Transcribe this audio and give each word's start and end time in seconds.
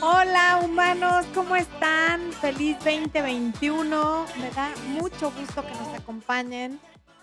Hola 0.00 0.60
humanos, 0.64 1.26
¿cómo 1.34 1.56
están? 1.56 2.32
Feliz 2.32 2.76
2021. 2.78 4.26
Me 4.38 4.50
da 4.50 4.72
mucho 4.88 5.30
gusto 5.30 5.62
que 5.62 5.72
nos 5.72 5.98
acompañen. 5.98 6.80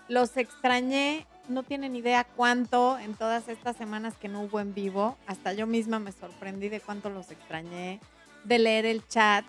Los 0.07 0.37
extrañé, 0.37 1.25
no 1.47 1.63
tienen 1.63 1.95
idea 1.95 2.23
cuánto 2.23 2.99
en 2.99 3.15
todas 3.15 3.47
estas 3.49 3.77
semanas 3.77 4.15
que 4.15 4.29
no 4.29 4.41
hubo 4.41 4.59
en 4.59 4.75
vivo. 4.75 5.17
Hasta 5.25 5.53
yo 5.53 5.65
misma 5.65 5.97
me 5.99 6.11
sorprendí 6.11 6.69
de 6.69 6.79
cuánto 6.79 7.09
los 7.09 7.31
extrañé, 7.31 7.99
de 8.43 8.59
leer 8.59 8.85
el 8.85 9.07
chat. 9.07 9.43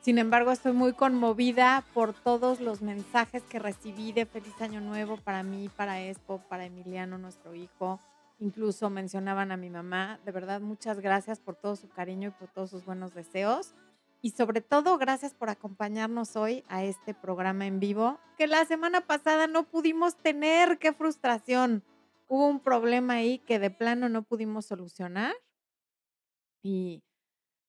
Sin 0.00 0.18
embargo, 0.18 0.52
estoy 0.52 0.72
muy 0.72 0.92
conmovida 0.92 1.84
por 1.94 2.14
todos 2.14 2.60
los 2.60 2.80
mensajes 2.80 3.42
que 3.42 3.58
recibí 3.58 4.12
de 4.12 4.24
feliz 4.24 4.54
año 4.60 4.80
nuevo 4.80 5.16
para 5.16 5.42
mí, 5.42 5.68
para 5.68 6.00
Expo, 6.00 6.38
para 6.48 6.64
Emiliano, 6.64 7.18
nuestro 7.18 7.54
hijo 7.56 8.00
incluso 8.38 8.90
mencionaban 8.90 9.52
a 9.52 9.56
mi 9.56 9.70
mamá. 9.70 10.20
De 10.24 10.32
verdad, 10.32 10.60
muchas 10.60 11.00
gracias 11.00 11.40
por 11.40 11.56
todo 11.56 11.76
su 11.76 11.88
cariño 11.88 12.28
y 12.28 12.32
por 12.32 12.48
todos 12.48 12.70
sus 12.70 12.84
buenos 12.84 13.14
deseos. 13.14 13.74
Y 14.22 14.30
sobre 14.30 14.60
todo, 14.60 14.98
gracias 14.98 15.34
por 15.34 15.50
acompañarnos 15.50 16.36
hoy 16.36 16.64
a 16.68 16.84
este 16.84 17.14
programa 17.14 17.66
en 17.66 17.80
vivo 17.80 18.18
que 18.36 18.46
la 18.46 18.64
semana 18.64 19.02
pasada 19.02 19.46
no 19.46 19.64
pudimos 19.64 20.16
tener. 20.16 20.78
¡Qué 20.78 20.92
frustración! 20.92 21.82
Hubo 22.28 22.48
un 22.48 22.60
problema 22.60 23.14
ahí 23.14 23.38
que 23.38 23.58
de 23.58 23.70
plano 23.70 24.08
no 24.08 24.22
pudimos 24.22 24.66
solucionar. 24.66 25.34
Y 26.62 27.04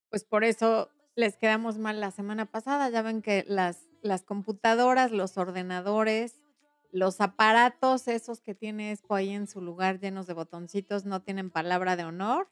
pues 0.09 0.23
por 0.23 0.43
eso 0.43 0.89
les 1.15 1.37
quedamos 1.37 1.77
mal 1.77 1.99
la 1.99 2.11
semana 2.11 2.45
pasada. 2.45 2.89
Ya 2.89 3.01
ven 3.01 3.21
que 3.21 3.45
las, 3.47 3.87
las 4.01 4.23
computadoras, 4.23 5.11
los 5.11 5.37
ordenadores, 5.37 6.39
los 6.91 7.21
aparatos 7.21 8.07
esos 8.07 8.41
que 8.41 8.55
tiene 8.55 8.91
Expo 8.91 9.15
ahí 9.15 9.29
en 9.29 9.47
su 9.47 9.61
lugar 9.61 9.99
llenos 9.99 10.27
de 10.27 10.33
botoncitos 10.33 11.05
no 11.05 11.21
tienen 11.21 11.49
palabra 11.49 11.95
de 11.95 12.05
honor, 12.05 12.49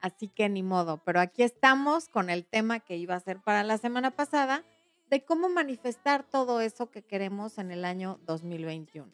así 0.00 0.28
que 0.28 0.48
ni 0.48 0.62
modo. 0.62 1.02
Pero 1.04 1.20
aquí 1.20 1.42
estamos 1.42 2.08
con 2.08 2.30
el 2.30 2.44
tema 2.44 2.80
que 2.80 2.96
iba 2.96 3.14
a 3.14 3.20
ser 3.20 3.40
para 3.40 3.62
la 3.62 3.78
semana 3.78 4.10
pasada 4.10 4.64
de 5.10 5.24
cómo 5.24 5.48
manifestar 5.48 6.22
todo 6.24 6.60
eso 6.60 6.90
que 6.90 7.02
queremos 7.02 7.58
en 7.58 7.70
el 7.70 7.84
año 7.84 8.18
2021. 8.26 9.10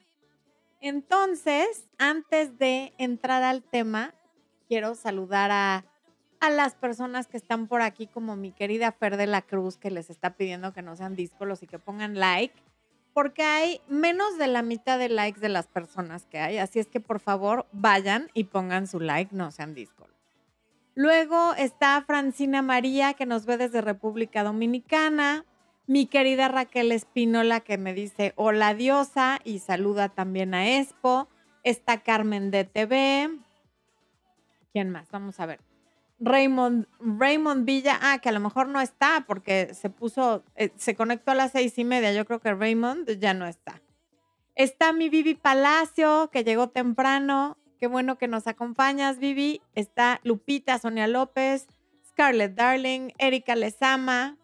Entonces, 0.81 1.87
antes 1.99 2.59
de 2.59 2.93
entrar 2.99 3.43
al 3.43 3.63
tema, 3.63 4.13
quiero 4.69 4.95
saludar 4.95 5.51
a, 5.51 5.85
a 6.41 6.51
las 6.51 6.75
personas 6.75 7.27
que 7.27 7.37
están 7.37 7.69
por 7.69 7.81
aquí, 7.81 8.07
como 8.07 8.37
mi 8.37 8.53
querida 8.53 8.93
Fer 8.93 9.17
de 9.17 9.27
la 9.27 9.43
Cruz, 9.43 9.77
que 9.77 9.91
les 9.91 10.11
está 10.11 10.37
pidiendo 10.37 10.73
que 10.73 10.83
no 10.83 10.97
sean 10.97 11.17
díscolos 11.17 11.63
y 11.63 11.67
que 11.67 11.79
pongan 11.79 12.19
like 12.19 12.55
porque 13.15 13.45
hay 13.45 13.81
menos 13.89 14.37
de 14.37 14.49
la 14.49 14.63
mitad 14.63 14.99
de 14.99 15.09
likes 15.09 15.41
de 15.41 15.49
las 15.49 15.69
personas 15.69 16.27
que 16.27 16.39
hay. 16.39 16.59
Así 16.59 16.81
es 16.81 16.89
que 16.89 17.01
por 17.01 17.21
favor 17.21 17.67
vayan 17.73 18.29
y 18.35 18.45
pongan 18.45 18.87
su 18.87 19.01
like, 19.01 19.35
no 19.35 19.51
sean 19.53 19.73
Discord. 19.73 20.11
Luego 20.97 21.55
está 21.55 22.03
Francina 22.03 22.61
María, 22.61 23.15
que 23.15 23.25
nos 23.25 23.47
ve 23.47 23.57
desde 23.57 23.81
República 23.81 24.45
Dominicana. 24.45 25.45
Mi 25.87 26.07
querida 26.07 26.49
Raquel 26.49 26.93
Espínola, 26.93 27.61
que 27.61 27.79
me 27.79 27.95
dice 27.95 28.33
hola 28.37 28.75
diosa 28.75 29.39
y 29.45 29.61
saluda 29.61 30.09
también 30.09 30.55
a 30.55 30.79
Expo. 30.79 31.29
Está 31.63 32.03
Carmen 32.03 32.51
de 32.51 32.65
TV. 32.65 33.31
¿Quién 34.73 34.91
más? 34.91 35.11
Vamos 35.11 35.39
a 35.41 35.47
ver. 35.47 35.74
Raymond, 36.25 36.87
Raymond 37.01 37.65
Villa, 37.67 37.99
ah, 38.01 38.19
que 38.19 38.31
a 38.31 38.33
lo 38.33 38.41
mejor 38.41 38.69
no 38.69 38.81
está 38.81 39.25
porque 39.27 39.75
se 39.75 39.91
puso, 39.91 40.43
eh, 40.57 40.71
se 40.77 40.95
conectó 40.95 41.33
a 41.33 41.35
las 41.35 41.53
seis 41.53 41.79
y 41.79 41.85
media. 41.85 42.13
Yo 42.13 42.25
creo 42.25 42.41
que 42.41 42.55
Raymond 42.55 43.19
ya 43.19 43.35
no 43.35 43.47
está. 43.47 43.83
Está 44.55 44.93
mi 44.93 45.09
Vivi 45.09 45.35
Palacio, 45.35 46.31
que 46.33 46.45
llegó 46.45 46.69
temprano. 46.69 47.59
Qué 47.79 47.89
bueno 47.89 48.17
que 48.17 48.29
nos 48.29 48.47
acompañas, 48.47 49.19
Vivi. 49.19 49.61
Está 49.75 50.21
Lupita, 50.23 50.79
Sonia 50.79 51.07
López, 51.07 51.67
Scarlett 52.09 52.55
Darling, 52.55 53.11
Erika 53.19 53.57
Lezama. 53.57 54.39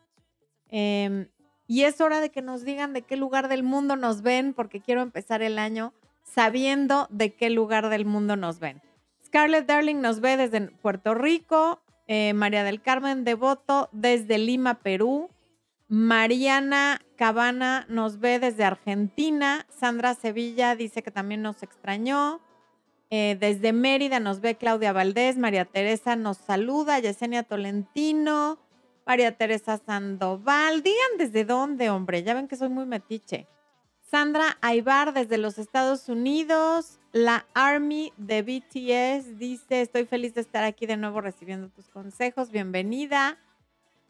Em, 0.68 1.28
y 1.66 1.84
es 1.84 2.00
hora 2.00 2.20
de 2.20 2.30
que 2.30 2.42
nos 2.42 2.64
digan 2.64 2.92
de 2.92 3.02
qué 3.02 3.16
lugar 3.16 3.48
del 3.48 3.62
mundo 3.62 3.96
nos 3.96 4.22
ven, 4.22 4.52
porque 4.52 4.80
quiero 4.80 5.00
empezar 5.00 5.42
el 5.42 5.58
año 5.58 5.94
sabiendo 6.24 7.06
de 7.10 7.34
qué 7.34 7.48
lugar 7.48 7.88
del 7.88 8.04
mundo 8.04 8.36
nos 8.36 8.58
ven. 8.58 8.82
Scarlett 9.30 9.66
Darling 9.66 10.00
nos 10.00 10.18
ve 10.18 10.36
desde 10.36 10.60
Puerto 10.82 11.14
Rico. 11.14 11.80
Eh, 12.08 12.32
María 12.34 12.64
del 12.64 12.82
Carmen 12.82 13.22
Devoto 13.22 13.88
desde 13.92 14.38
Lima, 14.38 14.80
Perú. 14.80 15.30
Mariana 15.86 17.00
Cabana 17.14 17.86
nos 17.88 18.18
ve 18.18 18.40
desde 18.40 18.64
Argentina. 18.64 19.66
Sandra 19.68 20.14
Sevilla 20.14 20.74
dice 20.74 21.04
que 21.04 21.12
también 21.12 21.42
nos 21.42 21.62
extrañó. 21.62 22.40
Eh, 23.10 23.36
desde 23.38 23.72
Mérida 23.72 24.18
nos 24.18 24.40
ve 24.40 24.56
Claudia 24.56 24.92
Valdés. 24.92 25.38
María 25.38 25.64
Teresa 25.64 26.16
nos 26.16 26.38
saluda. 26.38 26.98
Yesenia 26.98 27.44
Tolentino. 27.44 28.58
María 29.06 29.36
Teresa 29.36 29.78
Sandoval. 29.78 30.82
Digan 30.82 31.18
desde 31.18 31.44
dónde, 31.44 31.88
hombre. 31.88 32.24
Ya 32.24 32.34
ven 32.34 32.48
que 32.48 32.56
soy 32.56 32.68
muy 32.68 32.84
metiche. 32.84 33.46
Sandra 34.10 34.58
Aybar 34.60 35.12
desde 35.12 35.38
los 35.38 35.56
Estados 35.56 36.08
Unidos. 36.08 36.99
La 37.12 37.44
Army 37.54 38.12
de 38.18 38.42
BTS 38.42 39.36
dice, 39.36 39.80
estoy 39.80 40.06
feliz 40.06 40.34
de 40.34 40.42
estar 40.42 40.62
aquí 40.62 40.86
de 40.86 40.96
nuevo 40.96 41.20
recibiendo 41.20 41.68
tus 41.68 41.88
consejos. 41.88 42.52
Bienvenida. 42.52 43.36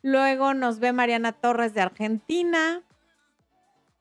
Luego 0.02 0.52
nos 0.52 0.80
ve 0.80 0.92
Mariana 0.92 1.32
Torres 1.32 1.72
de 1.72 1.80
Argentina. 1.80 2.82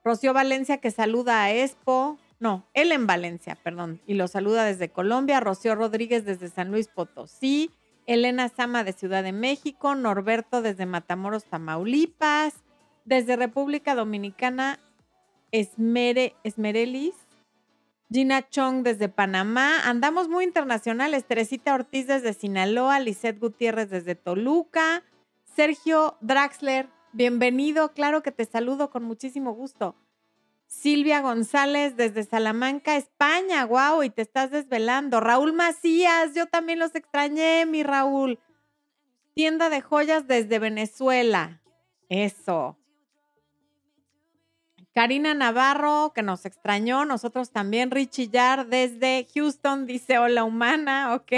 Rocío 0.04 0.34
Valencia 0.34 0.80
que 0.80 0.92
saluda 0.92 1.44
a 1.44 1.54
Expo. 1.54 2.20
No, 2.42 2.66
él 2.74 2.92
en 2.92 3.08
Valencia, 3.08 3.58
perdón. 3.64 4.02
Y 4.06 4.16
lo 4.16 4.28
saluda 4.28 4.66
desde 4.66 4.90
Colombia. 4.90 5.40
Rocío 5.40 5.76
Rodríguez 5.76 6.26
desde 6.26 6.50
San 6.50 6.70
Luis 6.70 6.90
Potosí. 6.90 7.72
Elena 8.06 8.50
Sama 8.50 8.84
de 8.84 8.92
Ciudad 8.92 9.24
de 9.24 9.31
México. 9.31 9.96
Norberto 9.96 10.62
desde 10.62 10.86
Matamoros, 10.86 11.46
Tamaulipas. 11.46 12.54
Desde 13.06 13.38
República 13.38 13.96
Dominicana, 13.96 14.78
Esmere, 15.52 16.36
Esmerelis, 16.44 17.16
Gina 18.12 18.50
Chong 18.50 18.81
desde 18.81 19.08
Panamá. 19.08 19.88
Andamos 19.88 20.30
muy 20.30 20.44
internacionales. 20.44 21.25
Teresita 21.25 21.75
Ortiz 21.75 22.08
desde 22.08 22.34
Sinaloa, 22.34 23.00
Lisette 23.00 23.40
Gutiérrez 23.40 23.92
desde 23.92 24.16
Toluca, 24.16 25.03
Sergio 25.56 26.18
Draxler, 26.19 26.90
bienvenido. 27.14 27.94
Claro 27.94 28.24
que 28.24 28.31
te 28.31 28.46
saludo 28.46 28.90
con 28.90 29.03
muchísimo 29.03 29.53
gusto. 29.53 29.96
Silvia 30.66 31.22
González 31.22 31.98
desde 31.98 32.24
Salamanca, 32.24 32.96
España. 32.96 33.64
Wow, 33.66 34.02
y 34.02 34.09
te 34.09 34.24
estás 34.24 34.50
desvelando. 34.50 35.19
Raúl 35.19 35.53
Macías, 35.53 36.34
yo 36.34 36.48
también 36.48 36.80
los 36.80 36.96
extrañé, 36.96 37.68
mi 37.68 37.84
Raúl. 37.84 38.40
Tienda 39.36 39.69
de 39.69 39.81
joyas 39.81 40.28
desde 40.28 40.58
Venezuela. 40.58 41.62
Eso. 42.09 42.79
Karina 44.94 45.34
Navarro, 45.34 46.12
que 46.14 46.24
nos 46.24 46.46
extrañó, 46.46 47.06
nosotros 47.06 47.52
también. 47.52 47.92
Richie 47.92 48.30
Yar 48.30 48.68
desde 48.68 49.28
Houston 49.34 49.86
dice 49.86 50.18
hola 50.18 50.44
humana, 50.44 51.14
ok. 51.16 51.32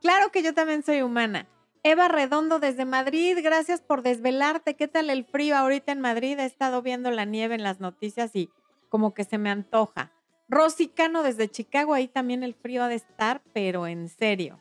Claro 0.00 0.30
que 0.32 0.42
yo 0.42 0.54
también 0.54 0.82
soy 0.82 1.02
humana. 1.02 1.48
Eva 1.82 2.08
Redondo 2.08 2.60
desde 2.60 2.86
Madrid, 2.86 3.38
gracias 3.42 3.82
por 3.82 4.02
desvelarte. 4.02 4.74
¿Qué 4.74 4.88
tal 4.88 5.10
el 5.10 5.24
frío 5.24 5.56
ahorita 5.56 5.92
en 5.92 6.00
Madrid? 6.00 6.38
He 6.38 6.46
estado 6.46 6.80
viendo 6.80 7.10
la 7.10 7.26
nieve 7.26 7.54
en 7.54 7.62
las 7.62 7.78
noticias 7.78 8.34
y 8.34 8.48
como 8.88 9.12
que 9.12 9.24
se 9.24 9.36
me 9.36 9.50
antoja. 9.50 10.10
Rosy 10.48 10.88
Cano 10.88 11.22
desde 11.22 11.50
Chicago, 11.50 11.92
ahí 11.92 12.08
también 12.08 12.42
el 12.42 12.54
frío 12.54 12.84
ha 12.84 12.88
de 12.88 12.94
estar, 12.94 13.42
pero 13.52 13.86
en 13.86 14.08
serio. 14.08 14.60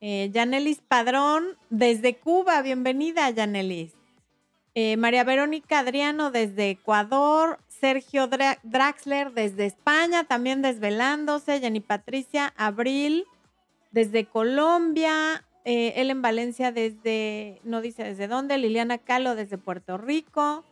Eh, 0.00 0.30
Yanelis 0.32 0.82
Padrón 0.82 1.56
desde 1.70 2.16
Cuba, 2.16 2.62
bienvenida 2.62 3.28
Yanelis. 3.30 3.94
Eh, 4.78 4.98
María 4.98 5.24
Verónica 5.24 5.78
Adriano 5.78 6.30
desde 6.30 6.68
Ecuador, 6.68 7.58
Sergio 7.66 8.28
Draxler 8.62 9.32
desde 9.32 9.64
España, 9.64 10.24
también 10.24 10.60
desvelándose, 10.60 11.60
Jenny 11.60 11.80
Patricia 11.80 12.52
Abril 12.58 13.24
desde 13.90 14.26
Colombia, 14.26 15.46
eh, 15.64 15.94
Ellen 15.96 16.20
Valencia 16.20 16.72
desde, 16.72 17.58
no 17.64 17.80
dice 17.80 18.04
desde 18.04 18.28
dónde, 18.28 18.58
Liliana 18.58 18.98
Calo 18.98 19.34
desde 19.34 19.56
Puerto 19.56 19.96
Rico 19.96 20.62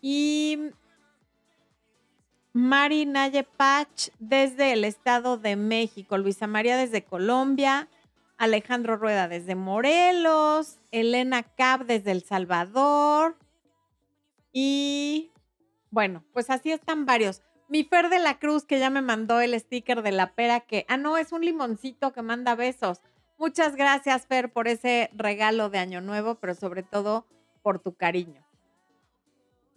y 0.00 0.70
Mari 2.52 3.06
Naye 3.06 3.42
Pach 3.42 4.10
desde 4.20 4.72
el 4.72 4.84
Estado 4.84 5.36
de 5.36 5.56
México, 5.56 6.16
Luisa 6.16 6.46
María 6.46 6.76
desde 6.76 7.02
Colombia, 7.02 7.88
Alejandro 8.38 8.96
Rueda 8.96 9.28
desde 9.28 9.54
Morelos, 9.54 10.78
Elena 10.90 11.42
Cap 11.42 11.82
desde 11.82 12.12
El 12.12 12.22
Salvador. 12.22 13.36
Y 14.52 15.30
bueno, 15.90 16.24
pues 16.32 16.50
así 16.50 16.72
están 16.72 17.06
varios. 17.06 17.42
Mi 17.68 17.84
Fer 17.84 18.08
de 18.08 18.18
la 18.18 18.38
Cruz 18.38 18.64
que 18.64 18.78
ya 18.78 18.90
me 18.90 19.02
mandó 19.02 19.40
el 19.40 19.58
sticker 19.58 20.02
de 20.02 20.12
la 20.12 20.34
pera 20.34 20.60
que, 20.60 20.86
ah, 20.88 20.96
no, 20.96 21.16
es 21.16 21.32
un 21.32 21.44
limoncito 21.44 22.12
que 22.12 22.22
manda 22.22 22.54
besos. 22.54 23.00
Muchas 23.38 23.76
gracias, 23.76 24.26
Fer, 24.26 24.52
por 24.52 24.68
ese 24.68 25.10
regalo 25.14 25.68
de 25.68 25.78
Año 25.78 26.00
Nuevo, 26.00 26.36
pero 26.36 26.54
sobre 26.54 26.82
todo 26.82 27.26
por 27.62 27.80
tu 27.80 27.94
cariño. 27.94 28.46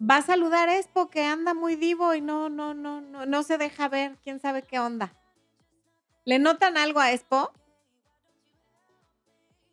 Va 0.00 0.18
a 0.18 0.22
saludar 0.22 0.70
a 0.70 0.80
que 1.10 1.24
anda 1.24 1.52
muy 1.52 1.76
vivo 1.76 2.14
y 2.14 2.22
no, 2.22 2.48
no, 2.48 2.72
no, 2.72 3.00
no, 3.02 3.26
no 3.26 3.42
se 3.42 3.58
deja 3.58 3.88
ver. 3.88 4.16
¿Quién 4.22 4.40
sabe 4.40 4.62
qué 4.62 4.78
onda? 4.78 5.12
¿Le 6.24 6.38
notan 6.38 6.78
algo 6.78 7.00
a 7.00 7.12
Expo? 7.12 7.52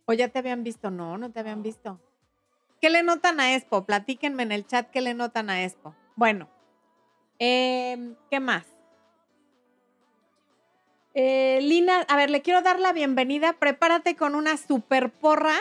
¿O 0.07 0.13
ya 0.13 0.29
te 0.29 0.39
habían 0.39 0.63
visto? 0.63 0.89
No, 0.89 1.17
no 1.17 1.31
te 1.31 1.41
habían 1.41 1.61
visto. 1.61 1.99
¿Qué 2.79 2.89
le 2.89 3.03
notan 3.03 3.41
a 3.41 3.55
Expo? 3.55 3.83
Platíquenme 3.83 4.43
en 4.43 4.53
el 4.53 4.65
chat 4.65 4.89
qué 4.89 5.01
le 5.01 5.13
notan 5.13 5.49
a 5.49 5.63
Expo. 5.65 5.93
Bueno, 6.15 6.47
em, 7.39 8.15
¿qué 8.31 8.39
más? 8.39 8.65
Eh, 11.13 11.59
Lina, 11.61 12.01
a 12.07 12.15
ver, 12.15 12.29
le 12.29 12.41
quiero 12.41 12.61
dar 12.61 12.79
la 12.79 12.93
bienvenida. 12.93 13.53
Prepárate 13.53 14.15
con 14.15 14.33
una 14.35 14.55
super 14.55 15.11
porra 15.11 15.55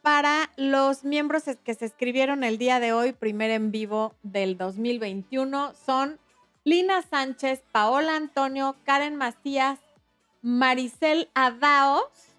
para 0.00 0.50
los 0.56 1.04
miembros 1.04 1.44
que 1.62 1.74
se 1.74 1.84
escribieron 1.84 2.44
el 2.44 2.56
día 2.56 2.80
de 2.80 2.94
hoy, 2.94 3.12
primer 3.12 3.50
en 3.50 3.72
vivo 3.72 4.14
del 4.22 4.56
2021. 4.56 5.74
Son 5.74 6.18
Lina 6.64 7.02
Sánchez, 7.02 7.62
Paola 7.72 8.16
Antonio, 8.16 8.74
Karen 8.84 9.16
Macías, 9.16 9.80
Maricel 10.40 11.28
Adaos 11.34 12.31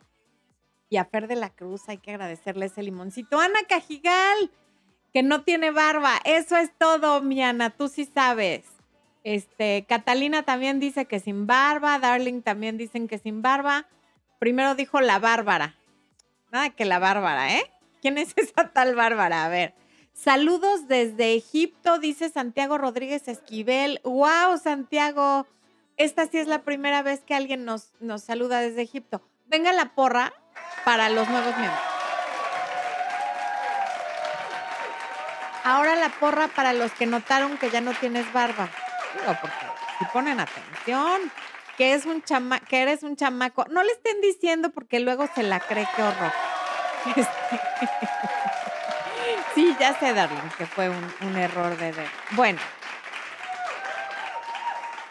y 0.93 0.97
a 0.97 1.05
Fer 1.05 1.27
de 1.27 1.35
la 1.35 1.49
Cruz. 1.49 1.89
Hay 1.89 1.97
que 1.97 2.11
agradecerle 2.11 2.67
ese 2.67 2.83
limoncito. 2.83 3.39
Ana 3.39 3.61
Cajigal, 3.67 4.51
que 5.11 5.23
no 5.23 5.41
tiene 5.41 5.71
barba. 5.71 6.19
Eso 6.23 6.55
es 6.55 6.71
todo, 6.77 7.23
mi 7.23 7.41
Ana, 7.41 7.71
tú 7.71 7.87
sí 7.87 8.05
sabes. 8.05 8.65
Este, 9.23 9.85
Catalina 9.89 10.43
también 10.43 10.79
dice 10.79 11.05
que 11.05 11.19
sin 11.19 11.47
barba, 11.47 11.97
Darling 11.97 12.43
también 12.43 12.77
dicen 12.77 13.07
que 13.07 13.17
sin 13.17 13.41
barba. 13.41 13.87
Primero 14.37 14.75
dijo 14.75 15.01
la 15.01 15.17
Bárbara. 15.17 15.75
Nada 16.51 16.69
que 16.69 16.85
la 16.85 16.99
Bárbara, 16.99 17.57
¿eh? 17.57 17.63
¿Quién 17.99 18.19
es 18.19 18.33
esa 18.35 18.69
tal 18.69 18.93
Bárbara? 18.93 19.45
A 19.45 19.49
ver. 19.49 19.73
Saludos 20.13 20.87
desde 20.87 21.33
Egipto, 21.33 21.97
dice 21.97 22.29
Santiago 22.29 22.77
Rodríguez 22.77 23.27
Esquivel. 23.27 23.99
¡Wow, 24.03 24.59
Santiago! 24.63 25.47
Esta 25.97 26.27
sí 26.27 26.37
es 26.37 26.47
la 26.47 26.61
primera 26.61 27.01
vez 27.01 27.21
que 27.21 27.33
alguien 27.33 27.65
nos, 27.65 27.93
nos 27.99 28.21
saluda 28.21 28.59
desde 28.59 28.83
Egipto. 28.83 29.23
Venga 29.47 29.73
la 29.73 29.95
porra 29.95 30.33
para 30.85 31.09
los 31.09 31.27
nuevos 31.29 31.55
miembros. 31.57 31.81
Ahora 35.63 35.95
la 35.95 36.09
porra 36.09 36.49
para 36.49 36.73
los 36.73 36.91
que 36.91 37.05
notaron 37.05 37.57
que 37.57 37.69
ya 37.69 37.79
no 37.79 37.93
tienes 37.93 38.31
barba 38.33 38.67
porque 39.41 39.65
si 39.99 40.05
ponen 40.05 40.39
atención, 40.39 41.31
que, 41.77 41.93
es 41.93 42.05
un 42.05 42.23
chama 42.23 42.59
que 42.59 42.81
eres 42.81 43.03
un 43.03 43.15
chamaco, 43.15 43.65
no 43.69 43.83
le 43.83 43.91
estén 43.91 44.21
diciendo 44.21 44.69
porque 44.71 44.99
luego 44.99 45.27
se 45.33 45.43
la 45.43 45.59
cree 45.59 45.87
que 45.95 46.03
horror. 46.03 46.33
Sí, 49.55 49.75
ya 49.79 49.93
sé, 49.99 50.15
Darling, 50.15 50.49
que 50.57 50.65
fue 50.65 50.89
un, 50.89 51.37
error 51.37 51.77
de... 51.77 51.93
Bueno. 52.31 52.59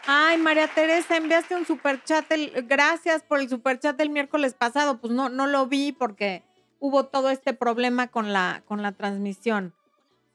Ay, 0.07 0.37
María 0.39 0.67
Teresa, 0.67 1.17
enviaste 1.17 1.55
un 1.55 1.65
superchat. 1.65 2.31
El, 2.33 2.67
gracias 2.67 3.23
por 3.23 3.39
el 3.39 3.49
superchat 3.49 3.97
del 3.97 4.11
miércoles 4.11 4.55
pasado. 4.55 5.01
Pues 5.01 5.13
no, 5.13 5.29
no 5.29 5.47
lo 5.47 5.67
vi 5.67 5.93
porque 5.93 6.43
hubo 6.81 7.07
todo 7.07 7.31
este 7.31 7.55
problema 7.55 8.09
con 8.09 8.33
la, 8.33 8.63
con 8.67 8.83
la 8.83 8.93
transmisión. 8.93 9.75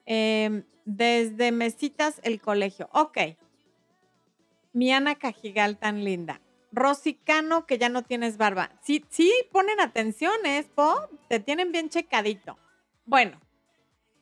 Em, 0.06 0.64
desde 0.86 1.52
Mesitas, 1.52 2.22
el 2.24 2.40
colegio. 2.40 2.90
Ok. 2.94 3.18
Mi 4.72 4.94
Ana 4.94 5.16
Cajigal 5.16 5.78
tan 5.78 6.06
linda. 6.06 6.40
Rosicano, 6.72 7.66
que 7.66 7.78
ya 7.78 7.90
no 7.90 8.04
tienes 8.04 8.38
barba. 8.38 8.72
Sí, 8.82 9.04
sí, 9.10 9.34
ponen 9.52 9.82
atención, 9.82 10.34
¿eh, 10.46 10.66
Po? 10.76 10.96
Te 11.28 11.42
tienen 11.42 11.74
bien 11.74 11.90
checadito. 11.90 12.58
Bueno, 13.06 13.42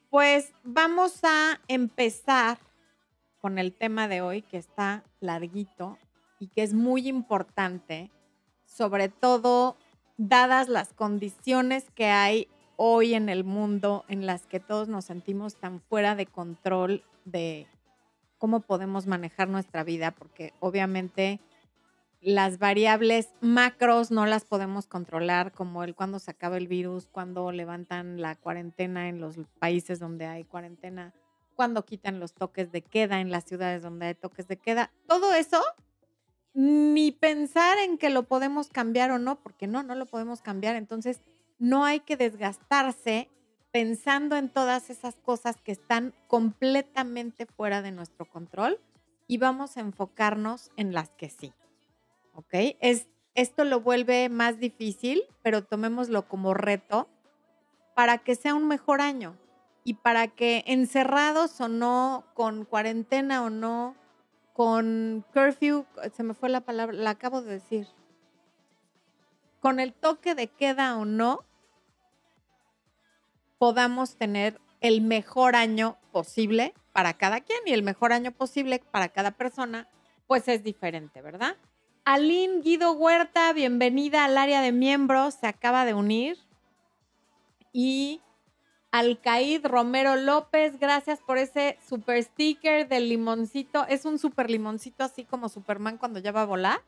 pues 0.09 0.53
vamos 0.63 1.19
a 1.23 1.59
empezar 1.67 2.57
con 3.45 3.59
el 3.59 3.73
tema 3.73 4.07
de 4.07 4.21
hoy, 4.21 4.41
que 4.41 4.57
está 4.57 5.03
larguito 5.25 5.97
y 6.39 6.47
que 6.47 6.63
es 6.63 6.73
muy 6.73 7.07
importante, 7.07 8.11
sobre 8.65 9.09
todo 9.09 9.77
dadas 10.17 10.69
las 10.69 10.93
condiciones 10.93 11.89
que 11.91 12.07
hay 12.07 12.47
hoy 12.77 13.13
en 13.13 13.29
el 13.29 13.43
mundo 13.43 14.05
en 14.07 14.25
las 14.25 14.45
que 14.45 14.59
todos 14.59 14.87
nos 14.87 15.05
sentimos 15.05 15.55
tan 15.55 15.81
fuera 15.81 16.15
de 16.15 16.25
control 16.25 17.03
de 17.23 17.67
cómo 18.37 18.61
podemos 18.61 19.07
manejar 19.07 19.47
nuestra 19.47 19.83
vida, 19.83 20.11
porque 20.11 20.53
obviamente 20.59 21.39
las 22.21 22.57
variables 22.57 23.29
macros 23.39 24.11
no 24.11 24.25
las 24.25 24.45
podemos 24.45 24.87
controlar, 24.87 25.51
como 25.51 25.83
el 25.83 25.95
cuando 25.95 26.19
se 26.19 26.31
acaba 26.31 26.57
el 26.57 26.67
virus, 26.67 27.07
cuando 27.07 27.51
levantan 27.51 28.19
la 28.19 28.35
cuarentena 28.35 29.09
en 29.09 29.19
los 29.21 29.37
países 29.59 29.99
donde 29.99 30.25
hay 30.25 30.43
cuarentena, 30.43 31.13
cuando 31.55 31.85
quitan 31.85 32.19
los 32.19 32.33
toques 32.33 32.71
de 32.71 32.81
queda 32.81 33.21
en 33.21 33.31
las 33.31 33.45
ciudades 33.45 33.81
donde 33.81 34.07
hay 34.07 34.15
toques 34.15 34.47
de 34.47 34.57
queda. 34.57 34.91
Todo 35.07 35.33
eso, 35.33 35.63
ni 36.53 37.11
pensar 37.11 37.77
en 37.79 37.97
que 37.97 38.09
lo 38.09 38.23
podemos 38.23 38.69
cambiar 38.69 39.11
o 39.11 39.19
no, 39.19 39.41
porque 39.41 39.67
no, 39.67 39.81
no 39.83 39.95
lo 39.95 40.05
podemos 40.05 40.41
cambiar. 40.41 40.75
Entonces, 40.75 41.21
no 41.57 41.85
hay 41.85 42.01
que 42.01 42.17
desgastarse 42.17 43.29
pensando 43.71 44.37
en 44.37 44.49
todas 44.49 44.89
esas 44.89 45.15
cosas 45.15 45.57
que 45.61 45.71
están 45.71 46.13
completamente 46.27 47.45
fuera 47.45 47.81
de 47.81 47.91
nuestro 47.91 48.25
control 48.25 48.79
y 49.27 49.37
vamos 49.37 49.77
a 49.77 49.81
enfocarnos 49.81 50.71
en 50.77 50.93
las 50.93 51.09
que 51.09 51.29
sí. 51.29 51.53
¿Ok? 52.33 52.53
Es, 52.79 53.07
esto 53.33 53.65
lo 53.65 53.81
vuelve 53.81 54.29
más 54.29 54.59
difícil, 54.59 55.23
pero 55.41 55.63
tomémoslo 55.63 56.27
como 56.27 56.53
reto 56.53 57.09
para 57.95 58.17
que 58.19 58.35
sea 58.35 58.55
un 58.55 58.67
mejor 58.67 59.01
año 59.01 59.37
y 59.87 59.93
para 59.93 60.27
que 60.27 60.63
encerrados 60.65 61.61
o 61.61 61.67
no, 61.67 62.25
con 62.33 62.65
cuarentena 62.65 63.43
o 63.43 63.51
no, 63.51 63.95
con 64.51 65.23
curfew, 65.31 65.85
se 66.11 66.23
me 66.23 66.33
fue 66.33 66.49
la 66.49 66.61
palabra, 66.61 66.97
la 66.97 67.11
acabo 67.11 67.43
de 67.43 67.53
decir, 67.53 67.87
con 69.59 69.79
el 69.79 69.93
toque 69.93 70.33
de 70.33 70.47
queda 70.47 70.97
o 70.97 71.05
no, 71.05 71.45
podamos 73.59 74.17
tener 74.17 74.59
el 74.81 75.01
mejor 75.01 75.55
año 75.55 75.97
posible 76.11 76.73
para 76.91 77.13
cada 77.13 77.41
quien 77.41 77.59
y 77.67 77.73
el 77.73 77.83
mejor 77.83 78.11
año 78.11 78.31
posible 78.31 78.81
para 78.89 79.09
cada 79.09 79.31
persona, 79.31 79.87
pues 80.25 80.47
es 80.47 80.63
diferente, 80.63 81.21
¿verdad? 81.21 81.57
Aline 82.05 82.61
Guido 82.61 82.93
Huerta, 82.93 83.53
bienvenida 83.53 84.25
al 84.25 84.39
área 84.39 84.61
de 84.61 84.71
miembros, 84.71 85.35
se 85.35 85.45
acaba 85.45 85.85
de 85.85 85.93
unir. 85.93 86.37
Y 87.71 88.21
Alcaid 88.95 89.65
Romero 89.65 90.15
López, 90.15 90.79
gracias 90.79 91.19
por 91.19 91.37
ese 91.37 91.77
super 91.85 92.23
sticker 92.23 92.87
del 92.87 93.09
limoncito. 93.09 93.85
Es 93.87 94.05
un 94.05 94.17
super 94.17 94.49
limoncito 94.49 95.03
así 95.03 95.25
como 95.25 95.49
Superman 95.49 95.97
cuando 95.97 96.19
ya 96.19 96.31
va 96.31 96.43
a 96.43 96.45
volar. 96.45 96.79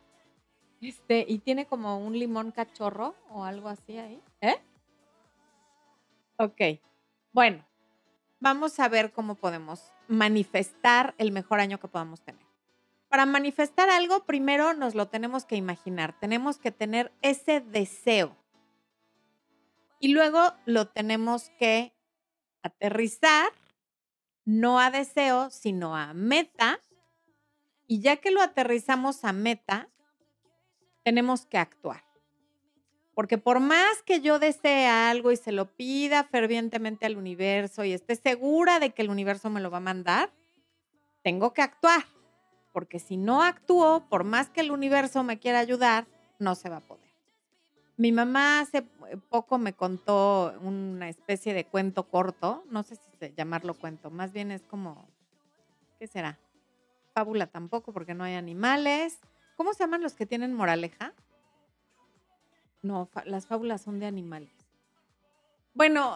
Este, 0.80 1.26
y 1.28 1.40
tiene 1.40 1.66
como 1.66 1.98
un 1.98 2.18
limón 2.18 2.52
cachorro 2.52 3.14
o 3.30 3.44
algo 3.44 3.68
así 3.68 3.98
ahí. 3.98 4.22
¿Eh? 4.40 4.56
Ok, 6.38 6.80
bueno, 7.34 7.66
vamos 8.40 8.80
a 8.80 8.88
ver 8.88 9.12
cómo 9.12 9.36
podemos 9.36 9.92
manifestar 10.08 11.14
el 11.18 11.34
mejor 11.34 11.60
año 11.60 11.78
que 11.78 11.90
podamos 11.90 12.22
tener. 12.22 12.46
Para 13.10 13.26
manifestar 13.26 13.90
algo, 13.90 14.24
primero 14.24 14.74
nos 14.74 14.96
lo 14.96 15.10
tenemos 15.10 15.44
que 15.44 15.58
imaginar, 15.58 16.18
tenemos 16.22 16.58
que 16.58 16.72
tener 16.72 17.12
ese 17.22 17.60
deseo. 17.60 18.38
Y 20.00 20.14
luego 20.14 20.54
lo 20.66 20.88
tenemos 20.88 21.50
que 21.60 21.97
aterrizar, 22.68 23.52
no 24.46 24.80
a 24.80 24.92
deseo, 24.92 25.50
sino 25.50 25.96
a 25.96 26.14
meta. 26.14 26.80
Y 27.88 28.02
ya 28.02 28.18
que 28.18 28.32
lo 28.32 28.42
aterrizamos 28.42 29.24
a 29.24 29.34
meta, 29.34 29.90
tenemos 31.04 31.46
que 31.46 31.58
actuar. 31.58 32.04
Porque 33.18 33.38
por 33.40 33.60
más 33.60 34.04
que 34.06 34.22
yo 34.22 34.38
desee 34.38 34.88
algo 34.88 35.32
y 35.32 35.38
se 35.38 35.52
lo 35.52 35.76
pida 35.76 36.24
fervientemente 36.26 37.06
al 37.06 37.18
universo 37.18 37.84
y 37.84 37.94
esté 37.94 38.16
segura 38.16 38.80
de 38.80 38.92
que 38.92 39.02
el 39.02 39.10
universo 39.10 39.50
me 39.50 39.60
lo 39.60 39.72
va 39.72 39.78
a 39.78 39.82
mandar, 39.82 40.32
tengo 41.24 41.52
que 41.52 41.64
actuar. 41.64 42.06
Porque 42.74 43.00
si 43.00 43.18
no 43.18 43.42
actúo, 43.42 44.08
por 44.08 44.24
más 44.24 44.50
que 44.50 44.62
el 44.62 44.70
universo 44.70 45.24
me 45.24 45.40
quiera 45.40 45.58
ayudar, 45.58 46.06
no 46.38 46.54
se 46.54 46.70
va 46.70 46.78
a 46.78 46.82
poder. 46.82 47.07
Mi 47.98 48.12
mamá 48.12 48.60
hace 48.60 48.84
poco 49.30 49.58
me 49.58 49.74
contó 49.74 50.54
una 50.62 51.10
especie 51.10 51.56
de 51.56 51.66
cuento 51.66 52.04
corto, 52.04 52.64
no 52.70 52.84
sé 52.84 52.96
si 52.96 53.34
llamarlo 53.36 53.74
cuento, 53.74 54.12
más 54.12 54.32
bien 54.32 54.52
es 54.52 54.62
como, 54.62 55.08
¿qué 55.98 56.06
será? 56.06 56.38
Fábula 57.16 57.48
tampoco 57.48 57.92
porque 57.94 58.14
no 58.14 58.24
hay 58.24 58.36
animales. 58.36 59.20
¿Cómo 59.56 59.74
se 59.74 59.80
llaman 59.80 60.04
los 60.04 60.14
que 60.14 60.28
tienen 60.28 60.54
moraleja? 60.54 61.14
No, 62.84 63.10
las 63.26 63.48
fábulas 63.48 63.82
son 63.82 64.00
de 64.00 64.06
animales. 64.06 64.54
Bueno, 65.74 66.16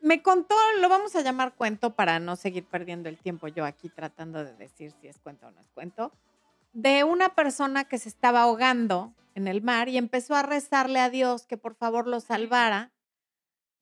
me 0.00 0.22
contó, 0.22 0.54
lo 0.80 0.88
vamos 0.88 1.14
a 1.14 1.20
llamar 1.20 1.54
cuento 1.54 1.94
para 1.94 2.18
no 2.18 2.36
seguir 2.36 2.64
perdiendo 2.64 3.10
el 3.10 3.18
tiempo 3.18 3.48
yo 3.48 3.66
aquí 3.66 3.90
tratando 3.90 4.42
de 4.42 4.54
decir 4.54 4.92
si 5.00 5.08
es 5.08 5.18
cuento 5.18 5.48
o 5.48 5.50
no 5.50 5.60
es 5.60 5.70
cuento, 5.70 6.12
de 6.72 7.04
una 7.04 7.34
persona 7.34 7.84
que 7.84 7.98
se 7.98 8.08
estaba 8.08 8.42
ahogando 8.42 9.14
en 9.34 9.48
el 9.48 9.62
mar 9.62 9.88
y 9.88 9.98
empezó 9.98 10.34
a 10.34 10.42
rezarle 10.42 11.00
a 11.00 11.10
Dios 11.10 11.46
que 11.46 11.56
por 11.58 11.74
favor 11.74 12.06
lo 12.06 12.20
salvara. 12.20 12.92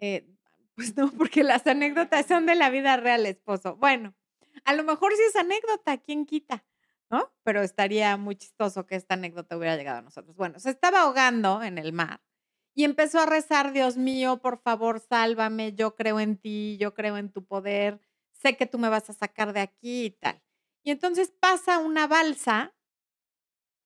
Eh, 0.01 0.27
pues 0.75 0.97
no, 0.97 1.11
porque 1.13 1.45
las 1.45 1.67
anécdotas 1.67 2.27
son 2.27 2.47
de 2.47 2.55
la 2.55 2.71
vida 2.71 2.97
real, 2.97 3.27
esposo. 3.27 3.77
Bueno, 3.77 4.15
a 4.65 4.75
lo 4.75 4.85
mejor 4.85 5.13
si 5.15 5.23
es 5.23 5.37
anécdota, 5.37 5.99
¿quién 5.99 6.27
quita? 6.27 6.65
¿no? 7.11 7.33
Pero 7.43 7.63
estaría 7.63 8.17
muy 8.17 8.37
chistoso 8.37 8.87
que 8.87 8.95
esta 8.97 9.15
anécdota 9.15 9.57
hubiera 9.57 9.77
llegado 9.77 9.99
a 9.99 10.03
nosotros. 10.03 10.37
Bueno, 10.37 10.61
se 10.61 10.71
estaba 10.71 11.03
ahogando 11.03 11.63
en 11.63 11.79
el 11.79 11.93
mar 11.93 12.21
Y 12.75 12.85
empezó 12.85 13.19
a 13.21 13.27
rezar, 13.27 13.73
Dios 13.73 13.97
mío, 13.97 14.39
por 14.41 14.59
favor, 14.63 15.01
sálvame, 15.01 15.75
yo 15.75 15.97
creo 15.97 16.21
en 16.21 16.37
ti, 16.39 16.79
yo 16.81 16.95
creo 16.95 17.17
en 17.17 17.31
tu 17.33 17.45
poder, 17.45 18.01
sé 18.33 18.57
que 18.57 18.67
tú 18.67 18.79
me 18.79 18.89
vas 18.89 19.11
a 19.11 19.13
sacar 19.13 19.53
de 19.53 19.61
aquí 19.61 20.05
y 20.07 20.11
tal. 20.11 20.41
Y 20.85 20.91
entonces 20.93 21.33
pasa 21.41 21.79
una 21.79 22.07
balsa 22.07 22.75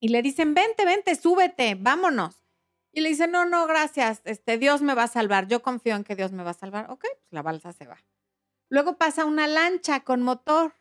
y 0.05 0.09
le 0.09 0.21
dicen, 0.21 0.53
vente, 0.53 0.85
vente, 0.85 1.15
súbete, 1.15 1.77
vámonos. 1.77 2.45
Y 2.93 3.01
le 3.01 3.09
dice, 3.09 3.27
no, 3.27 3.47
no, 3.47 3.67
gracias, 3.67 4.21
este, 4.27 4.59
Dios 4.59 4.83
me 4.83 4.93
va 4.93 5.05
a 5.05 5.09
salvar, 5.09 5.49
yo 5.49 5.63
confío 5.63 5.97
en 5.97 6.05
que 6.05 6.15
Dios 6.15 6.31
me 6.31 6.43
va 6.43 6.51
a 6.51 6.53
salvar. 6.53 6.91
Ok, 6.91 7.07
pues 7.09 7.33
la 7.33 7.41
balsa 7.41 7.73
se 7.73 7.87
va. 7.87 7.97
Luego 8.69 8.99
pasa 8.99 9.25
una 9.25 9.47
lancha 9.47 10.01
con 10.01 10.21
motor 10.21 10.75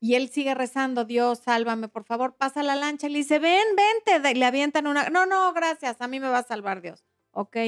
y 0.00 0.14
él 0.14 0.30
sigue 0.30 0.54
rezando, 0.54 1.04
Dios, 1.04 1.40
sálvame, 1.40 1.88
por 1.88 2.04
favor, 2.04 2.34
pasa 2.34 2.62
la 2.62 2.76
lancha. 2.76 3.08
Y 3.08 3.10
le 3.10 3.18
dice, 3.18 3.38
ven, 3.38 3.66
vente, 3.76 4.34
le 4.36 4.44
avientan 4.46 4.86
una, 4.86 5.10
no, 5.10 5.26
no, 5.26 5.52
gracias, 5.52 6.00
a 6.00 6.08
mí 6.08 6.18
me 6.18 6.30
va 6.30 6.38
a 6.38 6.44
salvar 6.44 6.80
Dios. 6.80 7.04
Ok. 7.32 7.58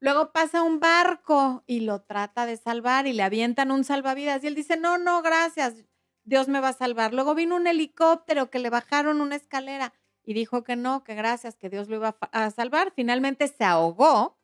Luego 0.00 0.30
pasa 0.30 0.62
un 0.62 0.78
barco 0.78 1.64
y 1.66 1.80
lo 1.80 2.02
trata 2.02 2.44
de 2.44 2.58
salvar 2.58 3.06
y 3.06 3.14
le 3.14 3.22
avientan 3.22 3.70
un 3.70 3.82
salvavidas 3.82 4.44
y 4.44 4.48
él 4.48 4.54
dice, 4.54 4.76
no, 4.76 4.98
no, 4.98 5.22
gracias, 5.22 5.76
Dios 6.24 6.48
me 6.48 6.60
va 6.60 6.68
a 6.68 6.72
salvar. 6.72 7.12
Luego 7.12 7.34
vino 7.34 7.56
un 7.56 7.66
helicóptero 7.66 8.50
que 8.50 8.58
le 8.58 8.70
bajaron 8.70 9.20
una 9.20 9.36
escalera 9.36 9.92
y 10.24 10.34
dijo 10.34 10.64
que 10.64 10.76
no, 10.76 11.04
que 11.04 11.14
gracias, 11.14 11.56
que 11.56 11.68
Dios 11.68 11.88
lo 11.88 11.96
iba 11.96 12.16
a 12.32 12.50
salvar. 12.50 12.92
Finalmente 12.94 13.48
se 13.48 13.64
ahogó 13.64 14.38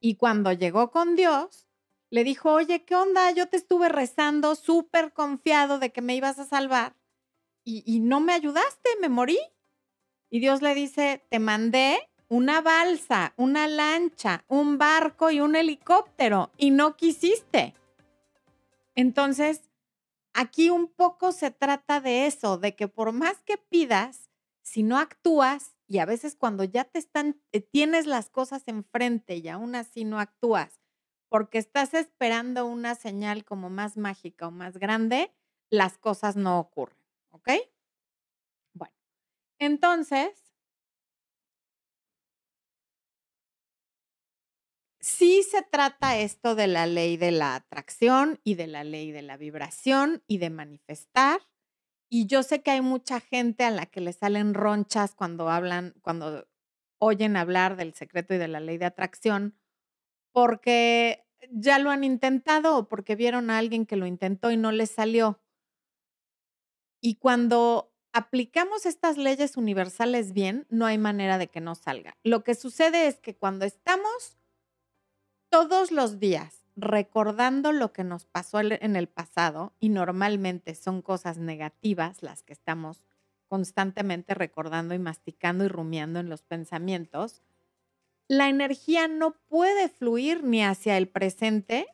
y 0.00 0.16
cuando 0.16 0.52
llegó 0.52 0.90
con 0.90 1.16
Dios, 1.16 1.66
le 2.10 2.24
dijo, 2.24 2.52
oye, 2.52 2.84
¿qué 2.84 2.94
onda? 2.94 3.30
Yo 3.32 3.48
te 3.48 3.56
estuve 3.56 3.88
rezando 3.88 4.54
súper 4.54 5.12
confiado 5.12 5.78
de 5.78 5.90
que 5.92 6.00
me 6.00 6.14
ibas 6.14 6.38
a 6.38 6.46
salvar 6.46 6.94
y, 7.64 7.82
y 7.84 8.00
no 8.00 8.20
me 8.20 8.32
ayudaste, 8.32 8.88
me 9.00 9.08
morí. 9.08 9.38
Y 10.30 10.40
Dios 10.40 10.62
le 10.62 10.74
dice, 10.74 11.24
te 11.28 11.38
mandé 11.38 12.08
una 12.28 12.60
balsa, 12.60 13.34
una 13.36 13.66
lancha, 13.66 14.44
un 14.48 14.78
barco 14.78 15.30
y 15.30 15.40
un 15.40 15.56
helicóptero 15.56 16.50
y 16.56 16.70
no 16.70 16.96
quisiste. 16.96 17.74
Entonces, 18.94 19.67
aquí 20.34 20.70
un 20.70 20.88
poco 20.88 21.32
se 21.32 21.50
trata 21.50 22.00
de 22.00 22.26
eso, 22.26 22.58
de 22.58 22.76
que 22.76 22.88
por 22.88 23.12
más 23.12 23.42
que 23.42 23.58
pidas, 23.58 24.30
si 24.62 24.82
no 24.82 24.98
actúas 24.98 25.76
y 25.86 25.98
a 25.98 26.06
veces 26.06 26.36
cuando 26.36 26.64
ya 26.64 26.84
te 26.84 26.98
están, 26.98 27.40
eh, 27.52 27.60
tienes 27.60 28.06
las 28.06 28.30
cosas 28.30 28.64
enfrente 28.68 29.36
y 29.36 29.48
aún 29.48 29.74
así 29.74 30.04
no 30.04 30.20
actúas, 30.20 30.80
porque 31.28 31.58
estás 31.58 31.94
esperando 31.94 32.66
una 32.66 32.94
señal 32.94 33.44
como 33.44 33.70
más 33.70 33.96
mágica 33.96 34.48
o 34.48 34.50
más 34.50 34.76
grande, 34.78 35.32
las 35.70 35.98
cosas 35.98 36.36
no 36.36 36.58
ocurren, 36.60 36.98
¿ok? 37.30 37.50
Bueno, 38.74 38.94
entonces, 39.58 40.47
sí 45.08 45.42
se 45.42 45.62
trata 45.62 46.18
esto 46.18 46.54
de 46.54 46.66
la 46.66 46.86
ley 46.86 47.16
de 47.16 47.30
la 47.30 47.54
atracción 47.54 48.40
y 48.44 48.54
de 48.54 48.66
la 48.66 48.84
ley 48.84 49.10
de 49.10 49.22
la 49.22 49.36
vibración 49.36 50.22
y 50.26 50.38
de 50.38 50.50
manifestar. 50.50 51.40
Y 52.10 52.26
yo 52.26 52.42
sé 52.42 52.62
que 52.62 52.72
hay 52.72 52.82
mucha 52.82 53.20
gente 53.20 53.64
a 53.64 53.70
la 53.70 53.86
que 53.86 54.00
le 54.00 54.12
salen 54.12 54.54
ronchas 54.54 55.14
cuando 55.14 55.48
hablan, 55.48 55.94
cuando 56.02 56.46
oyen 56.98 57.36
hablar 57.36 57.76
del 57.76 57.94
secreto 57.94 58.34
y 58.34 58.38
de 58.38 58.48
la 58.48 58.60
ley 58.60 58.76
de 58.76 58.84
atracción, 58.84 59.58
porque 60.32 61.26
ya 61.50 61.78
lo 61.78 61.90
han 61.90 62.04
intentado 62.04 62.76
o 62.76 62.88
porque 62.88 63.16
vieron 63.16 63.50
a 63.50 63.58
alguien 63.58 63.86
que 63.86 63.96
lo 63.96 64.06
intentó 64.06 64.50
y 64.50 64.56
no 64.56 64.72
les 64.72 64.90
salió. 64.90 65.40
Y 67.00 67.14
cuando 67.14 67.94
aplicamos 68.12 68.84
estas 68.84 69.16
leyes 69.16 69.56
universales 69.56 70.32
bien, 70.32 70.66
no 70.68 70.86
hay 70.86 70.98
manera 70.98 71.38
de 71.38 71.48
que 71.48 71.60
no 71.60 71.74
salga. 71.74 72.16
Lo 72.24 72.44
que 72.44 72.54
sucede 72.54 73.06
es 73.06 73.20
que 73.20 73.36
cuando 73.36 73.64
estamos 73.64 74.38
todos 75.50 75.90
los 75.92 76.18
días 76.18 76.64
recordando 76.76 77.72
lo 77.72 77.92
que 77.92 78.04
nos 78.04 78.26
pasó 78.26 78.60
en 78.60 78.94
el 78.94 79.08
pasado, 79.08 79.74
y 79.80 79.88
normalmente 79.88 80.74
son 80.76 81.02
cosas 81.02 81.36
negativas 81.36 82.22
las 82.22 82.42
que 82.44 82.52
estamos 82.52 83.04
constantemente 83.48 84.34
recordando 84.34 84.94
y 84.94 84.98
masticando 84.98 85.64
y 85.64 85.68
rumiando 85.68 86.20
en 86.20 86.28
los 86.28 86.42
pensamientos, 86.42 87.42
la 88.28 88.48
energía 88.48 89.08
no 89.08 89.32
puede 89.48 89.88
fluir 89.88 90.44
ni 90.44 90.62
hacia 90.62 90.98
el 90.98 91.08
presente 91.08 91.86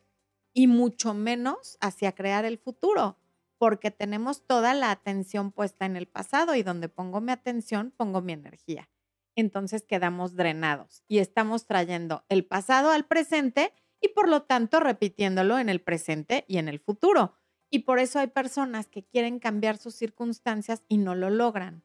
y 0.53 0.67
mucho 0.67 1.13
menos 1.13 1.77
hacia 1.79 2.11
crear 2.11 2.45
el 2.45 2.57
futuro, 2.59 3.17
porque 3.57 3.89
tenemos 3.89 4.45
toda 4.45 4.73
la 4.73 4.91
atención 4.91 5.51
puesta 5.51 5.85
en 5.85 5.95
el 5.95 6.07
pasado 6.07 6.55
y 6.55 6.61
donde 6.61 6.89
pongo 6.89 7.21
mi 7.21 7.31
atención, 7.31 7.91
pongo 7.95 8.21
mi 8.21 8.33
energía 8.33 8.87
entonces 9.35 9.85
quedamos 9.85 10.35
drenados 10.35 11.03
y 11.07 11.19
estamos 11.19 11.65
trayendo 11.65 12.23
el 12.29 12.45
pasado 12.45 12.91
al 12.91 13.05
presente 13.05 13.73
y 14.01 14.09
por 14.09 14.29
lo 14.29 14.43
tanto 14.43 14.79
repitiéndolo 14.79 15.59
en 15.59 15.69
el 15.69 15.81
presente 15.81 16.45
y 16.47 16.57
en 16.57 16.67
el 16.67 16.79
futuro. 16.79 17.33
Y 17.69 17.79
por 17.79 17.99
eso 17.99 18.19
hay 18.19 18.27
personas 18.27 18.87
que 18.87 19.03
quieren 19.03 19.39
cambiar 19.39 19.77
sus 19.77 19.95
circunstancias 19.95 20.83
y 20.87 20.97
no 20.97 21.15
lo 21.15 21.29
logran. 21.29 21.83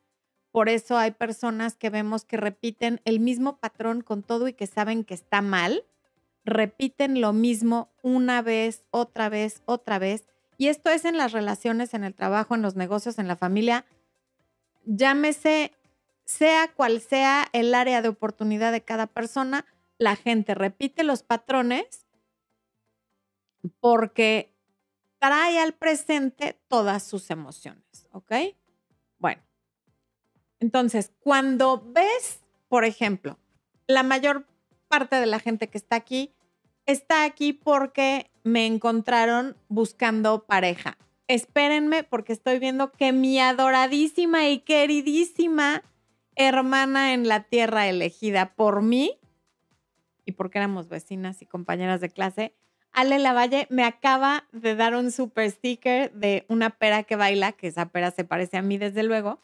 Por 0.52 0.68
eso 0.68 0.98
hay 0.98 1.12
personas 1.12 1.76
que 1.76 1.90
vemos 1.90 2.24
que 2.24 2.36
repiten 2.36 3.00
el 3.04 3.20
mismo 3.20 3.58
patrón 3.58 4.02
con 4.02 4.22
todo 4.22 4.48
y 4.48 4.52
que 4.52 4.66
saben 4.66 5.04
que 5.04 5.14
está 5.14 5.42
mal, 5.42 5.84
repiten 6.44 7.20
lo 7.20 7.32
mismo 7.32 7.92
una 8.02 8.42
vez, 8.42 8.84
otra 8.90 9.28
vez, 9.28 9.62
otra 9.64 9.98
vez. 9.98 10.26
Y 10.58 10.68
esto 10.68 10.90
es 10.90 11.04
en 11.04 11.16
las 11.16 11.32
relaciones, 11.32 11.94
en 11.94 12.04
el 12.04 12.14
trabajo, 12.14 12.54
en 12.54 12.62
los 12.62 12.76
negocios, 12.76 13.18
en 13.18 13.28
la 13.28 13.36
familia. 13.36 13.86
Llámese 14.84 15.72
sea 16.30 16.72
cual 16.72 17.00
sea 17.00 17.48
el 17.52 17.74
área 17.74 18.02
de 18.02 18.08
oportunidad 18.08 18.70
de 18.70 18.82
cada 18.82 19.08
persona, 19.08 19.66
la 19.98 20.14
gente 20.14 20.54
repite 20.54 21.02
los 21.02 21.24
patrones 21.24 22.06
porque 23.80 24.54
trae 25.18 25.58
al 25.58 25.74
presente 25.74 26.56
todas 26.68 27.02
sus 27.02 27.30
emociones, 27.30 28.06
¿ok? 28.12 28.32
Bueno, 29.18 29.42
entonces, 30.60 31.12
cuando 31.18 31.82
ves, 31.84 32.40
por 32.68 32.84
ejemplo, 32.84 33.36
la 33.88 34.04
mayor 34.04 34.46
parte 34.86 35.16
de 35.16 35.26
la 35.26 35.40
gente 35.40 35.68
que 35.68 35.78
está 35.78 35.96
aquí 35.96 36.32
está 36.86 37.24
aquí 37.24 37.52
porque 37.52 38.30
me 38.44 38.66
encontraron 38.66 39.56
buscando 39.68 40.44
pareja. 40.46 40.96
Espérenme 41.26 42.04
porque 42.04 42.32
estoy 42.32 42.60
viendo 42.60 42.92
que 42.92 43.12
mi 43.12 43.40
adoradísima 43.40 44.48
y 44.48 44.60
queridísima 44.60 45.82
hermana 46.46 47.14
en 47.14 47.28
la 47.28 47.44
tierra 47.44 47.88
elegida 47.88 48.54
por 48.54 48.82
mí 48.82 49.18
y 50.24 50.32
porque 50.32 50.58
éramos 50.58 50.88
vecinas 50.88 51.42
y 51.42 51.46
compañeras 51.46 52.00
de 52.00 52.10
clase, 52.10 52.54
Ale 52.92 53.18
Lavalle 53.18 53.66
me 53.70 53.84
acaba 53.84 54.44
de 54.52 54.74
dar 54.74 54.94
un 54.94 55.12
super 55.12 55.50
sticker 55.50 56.12
de 56.12 56.44
una 56.48 56.70
pera 56.70 57.04
que 57.04 57.16
baila, 57.16 57.52
que 57.52 57.68
esa 57.68 57.86
pera 57.86 58.10
se 58.10 58.24
parece 58.24 58.56
a 58.56 58.62
mí 58.62 58.78
desde 58.78 59.02
luego, 59.02 59.40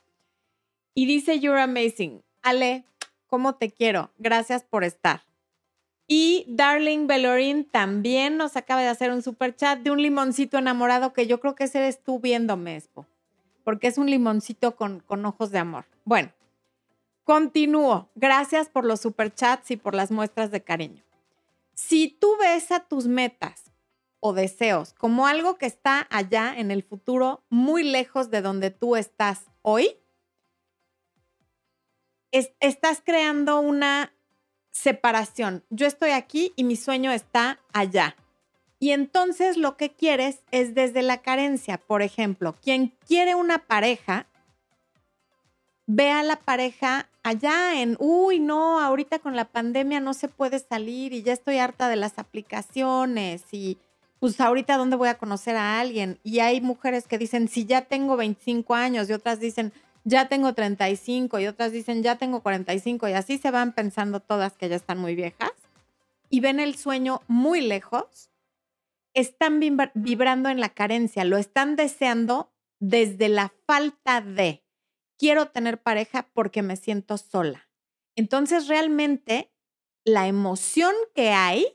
y 0.95 1.07
dice, 1.07 1.39
You're 1.39 1.61
amazing. 1.61 2.23
Ale, 2.43 2.85
¿cómo 3.27 3.57
te 3.57 3.71
quiero? 3.71 4.11
Gracias 4.19 4.65
por 4.65 4.85
estar. 4.85 5.23
Y 6.09 6.45
Darling 6.49 7.07
Belorin 7.07 7.65
también 7.65 8.37
nos 8.37 8.57
acaba 8.57 8.81
de 8.81 8.89
hacer 8.89 9.11
un 9.11 9.23
super 9.23 9.55
chat 9.55 9.81
de 9.81 9.91
un 9.91 10.01
limoncito 10.01 10.57
enamorado 10.57 11.13
que 11.13 11.27
yo 11.27 11.41
creo 11.41 11.57
que 11.57 11.65
ese 11.65 11.79
eres 11.79 12.03
tú 12.03 12.21
viéndome, 12.21 12.81
porque 13.65 13.89
es 13.89 13.99
un 13.99 14.09
limoncito 14.09 14.77
con, 14.77 15.01
con 15.01 15.27
ojos 15.27 15.51
de 15.51 15.59
amor. 15.59 15.85
Bueno, 16.05 16.31
Continúo. 17.27 18.09
Gracias 18.15 18.69
por 18.69 18.85
los 18.85 19.01
superchats 19.01 19.73
y 19.73 19.77
por 19.77 19.97
las 19.97 20.13
muestras 20.13 20.53
de 20.53 20.63
cariño. 20.63 21.03
Si 21.75 22.09
tú 22.09 22.37
ves 22.39 22.71
a 22.71 22.79
tus 22.79 23.09
metas 23.09 23.65
o 24.21 24.33
deseos 24.33 24.95
como 24.95 25.27
algo 25.27 25.59
que 25.59 25.67
está 25.67 26.07
allá 26.09 26.55
en 26.57 26.71
el 26.71 26.85
futuro, 26.85 27.43
muy 27.49 27.83
lejos 27.83 28.31
de 28.31 28.43
donde 28.43 28.71
tú 28.71 28.95
estás 28.95 29.47
hoy, 29.63 29.97
estás 32.31 33.03
creando 33.05 33.59
una 33.59 34.15
separación. 34.71 35.65
Yo 35.69 35.89
estoy 35.89 36.11
aquí 36.11 36.53
y 36.55 36.63
mi 36.63 36.77
sueño 36.77 37.11
está 37.11 37.59
allá. 37.73 38.15
Y 38.79 38.93
entonces 38.93 39.57
lo 39.57 39.77
que 39.77 39.93
quieres 39.93 40.45
es 40.53 40.77
desde 40.77 41.03
la 41.03 41.23
carencia. 41.23 41.79
Por 41.79 42.03
ejemplo, 42.03 42.55
quien 42.63 42.95
quiere 43.05 43.35
una 43.35 43.67
pareja, 43.67 44.29
ve 45.87 46.13
a 46.13 46.23
la 46.23 46.37
pareja 46.37 47.09
allá 47.27 47.81
en, 47.81 47.97
uy, 47.99 48.39
no, 48.39 48.81
ahorita 48.81 49.19
con 49.19 49.35
la 49.35 49.47
pandemia 49.47 49.99
no 49.99 50.15
se 50.15 50.29
puede 50.29 50.61
salir 50.61 51.13
y 51.13 51.23
ya 51.23 51.33
estoy 51.33 51.59
harta 51.59 51.89
de 51.89 51.97
las 51.97 52.19
aplicaciones 52.19 53.43
y 53.53 53.79
pues 54.21 54.41
ahorita 54.41 54.77
dónde 54.77 54.97
voy 54.97 55.09
a 55.09 55.19
conocer 55.19 55.57
a 55.57 55.81
alguien. 55.81 56.21
Y 56.23 56.39
hay 56.39 56.61
mujeres 56.61 57.07
que 57.09 57.19
dicen, 57.19 57.49
si 57.49 57.65
ya 57.65 57.83
tengo 57.83 58.17
25 58.17 58.75
años 58.75 59.11
y 59.11 59.13
otras 59.13 59.41
dicen, 59.41 59.73
ya 60.05 60.29
tengo 60.29 60.55
35 60.55 61.41
y 61.41 61.47
otras 61.49 61.73
dicen, 61.73 62.05
ya 62.05 62.17
tengo 62.17 62.43
45 62.43 63.09
y 63.09 63.13
así 63.13 63.39
se 63.39 63.51
van 63.51 63.73
pensando 63.73 64.21
todas 64.21 64.57
que 64.57 64.69
ya 64.69 64.77
están 64.77 64.99
muy 64.99 65.17
viejas 65.17 65.51
y 66.31 66.41
ven 66.41 66.61
el 66.61 66.77
sueño 66.77 67.23
muy 67.27 67.61
lejos, 67.61 68.31
están 69.15 69.61
vibrando 69.95 70.49
en 70.49 70.61
la 70.61 70.69
carencia, 70.69 71.25
lo 71.25 71.39
están 71.39 71.75
deseando 71.75 72.53
desde 72.79 73.29
la 73.29 73.53
falta 73.67 74.21
de 74.21 74.63
quiero 75.19 75.51
tener 75.51 75.83
pareja 75.83 76.31
porque 76.33 76.63
me 76.63 76.77
siento 76.77 77.19
sola. 77.19 77.69
Entonces, 78.17 78.69
realmente, 78.69 79.53
la 80.05 80.27
emoción 80.27 80.95
que 81.15 81.31
hay 81.31 81.67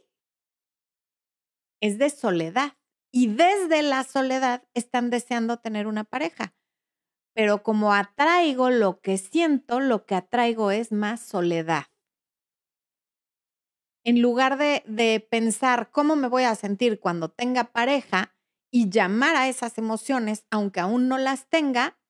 es 1.82 1.98
de 1.98 2.10
soledad. 2.10 2.78
Y 3.14 3.28
desde 3.28 3.82
la 3.82 4.04
soledad 4.04 4.64
están 4.74 5.10
deseando 5.10 5.58
tener 5.58 5.86
una 5.86 6.06
pareja. 6.06 6.56
Pero 7.34 7.64
como 7.64 7.94
atraigo 7.94 8.70
lo 8.70 9.02
que 9.02 9.18
siento, 9.18 9.80
lo 9.80 10.06
que 10.06 10.16
atraigo 10.16 10.72
es 10.72 10.92
más 10.92 11.20
soledad. 11.20 11.86
En 14.04 14.22
lugar 14.22 14.58
de, 14.58 14.84
de 14.88 15.20
pensar 15.20 15.92
cómo 15.92 16.16
me 16.16 16.28
voy 16.28 16.44
a 16.44 16.56
sentir 16.56 17.00
cuando 17.00 17.30
tenga 17.30 17.66
pareja 17.66 18.36
y 18.72 18.90
llamar 18.90 19.36
a 19.36 19.50
esas 19.50 19.78
emociones, 19.78 20.46
aunque 20.50 20.80
aún 20.80 21.08
no 21.08 21.18
las 21.18 21.48
tenga, 21.50 22.01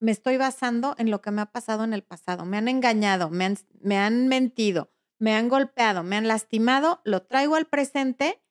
me 0.00 0.12
estoy 0.12 0.36
basando 0.36 0.94
en 0.98 1.10
lo 1.10 1.20
que 1.20 1.30
me 1.30 1.42
ha 1.42 1.46
pasado 1.46 1.84
en 1.84 1.92
el 1.92 2.02
pasado. 2.02 2.44
Me 2.44 2.56
han 2.56 2.68
engañado, 2.68 3.30
me 3.30 3.44
han, 3.44 3.56
me 3.80 3.98
han 3.98 4.28
mentido, 4.28 4.92
me 5.18 5.34
han 5.34 5.48
golpeado, 5.48 6.02
me 6.02 6.16
han 6.16 6.28
lastimado, 6.28 7.00
lo 7.04 7.22
traigo 7.22 7.56
al 7.56 7.66
presente 7.66 8.42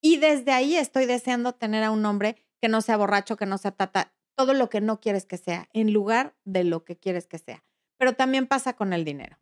y 0.00 0.18
desde 0.18 0.52
ahí 0.52 0.76
estoy 0.76 1.06
deseando 1.06 1.52
tener 1.54 1.84
a 1.84 1.90
un 1.90 2.04
hombre 2.04 2.36
que 2.60 2.68
no 2.68 2.80
sea 2.80 2.96
borracho, 2.96 3.36
que 3.36 3.46
no 3.46 3.58
sea 3.58 3.72
tata, 3.72 4.14
todo 4.36 4.54
lo 4.54 4.68
que 4.68 4.80
no 4.80 5.00
quieres 5.00 5.26
que 5.26 5.38
sea, 5.38 5.68
en 5.72 5.92
lugar 5.92 6.36
de 6.44 6.64
lo 6.64 6.84
que 6.84 6.96
quieres 6.96 7.26
que 7.26 7.38
sea. 7.38 7.64
Pero 7.98 8.14
también 8.14 8.46
pasa 8.46 8.74
con 8.74 8.92
el 8.92 9.04
dinero. 9.04 9.38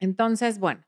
Entonces, 0.00 0.58
bueno, 0.58 0.84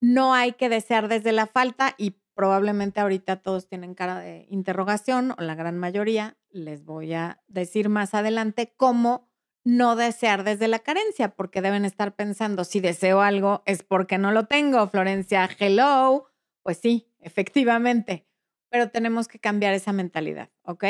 no 0.00 0.34
hay 0.34 0.52
que 0.52 0.68
desear 0.68 1.08
desde 1.08 1.32
la 1.32 1.46
falta 1.46 1.94
y 1.98 2.16
probablemente 2.34 3.00
ahorita 3.00 3.36
todos 3.36 3.68
tienen 3.68 3.94
cara 3.94 4.18
de 4.18 4.46
interrogación 4.50 5.32
o 5.32 5.42
la 5.42 5.54
gran 5.54 5.78
mayoría. 5.78 6.36
Les 6.50 6.84
voy 6.84 7.14
a 7.14 7.42
decir 7.48 7.88
más 7.88 8.14
adelante 8.14 8.74
cómo 8.76 9.30
no 9.64 9.94
desear 9.96 10.42
desde 10.44 10.68
la 10.68 10.80
carencia, 10.80 11.34
porque 11.36 11.62
deben 11.62 11.84
estar 11.84 12.14
pensando, 12.16 12.64
si 12.64 12.80
deseo 12.80 13.20
algo 13.20 13.62
es 13.66 13.82
porque 13.82 14.18
no 14.18 14.32
lo 14.32 14.46
tengo, 14.46 14.88
Florencia, 14.88 15.48
hello. 15.58 16.26
Pues 16.62 16.78
sí, 16.78 17.08
efectivamente, 17.20 18.26
pero 18.70 18.90
tenemos 18.90 19.28
que 19.28 19.38
cambiar 19.38 19.74
esa 19.74 19.92
mentalidad, 19.92 20.50
¿ok? 20.64 20.84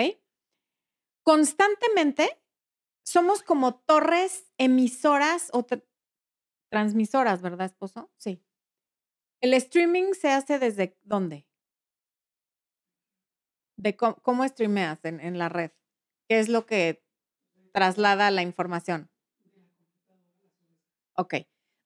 Constantemente 1.22 2.40
somos 3.04 3.42
como 3.42 3.74
torres 3.74 4.52
emisoras 4.58 5.50
o 5.52 5.66
transmisoras, 6.70 7.42
¿verdad, 7.42 7.66
esposo? 7.66 8.10
Sí. 8.16 8.42
El 9.42 9.54
streaming 9.54 10.14
se 10.14 10.30
hace 10.30 10.60
desde 10.60 10.96
dónde? 11.02 11.48
De 13.76 13.96
cómo, 13.96 14.14
cómo 14.22 14.46
streameas 14.46 15.04
en, 15.04 15.18
en 15.18 15.36
la 15.36 15.48
red. 15.48 15.72
¿Qué 16.28 16.38
es 16.38 16.48
lo 16.48 16.64
que 16.64 17.04
traslada 17.72 18.30
la 18.30 18.42
información? 18.42 19.10
Ok. 21.14 21.34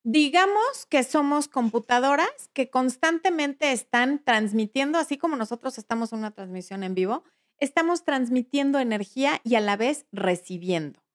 Digamos 0.04 0.84
que 0.90 1.02
somos 1.02 1.48
computadoras 1.48 2.28
que 2.52 2.68
constantemente 2.68 3.72
están 3.72 4.22
transmitiendo, 4.22 4.98
así 4.98 5.16
como 5.16 5.36
nosotros 5.36 5.78
estamos 5.78 6.12
en 6.12 6.18
una 6.18 6.32
transmisión 6.32 6.82
en 6.84 6.94
vivo, 6.94 7.25
estamos 7.58 8.04
transmitiendo 8.04 8.78
energía 8.78 9.40
y 9.44 9.54
a 9.54 9.62
la 9.62 9.78
vez 9.78 10.04
recibiendo. 10.12 11.05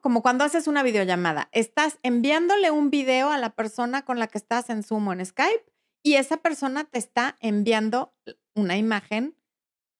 Como 0.00 0.22
cuando 0.22 0.44
haces 0.44 0.66
una 0.66 0.82
videollamada, 0.82 1.48
estás 1.52 1.98
enviándole 2.02 2.70
un 2.70 2.90
video 2.90 3.30
a 3.30 3.38
la 3.38 3.50
persona 3.50 4.04
con 4.04 4.18
la 4.18 4.26
que 4.26 4.38
estás 4.38 4.70
en 4.70 4.82
Zoom 4.82 5.08
o 5.08 5.12
en 5.12 5.24
Skype 5.24 5.64
y 6.02 6.14
esa 6.14 6.38
persona 6.38 6.84
te 6.84 6.98
está 6.98 7.36
enviando 7.40 8.14
una 8.54 8.76
imagen 8.76 9.36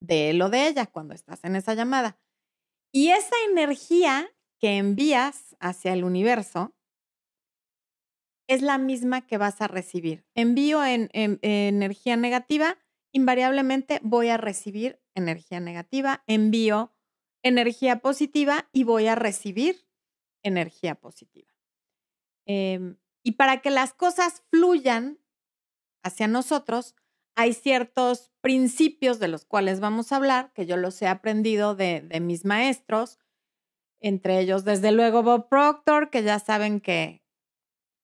de 0.00 0.30
él 0.30 0.42
o 0.42 0.48
de 0.48 0.66
ella 0.66 0.86
cuando 0.86 1.14
estás 1.14 1.44
en 1.44 1.56
esa 1.56 1.74
llamada. 1.74 2.18
Y 2.92 3.10
esa 3.10 3.36
energía 3.50 4.28
que 4.58 4.78
envías 4.78 5.56
hacia 5.60 5.92
el 5.92 6.04
universo 6.04 6.74
es 8.48 8.62
la 8.62 8.78
misma 8.78 9.26
que 9.26 9.38
vas 9.38 9.60
a 9.60 9.68
recibir. 9.68 10.24
Envío 10.34 10.84
en, 10.84 11.10
energía 11.12 12.16
negativa, 12.16 12.78
invariablemente 13.12 14.00
voy 14.02 14.28
a 14.28 14.38
recibir 14.38 15.00
energía 15.14 15.60
negativa. 15.60 16.24
Envío 16.26 16.92
energía 17.42 18.00
positiva 18.00 18.68
y 18.72 18.84
voy 18.84 19.06
a 19.06 19.14
recibir 19.14 19.86
energía 20.42 20.94
positiva. 20.94 21.52
Em, 22.46 22.96
y 23.22 23.32
para 23.32 23.60
que 23.60 23.70
las 23.70 23.92
cosas 23.92 24.42
fluyan 24.50 25.18
hacia 26.02 26.28
nosotros, 26.28 26.94
hay 27.36 27.52
ciertos 27.52 28.32
principios 28.40 29.18
de 29.18 29.28
los 29.28 29.44
cuales 29.44 29.80
vamos 29.80 30.10
a 30.10 30.16
hablar, 30.16 30.52
que 30.54 30.66
yo 30.66 30.76
los 30.76 31.00
he 31.02 31.06
aprendido 31.06 31.74
de, 31.74 32.00
de 32.00 32.20
mis 32.20 32.44
maestros, 32.44 33.18
entre 34.00 34.40
ellos, 34.40 34.64
desde 34.64 34.92
luego, 34.92 35.22
Bob 35.22 35.48
Proctor, 35.48 36.10
que 36.10 36.22
ya 36.22 36.38
saben 36.38 36.80
que 36.80 37.22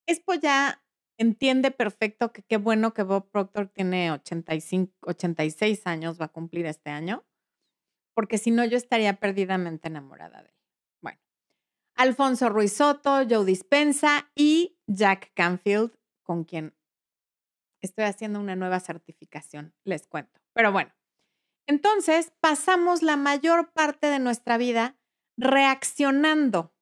Expo 0.06 0.34
ya 0.34 0.84
entiende 1.18 1.70
perfecto 1.70 2.32
que 2.32 2.42
qué 2.42 2.56
bueno 2.56 2.92
que 2.92 3.02
Bob 3.02 3.30
Proctor 3.30 3.68
tiene 3.68 4.10
85, 4.10 4.92
86 5.02 5.86
años, 5.86 6.20
va 6.20 6.26
a 6.26 6.32
cumplir 6.32 6.66
este 6.66 6.90
año, 6.90 7.24
porque 8.14 8.38
si 8.38 8.50
no 8.50 8.64
yo 8.64 8.76
estaría 8.76 9.18
perdidamente 9.18 9.88
enamorada 9.88 10.42
de 10.42 10.48
él. 10.48 10.54
Bueno, 11.02 11.20
Alfonso 11.96 12.48
Ruiz 12.48 12.72
Soto, 12.72 13.22
Joe 13.28 13.44
Dispensa 13.44 14.30
y 14.34 14.78
Jack 14.86 15.32
Canfield, 15.34 15.92
con 16.22 16.44
quien 16.44 16.74
estoy 17.82 18.04
haciendo 18.04 18.40
una 18.40 18.56
nueva 18.56 18.80
certificación, 18.80 19.74
les 19.84 20.06
cuento. 20.06 20.40
Pero 20.54 20.72
bueno, 20.72 20.94
entonces 21.66 22.32
pasamos 22.40 23.02
la 23.02 23.16
mayor 23.16 23.72
parte 23.72 24.06
de 24.06 24.18
nuestra 24.18 24.56
vida 24.56 24.96
reaccionando 25.36 26.74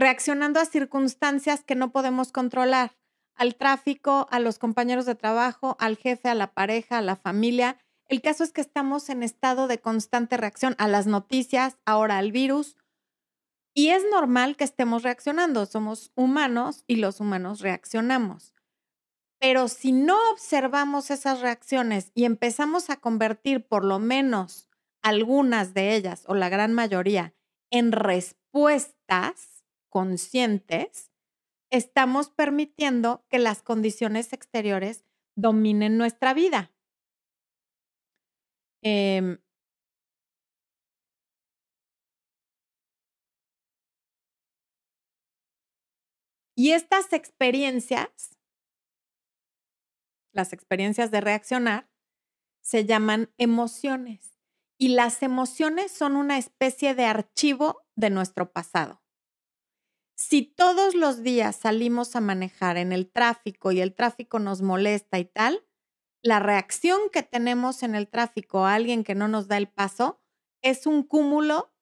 reaccionando 0.00 0.60
a 0.60 0.64
circunstancias 0.64 1.62
que 1.62 1.74
no 1.74 1.92
podemos 1.92 2.32
controlar, 2.32 2.96
al 3.34 3.54
tráfico, 3.56 4.26
a 4.30 4.40
los 4.40 4.58
compañeros 4.58 5.04
de 5.04 5.14
trabajo, 5.14 5.76
al 5.78 5.96
jefe, 5.96 6.28
a 6.28 6.34
la 6.34 6.52
pareja, 6.54 6.98
a 6.98 7.02
la 7.02 7.16
familia. 7.16 7.78
El 8.10 8.22
caso 8.22 8.42
es 8.42 8.50
que 8.50 8.60
estamos 8.60 9.08
en 9.08 9.22
estado 9.22 9.68
de 9.68 9.80
constante 9.80 10.36
reacción 10.36 10.74
a 10.78 10.88
las 10.88 11.06
noticias, 11.06 11.78
ahora 11.84 12.18
al 12.18 12.32
virus. 12.32 12.76
Y 13.72 13.90
es 13.90 14.02
normal 14.10 14.56
que 14.56 14.64
estemos 14.64 15.04
reaccionando. 15.04 15.64
Somos 15.64 16.10
humanos 16.16 16.82
y 16.88 16.96
los 16.96 17.20
humanos 17.20 17.60
reaccionamos. 17.60 18.52
Pero 19.38 19.68
si 19.68 19.92
no 19.92 20.18
observamos 20.32 21.12
esas 21.12 21.40
reacciones 21.40 22.10
y 22.12 22.24
empezamos 22.24 22.90
a 22.90 22.96
convertir 22.96 23.68
por 23.68 23.84
lo 23.84 24.00
menos 24.00 24.68
algunas 25.02 25.72
de 25.72 25.94
ellas 25.94 26.24
o 26.26 26.34
la 26.34 26.48
gran 26.48 26.74
mayoría 26.74 27.32
en 27.70 27.92
respuestas, 27.92 29.62
conscientes, 29.88 31.12
estamos 31.70 32.28
permitiendo 32.28 33.24
que 33.28 33.38
las 33.38 33.62
condiciones 33.62 34.32
exteriores 34.32 35.04
dominen 35.36 35.96
nuestra 35.96 36.34
vida. 36.34 36.72
Em 38.82 39.38
y 46.56 46.72
estas 46.72 47.12
experiencias, 47.12 48.36
las 50.32 50.52
experiencias 50.52 51.10
de 51.10 51.20
reaccionar, 51.20 51.90
se 52.62 52.84
llaman 52.84 53.32
emociones. 53.38 54.38
Y 54.78 54.88
las 54.90 55.22
emociones 55.22 55.92
son 55.92 56.16
una 56.16 56.38
especie 56.38 56.94
de 56.94 57.04
archivo 57.04 57.82
de 57.96 58.10
nuestro 58.10 58.52
pasado. 58.52 59.02
Si 60.16 60.42
todos 60.42 60.94
los 60.94 61.22
días 61.22 61.56
salimos 61.56 62.14
a 62.14 62.20
manejar 62.20 62.76
en 62.76 62.92
el 62.92 63.10
tráfico 63.10 63.72
y 63.72 63.80
el 63.80 63.94
tráfico 63.94 64.38
nos 64.38 64.62
molesta 64.62 65.18
y 65.18 65.24
tal, 65.24 65.66
la 66.22 66.38
reacción 66.38 67.00
que 67.12 67.22
tenemos 67.22 67.82
en 67.82 67.94
el 67.94 68.08
tráfico 68.08 68.66
a 68.66 68.74
alguien 68.74 69.04
que 69.04 69.14
no 69.14 69.28
nos 69.28 69.48
da 69.48 69.56
el 69.56 69.68
paso 69.68 70.20
es 70.62 70.86
un 70.86 71.02
cúmulo 71.02 71.72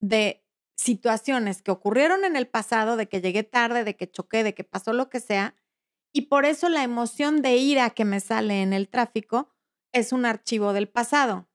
de 0.00 0.44
situaciones 0.76 1.62
que 1.62 1.70
ocurrieron 1.70 2.24
en 2.24 2.36
el 2.36 2.48
pasado, 2.48 2.96
de 2.96 3.08
que 3.08 3.20
llegué 3.20 3.42
tarde, 3.42 3.84
de 3.84 3.96
que 3.96 4.10
choqué, 4.10 4.44
de 4.44 4.54
que 4.54 4.64
pasó 4.64 4.92
lo 4.92 5.08
que 5.08 5.20
sea, 5.20 5.54
y 6.12 6.22
por 6.22 6.46
eso 6.46 6.68
la 6.68 6.82
emoción 6.82 7.42
de 7.42 7.56
ira 7.56 7.90
que 7.90 8.04
me 8.04 8.20
sale 8.20 8.62
en 8.62 8.72
el 8.72 8.88
tráfico 8.88 9.50
es 9.92 10.12
un 10.12 10.24
archivo 10.24 10.72
del 10.72 10.88
pasado. 10.88 11.48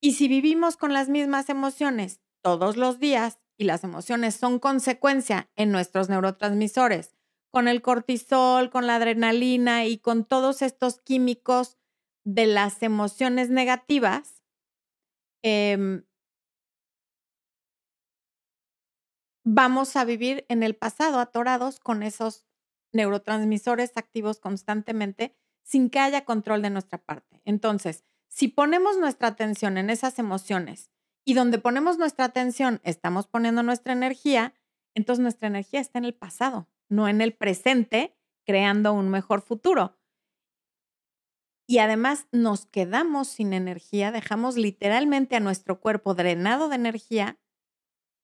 Y 0.00 0.12
si 0.12 0.28
vivimos 0.28 0.76
con 0.76 0.92
las 0.92 1.08
mismas 1.08 1.48
emociones 1.48 2.20
todos 2.42 2.76
los 2.76 2.98
días, 2.98 3.38
y 3.58 3.64
las 3.64 3.84
emociones 3.84 4.34
son 4.34 4.58
consecuencia 4.58 5.50
en 5.56 5.72
nuestros 5.72 6.08
neurotransmisores, 6.08 7.15
con 7.56 7.68
el 7.68 7.80
cortisol, 7.80 8.68
con 8.68 8.86
la 8.86 8.96
adrenalina 8.96 9.86
y 9.86 9.96
con 9.96 10.26
todos 10.26 10.60
estos 10.60 11.00
químicos 11.00 11.78
de 12.22 12.44
las 12.44 12.82
emociones 12.82 13.48
negativas, 13.48 14.42
em 15.42 16.04
vamos 19.42 19.96
a 19.96 20.04
vivir 20.04 20.44
en 20.50 20.62
el 20.62 20.76
pasado 20.76 21.18
atorados 21.18 21.80
con 21.80 22.02
esos 22.02 22.44
neurotransmisores 22.92 23.96
activos 23.96 24.38
constantemente 24.38 25.34
sin 25.62 25.88
que 25.88 26.00
haya 26.00 26.26
control 26.26 26.60
de 26.60 26.68
nuestra 26.68 26.98
parte. 26.98 27.40
Entonces, 27.46 28.04
si 28.28 28.48
ponemos 28.48 28.98
nuestra 28.98 29.28
atención 29.28 29.78
en 29.78 29.88
esas 29.88 30.18
emociones 30.18 30.90
y 31.24 31.32
donde 31.32 31.58
ponemos 31.58 31.96
nuestra 31.96 32.26
atención, 32.26 32.82
estamos 32.84 33.26
poniendo 33.28 33.62
nuestra 33.62 33.94
energía, 33.94 34.52
entonces 34.94 35.22
nuestra 35.22 35.48
energía 35.48 35.80
está 35.80 35.98
en 35.98 36.04
el 36.04 36.14
pasado, 36.14 36.68
no 36.88 37.08
en 37.08 37.20
el 37.20 37.34
presente, 37.34 38.16
creando 38.44 38.92
un 38.92 39.08
mejor 39.08 39.42
futuro. 39.42 39.96
Y 41.68 41.78
además 41.78 42.28
nos 42.30 42.66
quedamos 42.66 43.28
sin 43.28 43.52
energía, 43.52 44.12
dejamos 44.12 44.56
literalmente 44.56 45.34
a 45.34 45.40
nuestro 45.40 45.80
cuerpo 45.80 46.14
drenado 46.14 46.68
de 46.68 46.76
energía 46.76 47.40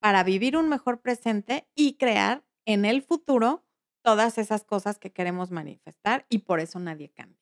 para 0.01 0.23
vivir 0.25 0.57
un 0.57 0.69
mejor 0.69 1.01
presente 1.01 1.69
y 1.75 1.97
crear 1.97 2.45
en 2.67 2.85
el 2.85 3.03
futuro 3.03 3.65
todas 4.03 4.39
esas 4.39 4.65
cosas 4.65 4.99
que 4.99 5.13
queremos 5.13 5.51
manifestar 5.51 6.27
y 6.29 6.39
por 6.39 6.61
eso 6.61 6.79
nadie 6.79 7.11
cambia. 7.11 7.41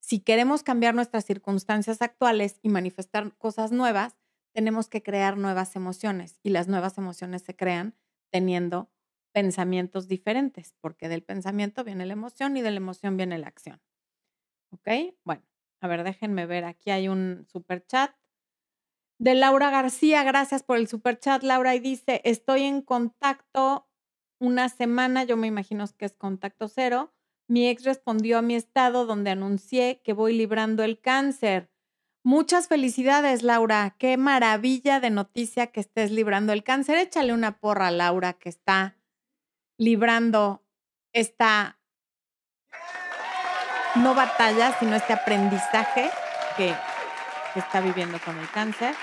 Si 0.00 0.20
queremos 0.20 0.62
cambiar 0.62 0.94
nuestras 0.94 1.24
circunstancias 1.24 2.00
actuales 2.00 2.60
y 2.62 2.68
manifestar 2.68 3.36
cosas 3.36 3.72
nuevas, 3.72 4.16
tenemos 4.54 4.88
que 4.88 5.02
crear 5.02 5.36
nuevas 5.36 5.76
emociones 5.76 6.38
y 6.42 6.50
las 6.50 6.68
nuevas 6.68 6.96
emociones 6.96 7.42
se 7.42 7.56
crean 7.56 7.94
teniendo 8.30 8.90
pensamientos 9.36 10.08
diferentes, 10.08 10.74
porque 10.80 11.10
del 11.10 11.22
pensamiento 11.22 11.84
viene 11.84 12.06
la 12.06 12.14
emoción 12.14 12.56
y 12.56 12.62
de 12.62 12.70
la 12.70 12.78
emoción 12.78 13.18
viene 13.18 13.36
la 13.36 13.48
acción. 13.48 13.82
¿Ok? 14.70 14.88
Bueno, 15.24 15.42
a 15.82 15.88
ver, 15.88 16.04
déjenme 16.04 16.46
ver, 16.46 16.64
aquí 16.64 16.88
hay 16.90 17.08
un 17.08 17.46
super 17.46 17.84
chat 17.86 18.16
de 19.18 19.34
Laura 19.34 19.68
García, 19.68 20.22
gracias 20.22 20.62
por 20.62 20.78
el 20.78 20.88
super 20.88 21.20
chat, 21.20 21.42
Laura, 21.42 21.74
y 21.74 21.80
dice, 21.80 22.22
estoy 22.24 22.62
en 22.62 22.80
contacto 22.80 23.86
una 24.40 24.70
semana, 24.70 25.24
yo 25.24 25.36
me 25.36 25.48
imagino 25.48 25.84
que 25.98 26.06
es 26.06 26.16
contacto 26.16 26.68
cero. 26.68 27.12
Mi 27.46 27.68
ex 27.68 27.84
respondió 27.84 28.38
a 28.38 28.42
mi 28.42 28.54
estado 28.54 29.04
donde 29.04 29.28
anuncié 29.28 30.00
que 30.02 30.14
voy 30.14 30.32
librando 30.32 30.82
el 30.82 30.98
cáncer. 30.98 31.70
Muchas 32.24 32.68
felicidades, 32.68 33.42
Laura. 33.42 33.96
Qué 33.98 34.16
maravilla 34.16 34.98
de 34.98 35.10
noticia 35.10 35.66
que 35.66 35.80
estés 35.80 36.10
librando 36.10 36.54
el 36.54 36.64
cáncer. 36.64 36.96
Échale 36.96 37.34
una 37.34 37.58
porra 37.58 37.90
Laura 37.90 38.32
que 38.32 38.48
está 38.48 38.95
librando 39.78 40.62
esta 41.12 41.78
no 43.96 44.14
batalla, 44.14 44.78
sino 44.78 44.94
este 44.94 45.12
aprendizaje 45.12 46.10
que, 46.56 46.74
está 47.54 47.80
viviendo 47.80 48.18
con 48.20 48.38
el 48.38 48.50
cáncer. 48.50 48.94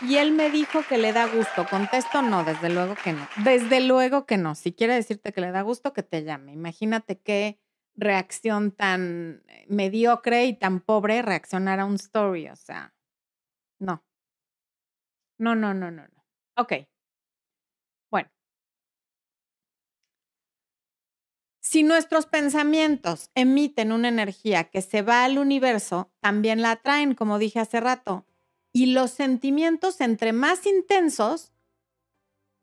Y 0.00 0.16
él 0.16 0.32
me 0.32 0.50
dijo 0.50 0.82
que 0.88 0.98
le 0.98 1.12
da 1.12 1.28
gusto. 1.28 1.64
Contesto, 1.70 2.20
no, 2.20 2.42
desde 2.42 2.70
luego 2.70 2.96
que 2.96 3.12
no. 3.12 3.28
Desde 3.44 3.80
luego 3.80 4.26
que 4.26 4.36
no. 4.36 4.56
Si 4.56 4.72
quiere 4.72 4.94
decirte 4.94 5.32
que 5.32 5.40
le 5.40 5.52
da 5.52 5.62
gusto, 5.62 5.92
que 5.92 6.02
te 6.02 6.24
llame. 6.24 6.52
Imagínate 6.52 7.20
qué 7.20 7.60
reacción 7.94 8.72
tan 8.72 9.44
eh, 9.46 9.64
mediocre 9.68 10.46
y 10.46 10.54
tan 10.54 10.80
pobre 10.80 11.22
reaccionar 11.22 11.78
a 11.78 11.84
un 11.84 11.94
story. 11.94 12.48
O 12.48 12.56
sea, 12.56 12.94
no. 13.78 14.04
No, 15.38 15.54
no, 15.54 15.72
no, 15.72 15.92
no, 15.92 16.02
no. 16.02 16.24
Ok. 16.56 16.72
Bueno. 18.10 18.28
Si 21.72 21.82
nuestros 21.84 22.26
pensamientos 22.26 23.30
emiten 23.34 23.92
una 23.92 24.08
energía 24.08 24.64
que 24.64 24.82
se 24.82 25.00
va 25.00 25.24
al 25.24 25.38
universo, 25.38 26.12
también 26.20 26.60
la 26.60 26.72
atraen, 26.72 27.14
como 27.14 27.38
dije 27.38 27.60
hace 27.60 27.80
rato. 27.80 28.26
Y 28.74 28.92
los 28.92 29.10
sentimientos, 29.10 30.02
entre 30.02 30.34
más 30.34 30.66
intensos, 30.66 31.50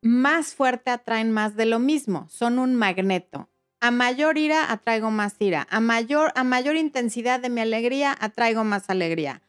más 0.03 0.53
fuerte 0.53 0.91
atraen 0.91 1.31
más 1.31 1.55
de 1.55 1.65
lo 1.65 1.79
mismo. 1.79 2.27
Son 2.29 2.59
un 2.59 2.75
magneto. 2.75 3.49
A 3.79 3.89
mayor 3.89 4.37
ira 4.37 4.71
atraigo 4.71 5.09
más 5.09 5.37
ira. 5.39 5.65
A 5.71 5.79
mayor, 5.79 6.31
a 6.35 6.43
mayor 6.43 6.75
intensidad 6.75 7.39
de 7.39 7.49
mi 7.49 7.61
alegría 7.61 8.15
atraigo 8.19 8.63
más 8.63 8.91
alegría. 8.91 9.41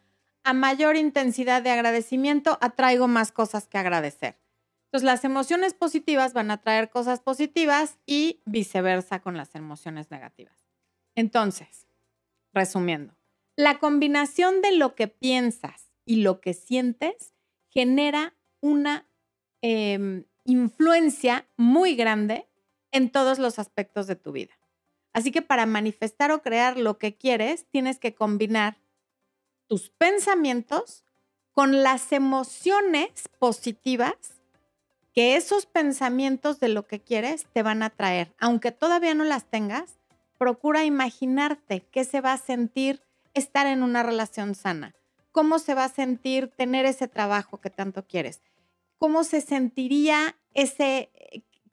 A 0.42 0.54
mayor 0.54 0.96
intensidad 0.96 1.60
de 1.60 1.68
agradecimiento 1.68 2.56
atraigo 2.62 3.08
más 3.08 3.30
cosas 3.30 3.68
que 3.68 3.76
agradecer. 3.76 4.39
Entonces 4.90 5.06
las 5.06 5.24
emociones 5.24 5.72
positivas 5.72 6.32
van 6.32 6.50
a 6.50 6.60
traer 6.60 6.90
cosas 6.90 7.20
positivas 7.20 8.00
y 8.06 8.40
viceversa 8.44 9.20
con 9.20 9.36
las 9.36 9.54
emociones 9.54 10.10
negativas. 10.10 10.66
Entonces, 11.14 11.86
resumiendo, 12.52 13.14
la 13.54 13.78
combinación 13.78 14.62
de 14.62 14.72
lo 14.72 14.96
que 14.96 15.06
piensas 15.06 15.92
y 16.04 16.22
lo 16.22 16.40
que 16.40 16.54
sientes 16.54 17.34
genera 17.68 18.34
una 18.60 19.06
em, 19.62 20.24
influencia 20.44 21.46
muy 21.56 21.94
grande 21.94 22.48
en 22.90 23.10
todos 23.12 23.38
los 23.38 23.60
aspectos 23.60 24.08
de 24.08 24.16
tu 24.16 24.32
vida. 24.32 24.58
Así 25.12 25.30
que 25.30 25.40
para 25.40 25.66
manifestar 25.66 26.32
o 26.32 26.42
crear 26.42 26.76
lo 26.76 26.98
que 26.98 27.16
quieres, 27.16 27.64
tienes 27.70 28.00
que 28.00 28.16
combinar 28.16 28.80
tus 29.68 29.90
pensamientos 29.90 31.04
con 31.52 31.84
las 31.84 32.10
emociones 32.10 33.28
positivas 33.38 34.39
que 35.12 35.36
esos 35.36 35.66
pensamientos 35.66 36.60
de 36.60 36.68
lo 36.68 36.86
que 36.86 37.00
quieres 37.00 37.46
te 37.52 37.62
van 37.62 37.82
a 37.82 37.90
traer. 37.90 38.32
Aunque 38.38 38.72
todavía 38.72 39.14
no 39.14 39.24
las 39.24 39.44
tengas, 39.44 39.98
procura 40.38 40.84
imaginarte 40.84 41.82
qué 41.90 42.04
se 42.04 42.20
va 42.20 42.32
a 42.32 42.38
sentir 42.38 43.02
estar 43.34 43.66
en 43.66 43.82
una 43.82 44.02
relación 44.02 44.54
sana, 44.54 44.94
cómo 45.32 45.58
se 45.58 45.74
va 45.74 45.84
a 45.84 45.88
sentir 45.88 46.48
tener 46.48 46.86
ese 46.86 47.08
trabajo 47.08 47.60
que 47.60 47.70
tanto 47.70 48.06
quieres, 48.06 48.40
cómo 48.98 49.24
se 49.24 49.40
sentiría 49.40 50.36
ese 50.54 51.10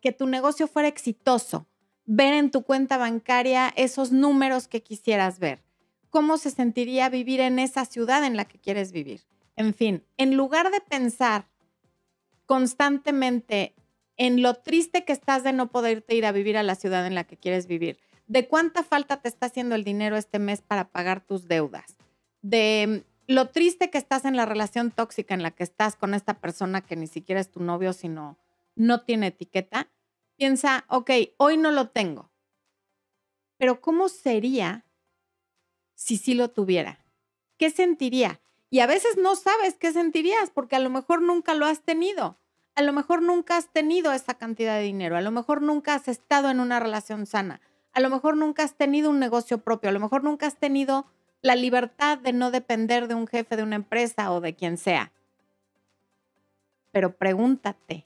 que 0.01 0.11
tu 0.11 0.27
negocio 0.27 0.67
fuera 0.67 0.87
exitoso, 0.87 1.65
ver 2.05 2.33
en 2.33 2.51
tu 2.51 2.63
cuenta 2.63 2.97
bancaria 2.97 3.73
esos 3.75 4.11
números 4.11 4.67
que 4.67 4.83
quisieras 4.83 5.39
ver, 5.39 5.63
cómo 6.09 6.37
se 6.37 6.51
sentiría 6.51 7.09
vivir 7.09 7.39
en 7.39 7.59
esa 7.59 7.85
ciudad 7.85 8.23
en 8.23 8.37
la 8.37 8.45
que 8.45 8.59
quieres 8.59 8.91
vivir. 8.91 9.25
En 9.55 9.73
fin, 9.73 10.03
en 10.17 10.35
lugar 10.35 10.71
de 10.71 10.81
pensar 10.81 11.47
constantemente 12.47 13.75
en 14.15 14.41
lo 14.41 14.55
triste 14.55 15.05
que 15.05 15.13
estás 15.13 15.43
de 15.43 15.53
no 15.53 15.69
poderte 15.69 16.15
ir 16.15 16.25
a 16.25 16.31
vivir 16.31 16.57
a 16.57 16.63
la 16.63 16.73
ciudad 16.73 17.05
en 17.05 17.13
la 17.13 17.25
que 17.25 17.37
quieres 17.37 17.67
vivir, 17.67 17.99
de 18.25 18.47
cuánta 18.47 18.83
falta 18.83 19.21
te 19.21 19.27
está 19.27 19.45
haciendo 19.45 19.75
el 19.75 19.83
dinero 19.83 20.17
este 20.17 20.39
mes 20.39 20.61
para 20.61 20.89
pagar 20.89 21.21
tus 21.21 21.47
deudas, 21.47 21.97
de 22.41 23.05
lo 23.27 23.49
triste 23.49 23.91
que 23.91 23.99
estás 23.99 24.25
en 24.25 24.35
la 24.35 24.45
relación 24.45 24.89
tóxica 24.89 25.35
en 25.35 25.43
la 25.43 25.51
que 25.51 25.63
estás 25.63 25.95
con 25.95 26.13
esta 26.13 26.39
persona 26.39 26.81
que 26.81 26.95
ni 26.95 27.07
siquiera 27.07 27.39
es 27.39 27.51
tu 27.51 27.61
novio, 27.61 27.93
sino 27.93 28.39
no 28.75 29.01
tiene 29.01 29.27
etiqueta, 29.27 29.91
piensa, 30.37 30.85
ok, 30.89 31.11
hoy 31.37 31.57
no 31.57 31.71
lo 31.71 31.89
tengo, 31.89 32.31
pero 33.57 33.81
¿cómo 33.81 34.09
sería 34.09 34.85
si 35.93 36.17
sí 36.17 36.33
lo 36.33 36.49
tuviera? 36.49 37.05
¿Qué 37.57 37.69
sentiría? 37.71 38.39
Y 38.69 38.79
a 38.79 38.87
veces 38.87 39.17
no 39.17 39.35
sabes 39.35 39.75
qué 39.75 39.91
sentirías 39.93 40.49
porque 40.49 40.75
a 40.75 40.79
lo 40.79 40.89
mejor 40.89 41.21
nunca 41.21 41.53
lo 41.53 41.65
has 41.65 41.81
tenido. 41.81 42.37
A 42.75 42.81
lo 42.81 42.93
mejor 42.93 43.21
nunca 43.21 43.57
has 43.57 43.71
tenido 43.71 44.11
esa 44.11 44.35
cantidad 44.35 44.77
de 44.77 44.83
dinero. 44.83 45.15
A 45.15 45.21
lo 45.21 45.31
mejor 45.31 45.61
nunca 45.61 45.95
has 45.95 46.07
estado 46.07 46.49
en 46.49 46.59
una 46.59 46.79
relación 46.79 47.25
sana. 47.25 47.61
A 47.93 48.01
lo 48.01 48.09
mejor 48.09 48.37
nunca 48.37 48.63
has 48.63 48.75
tenido 48.75 49.09
un 49.09 49.19
negocio 49.19 49.59
propio. 49.59 49.89
A 49.89 49.93
lo 49.93 49.99
mejor 49.99 50.23
nunca 50.23 50.45
has 50.47 50.57
tenido 50.57 51.07
la 51.41 51.55
libertad 51.55 52.17
de 52.17 52.33
no 52.33 52.51
depender 52.51 53.07
de 53.07 53.15
un 53.15 53.27
jefe 53.27 53.55
de 53.55 53.63
una 53.63 53.77
empresa 53.77 54.31
o 54.31 54.41
de 54.41 54.55
quien 54.55 54.77
sea. 54.77 55.11
Pero 56.91 57.15
pregúntate, 57.15 58.05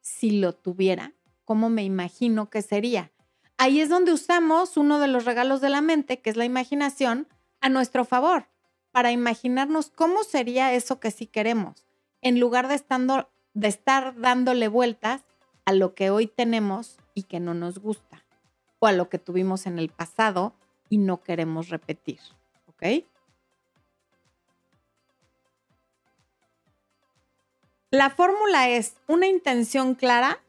si 0.00 0.38
lo 0.38 0.54
tuviera, 0.54 1.12
¿cómo 1.44 1.70
me 1.70 1.84
imagino 1.84 2.50
que 2.50 2.62
sería? 2.62 3.12
Ahí 3.56 3.80
es 3.80 3.88
donde 3.88 4.12
usamos 4.12 4.76
uno 4.76 4.98
de 4.98 5.08
los 5.08 5.24
regalos 5.24 5.60
de 5.60 5.70
la 5.70 5.80
mente, 5.80 6.20
que 6.20 6.30
es 6.30 6.36
la 6.36 6.44
imaginación, 6.44 7.28
a 7.60 7.68
nuestro 7.68 8.04
favor, 8.04 8.48
para 8.94 9.10
imaginarnos 9.10 9.90
cómo 9.90 10.22
sería 10.22 10.72
eso 10.72 11.00
que 11.00 11.10
sí 11.10 11.26
queremos, 11.26 11.84
en 12.22 12.38
lugar 12.38 12.68
de, 12.68 12.76
estar 13.66 14.20
dándole 14.20 14.68
vueltas 14.68 15.22
a 15.64 15.72
lo 15.72 15.96
que 15.96 16.10
hoy 16.10 16.28
tenemos 16.28 16.96
y 17.12 17.24
que 17.24 17.40
no 17.40 17.54
nos 17.54 17.80
gusta, 17.80 18.24
o 18.78 18.86
a 18.86 18.92
lo 18.92 19.08
que 19.08 19.18
tuvimos 19.18 19.66
en 19.66 19.80
el 19.80 19.88
pasado 19.88 20.54
y 20.88 20.98
no 20.98 21.24
queremos 21.24 21.70
repetir. 21.70 22.20
¿Ok? 22.66 23.04
La 27.90 28.10
fórmula 28.10 28.68
es 28.68 28.94
una 29.08 29.26
intención 29.26 29.96
clara 29.96 30.40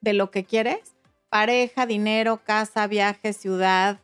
de 0.00 0.14
lo 0.14 0.30
que 0.30 0.44
quieres, 0.44 0.94
pareja, 1.28 1.84
dinero, 1.84 2.40
casa, 2.44 2.86
viaje, 2.86 3.34
ciudad, 3.34 4.00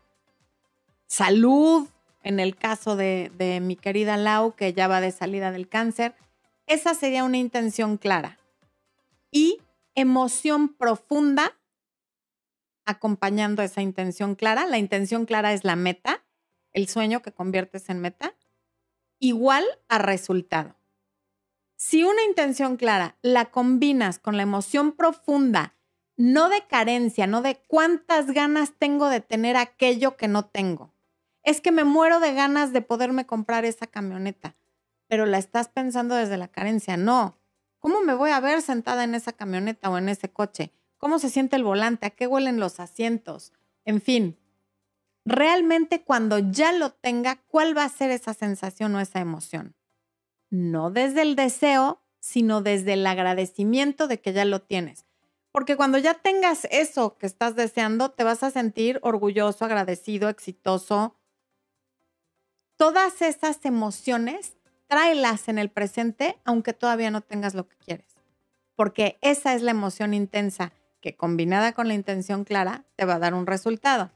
salud, 1.06 1.88
en 2.28 2.40
el 2.40 2.56
caso 2.56 2.94
de, 2.94 3.58
mi 3.62 3.74
querida 3.74 4.18
Lau, 4.18 4.54
que 4.54 4.74
ya 4.74 4.86
va 4.86 5.00
de 5.00 5.12
salida 5.12 5.50
del 5.50 5.66
cáncer, 5.66 6.14
esa 6.66 6.92
sería 6.92 7.24
una 7.24 7.38
intención 7.38 7.96
clara. 7.96 8.38
Y 9.30 9.62
emoción 9.94 10.74
profunda 10.74 11.58
acompañando 12.84 13.62
esa 13.62 13.80
intención 13.80 14.34
clara. 14.34 14.66
La 14.66 14.76
intención 14.76 15.24
clara 15.24 15.54
es 15.54 15.64
la 15.64 15.74
meta, 15.74 16.22
el 16.74 16.86
sueño 16.86 17.22
que 17.22 17.32
conviertes 17.32 17.88
en 17.88 18.00
meta, 18.00 18.34
igual 19.18 19.64
a 19.88 19.96
resultado. 19.96 20.76
Si 21.76 22.04
una 22.04 22.22
intención 22.24 22.76
clara 22.76 23.16
la 23.22 23.46
combinas 23.46 24.18
con 24.18 24.36
la 24.36 24.42
emoción 24.42 24.92
profunda 24.92 25.76
no 26.18 26.50
de 26.50 26.66
carencia, 26.66 27.26
no 27.26 27.40
de 27.40 27.56
cuántas 27.68 28.32
ganas 28.32 28.74
tengo 28.78 29.08
de 29.08 29.22
tener 29.22 29.56
aquello 29.56 30.18
que 30.18 30.28
no 30.28 30.44
tengo. 30.44 30.92
Es 31.48 31.60
que 31.60 31.72
me 31.72 31.84
muero 31.84 32.20
de 32.20 32.34
ganas 32.34 32.72
de 32.72 32.82
poderme 32.82 33.24
comprar 33.24 33.64
esa 33.64 33.86
camioneta, 33.86 34.56
pero 35.06 35.24
la 35.24 35.38
estás 35.38 35.68
pensando 35.68 36.14
desde 36.14 36.36
la 36.36 36.48
carencia. 36.48 36.96
No, 36.96 37.38
¿Cómo 37.78 38.00
me 38.00 38.14
voy 38.14 38.30
a 38.30 38.40
ver 38.40 38.60
sentada 38.60 39.04
en 39.04 39.14
esa 39.14 39.32
camioneta 39.32 39.88
o 39.90 39.98
en 39.98 40.08
ese 40.08 40.30
coche? 40.30 40.72
¿Cómo 40.98 41.18
se 41.18 41.30
siente 41.30 41.56
el 41.56 41.62
volante? 41.62 42.06
¿A 42.06 42.10
qué 42.10 42.26
huelen 42.26 42.58
los 42.58 42.80
asientos? 42.80 43.52
En 43.84 44.00
fin, 44.00 44.36
realmente 45.24 46.02
cuando 46.02 46.38
ya 46.38 46.72
lo 46.72 46.90
tenga, 46.90 47.36
¿cuál 47.46 47.76
va 47.76 47.84
a 47.84 47.88
ser 47.88 48.10
esa 48.10 48.34
sensación 48.34 48.94
o 48.96 49.00
esa 49.00 49.20
emoción? 49.20 49.76
No 50.50 50.90
desde 50.90 51.22
el 51.22 51.36
deseo, 51.36 52.02
sino 52.18 52.62
desde 52.62 52.94
el 52.94 53.06
agradecimiento 53.06 54.08
de 54.08 54.20
que 54.20 54.32
ya 54.32 54.44
lo 54.44 54.60
tienes. 54.60 55.06
Porque 55.52 55.76
cuando 55.76 55.98
ya 55.98 56.14
tengas 56.14 56.66
eso 56.70 57.16
que 57.16 57.26
estás 57.26 57.54
deseando, 57.54 58.10
te 58.10 58.24
vas 58.24 58.42
a 58.42 58.50
sentir 58.50 58.98
orgulloso, 59.02 59.64
agradecido, 59.64 60.28
exitoso. 60.28 61.17
Todas 62.78 63.22
esas 63.22 63.64
emociones, 63.64 64.56
tráelas 64.86 65.48
en 65.48 65.58
el 65.58 65.68
presente, 65.68 66.38
aunque 66.44 66.72
todavía 66.72 67.10
no 67.10 67.20
tengas 67.20 67.54
lo 67.54 67.68
que 67.68 67.76
quieres. 67.76 68.06
Porque 68.76 69.18
esa 69.20 69.54
es 69.54 69.62
la 69.62 69.72
emoción 69.72 70.14
intensa 70.14 70.72
que 71.00 71.16
combinada 71.16 71.72
con 71.72 71.88
la 71.88 71.94
intención 71.94 72.44
clara 72.44 72.84
te 72.94 73.04
va 73.04 73.14
a 73.14 73.18
dar 73.18 73.34
un 73.34 73.48
resultado. 73.48 74.12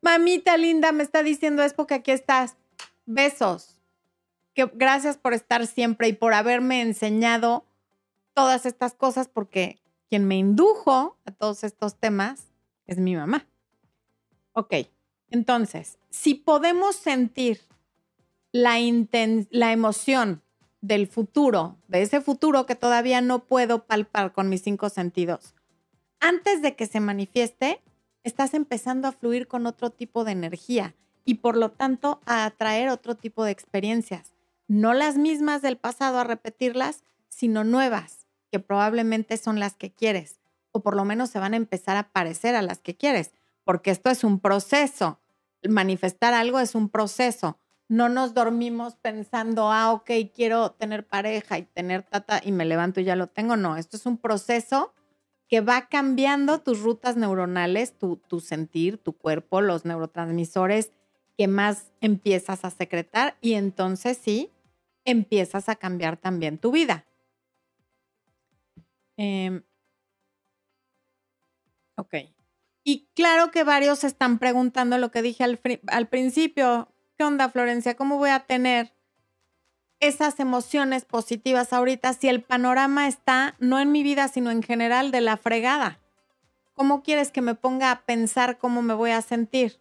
Mamita 0.00 0.56
linda, 0.56 0.92
me 0.92 1.02
está 1.02 1.22
diciendo 1.22 1.62
es 1.62 1.74
porque 1.74 1.94
aquí 1.94 2.10
estás. 2.10 2.56
Besos. 3.04 3.78
Que 4.54 4.70
gracias 4.72 5.18
por 5.18 5.34
estar 5.34 5.66
siempre 5.66 6.08
y 6.08 6.14
por 6.14 6.32
haberme 6.32 6.80
enseñado 6.80 7.66
todas 8.32 8.64
estas 8.64 8.94
cosas 8.94 9.28
porque 9.28 9.78
quien 10.08 10.24
me 10.26 10.36
indujo 10.36 11.18
a 11.26 11.32
todos 11.32 11.64
estos 11.64 11.96
temas 11.96 12.46
es 12.86 12.96
mi 12.96 13.14
mamá. 13.14 13.46
Ok, 14.54 14.74
entonces, 15.34 15.98
si 16.10 16.34
podemos 16.34 16.94
sentir 16.94 17.62
la, 18.52 18.78
emoción 18.78 20.42
del 20.80 21.08
futuro, 21.08 21.76
de 21.88 22.02
ese 22.02 22.20
futuro 22.20 22.66
que 22.66 22.76
todavía 22.76 23.20
no 23.20 23.44
puedo 23.44 23.84
palpar 23.84 24.32
con 24.32 24.48
mis 24.48 24.62
cinco 24.62 24.90
sentidos, 24.90 25.56
antes 26.20 26.62
de 26.62 26.76
que 26.76 26.86
se 26.86 27.00
manifieste, 27.00 27.82
estás 28.22 28.54
empezando 28.54 29.08
a 29.08 29.12
fluir 29.12 29.48
con 29.48 29.66
otro 29.66 29.90
tipo 29.90 30.22
de 30.22 30.30
energía 30.30 30.94
y 31.24 31.34
por 31.34 31.56
lo 31.56 31.72
tanto 31.72 32.20
a 32.26 32.44
atraer 32.44 32.88
otro 32.88 33.16
tipo 33.16 33.42
de 33.42 33.50
experiencias. 33.50 34.34
No 34.68 34.94
las 34.94 35.16
mismas 35.16 35.62
del 35.62 35.78
pasado 35.78 36.20
a 36.20 36.24
repetirlas, 36.24 37.02
sino 37.28 37.64
nuevas, 37.64 38.28
que 38.52 38.60
probablemente 38.60 39.36
son 39.36 39.58
las 39.58 39.74
que 39.74 39.92
quieres, 39.92 40.38
o 40.70 40.80
por 40.80 40.94
lo 40.94 41.04
menos 41.04 41.30
se 41.30 41.40
van 41.40 41.54
a 41.54 41.56
empezar 41.56 41.96
a 41.96 42.12
parecer 42.12 42.54
a 42.54 42.62
las 42.62 42.78
que 42.78 42.96
quieres, 42.96 43.32
porque 43.64 43.90
esto 43.90 44.10
es 44.10 44.22
un 44.22 44.38
proceso. 44.38 45.18
Manifestar 45.68 46.34
algo 46.34 46.60
es 46.60 46.74
un 46.74 46.88
proceso. 46.88 47.58
No 47.88 48.08
nos 48.08 48.34
dormimos 48.34 48.96
pensando, 48.96 49.70
ah, 49.70 49.92
ok, 49.92 50.10
quiero 50.34 50.72
tener 50.72 51.06
pareja 51.06 51.58
y 51.58 51.62
tener 51.64 52.02
tata 52.02 52.40
y 52.44 52.52
me 52.52 52.64
levanto 52.64 53.00
y 53.00 53.04
ya 53.04 53.16
lo 53.16 53.26
tengo. 53.28 53.56
No, 53.56 53.76
esto 53.76 53.96
es 53.96 54.06
un 54.06 54.18
proceso 54.18 54.94
que 55.48 55.60
va 55.60 55.88
cambiando 55.88 56.60
tus 56.60 56.80
rutas 56.80 57.16
neuronales, 57.16 57.98
tu, 57.98 58.16
tu 58.16 58.40
sentir, 58.40 58.98
tu 58.98 59.12
cuerpo, 59.12 59.60
los 59.60 59.84
neurotransmisores 59.84 60.92
que 61.36 61.48
más 61.48 61.92
empiezas 62.00 62.64
a 62.64 62.70
secretar 62.70 63.36
y 63.40 63.54
entonces 63.54 64.18
sí, 64.18 64.50
empiezas 65.04 65.68
a 65.68 65.76
cambiar 65.76 66.16
también 66.16 66.58
tu 66.58 66.72
vida. 66.72 67.04
Em, 69.16 69.62
ok. 71.96 72.14
Y 72.84 73.08
claro 73.14 73.50
que 73.50 73.64
varios 73.64 74.04
están 74.04 74.38
preguntando 74.38 74.98
lo 74.98 75.10
que 75.10 75.22
dije 75.22 75.42
al, 75.42 75.58
al 75.86 76.06
principio. 76.06 76.88
¿Qué 77.16 77.24
onda, 77.24 77.48
Florencia? 77.48 77.96
¿Cómo 77.96 78.18
voy 78.18 78.28
a 78.28 78.40
tener 78.40 78.92
esas 80.00 80.38
emociones 80.38 81.06
positivas 81.06 81.72
ahorita 81.72 82.12
si 82.12 82.28
el 82.28 82.42
panorama 82.42 83.08
está 83.08 83.56
no 83.58 83.80
en 83.80 83.90
mi 83.90 84.02
vida, 84.02 84.28
sino 84.28 84.50
en 84.50 84.62
general 84.62 85.10
de 85.10 85.22
la 85.22 85.38
fregada? 85.38 85.98
¿Cómo 86.74 87.02
quieres 87.02 87.30
que 87.30 87.40
me 87.40 87.54
ponga 87.54 87.90
a 87.90 88.02
pensar 88.02 88.58
cómo 88.58 88.82
me 88.82 88.92
voy 88.92 89.12
a 89.12 89.22
sentir? 89.22 89.78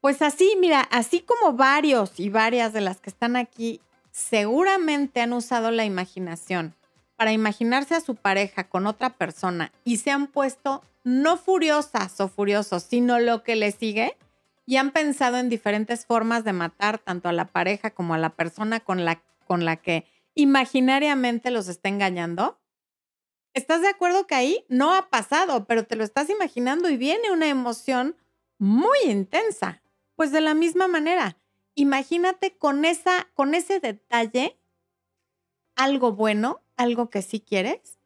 Pues 0.00 0.22
así, 0.22 0.56
mira, 0.58 0.80
así 0.80 1.20
como 1.20 1.58
varios 1.58 2.18
y 2.18 2.30
varias 2.30 2.72
de 2.72 2.80
las 2.80 3.00
que 3.00 3.10
están 3.10 3.36
aquí 3.36 3.82
seguramente 4.12 5.20
han 5.20 5.34
usado 5.34 5.70
la 5.70 5.84
imaginación 5.84 6.74
para 7.16 7.32
imaginarse 7.32 7.94
a 7.94 8.00
su 8.00 8.14
pareja 8.14 8.68
con 8.68 8.86
otra 8.86 9.10
persona 9.10 9.72
y 9.84 9.98
se 9.98 10.10
han 10.10 10.26
puesto 10.26 10.82
no 11.02 11.36
furiosas 11.36 12.20
o 12.20 12.28
furiosos, 12.28 12.82
sino 12.82 13.18
lo 13.18 13.42
que 13.42 13.56
le 13.56 13.72
sigue, 13.72 14.16
y 14.66 14.76
han 14.76 14.90
pensado 14.90 15.38
en 15.38 15.48
diferentes 15.48 16.04
formas 16.04 16.44
de 16.44 16.52
matar 16.52 16.98
tanto 16.98 17.28
a 17.28 17.32
la 17.32 17.46
pareja 17.46 17.92
como 17.92 18.14
a 18.14 18.18
la 18.18 18.30
persona 18.30 18.80
con 18.80 19.04
la, 19.04 19.22
con 19.46 19.64
la 19.64 19.76
que 19.76 20.04
imaginariamente 20.34 21.50
los 21.50 21.68
está 21.68 21.88
engañando? 21.88 22.58
¿Estás 23.54 23.80
de 23.80 23.88
acuerdo 23.88 24.26
que 24.26 24.34
ahí 24.34 24.64
no 24.68 24.92
ha 24.92 25.08
pasado, 25.08 25.64
pero 25.64 25.86
te 25.86 25.96
lo 25.96 26.04
estás 26.04 26.28
imaginando 26.28 26.90
y 26.90 26.96
viene 26.96 27.30
una 27.30 27.48
emoción 27.48 28.16
muy 28.58 28.98
intensa? 29.06 29.80
Pues 30.14 30.30
de 30.30 30.40
la 30.40 30.54
misma 30.54 30.88
manera, 30.88 31.36
imagínate 31.74 32.56
con, 32.56 32.84
esa, 32.84 33.28
con 33.34 33.54
ese 33.54 33.80
detalle 33.80 34.58
algo 35.74 36.12
bueno, 36.12 36.60
algo 36.76 37.10
que 37.10 37.22
sí 37.22 37.40
quieres, 37.40 37.98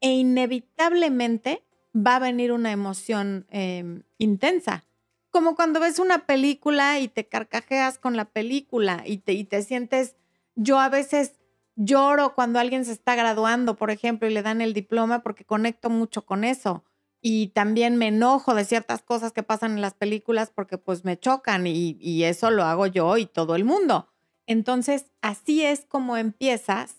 e 0.00 0.10
inevitablemente 0.12 1.62
va 1.94 2.16
a 2.16 2.18
venir 2.18 2.52
una 2.52 2.72
emoción 2.72 3.46
em, 3.50 4.02
intensa. 4.18 4.84
Como 5.30 5.54
cuando 5.54 5.80
ves 5.80 5.98
una 5.98 6.26
película 6.26 6.98
y 7.00 7.08
te 7.08 7.26
carcajeas 7.28 7.98
con 7.98 8.16
la 8.16 8.26
película 8.26 9.02
y 9.06 9.18
te, 9.18 9.32
y 9.32 9.44
te 9.44 9.62
sientes, 9.62 10.16
yo 10.56 10.78
a 10.80 10.88
veces 10.88 11.34
lloro 11.76 12.34
cuando 12.34 12.58
alguien 12.58 12.84
se 12.84 12.92
está 12.92 13.14
graduando, 13.14 13.76
por 13.76 13.90
ejemplo, 13.90 14.28
y 14.28 14.34
le 14.34 14.42
dan 14.42 14.60
el 14.60 14.74
diploma 14.74 15.22
porque 15.22 15.44
conecto 15.44 15.88
mucho 15.90 16.26
con 16.26 16.44
eso. 16.44 16.84
Y 17.22 17.48
también 17.48 17.96
me 17.96 18.08
enojo 18.08 18.54
de 18.54 18.64
ciertas 18.64 19.02
cosas 19.02 19.32
que 19.32 19.44
pasan 19.44 19.72
en 19.72 19.80
las 19.80 19.94
películas 19.94 20.50
porque 20.54 20.76
pues 20.76 21.04
me 21.04 21.18
chocan 21.18 21.66
y, 21.66 21.96
y 22.00 22.24
eso 22.24 22.50
lo 22.50 22.64
hago 22.64 22.86
yo 22.86 23.16
y 23.16 23.26
todo 23.26 23.54
el 23.54 23.64
mundo. 23.64 24.11
Entonces, 24.52 25.06
así 25.22 25.64
es 25.64 25.86
como 25.86 26.18
empiezas 26.18 26.96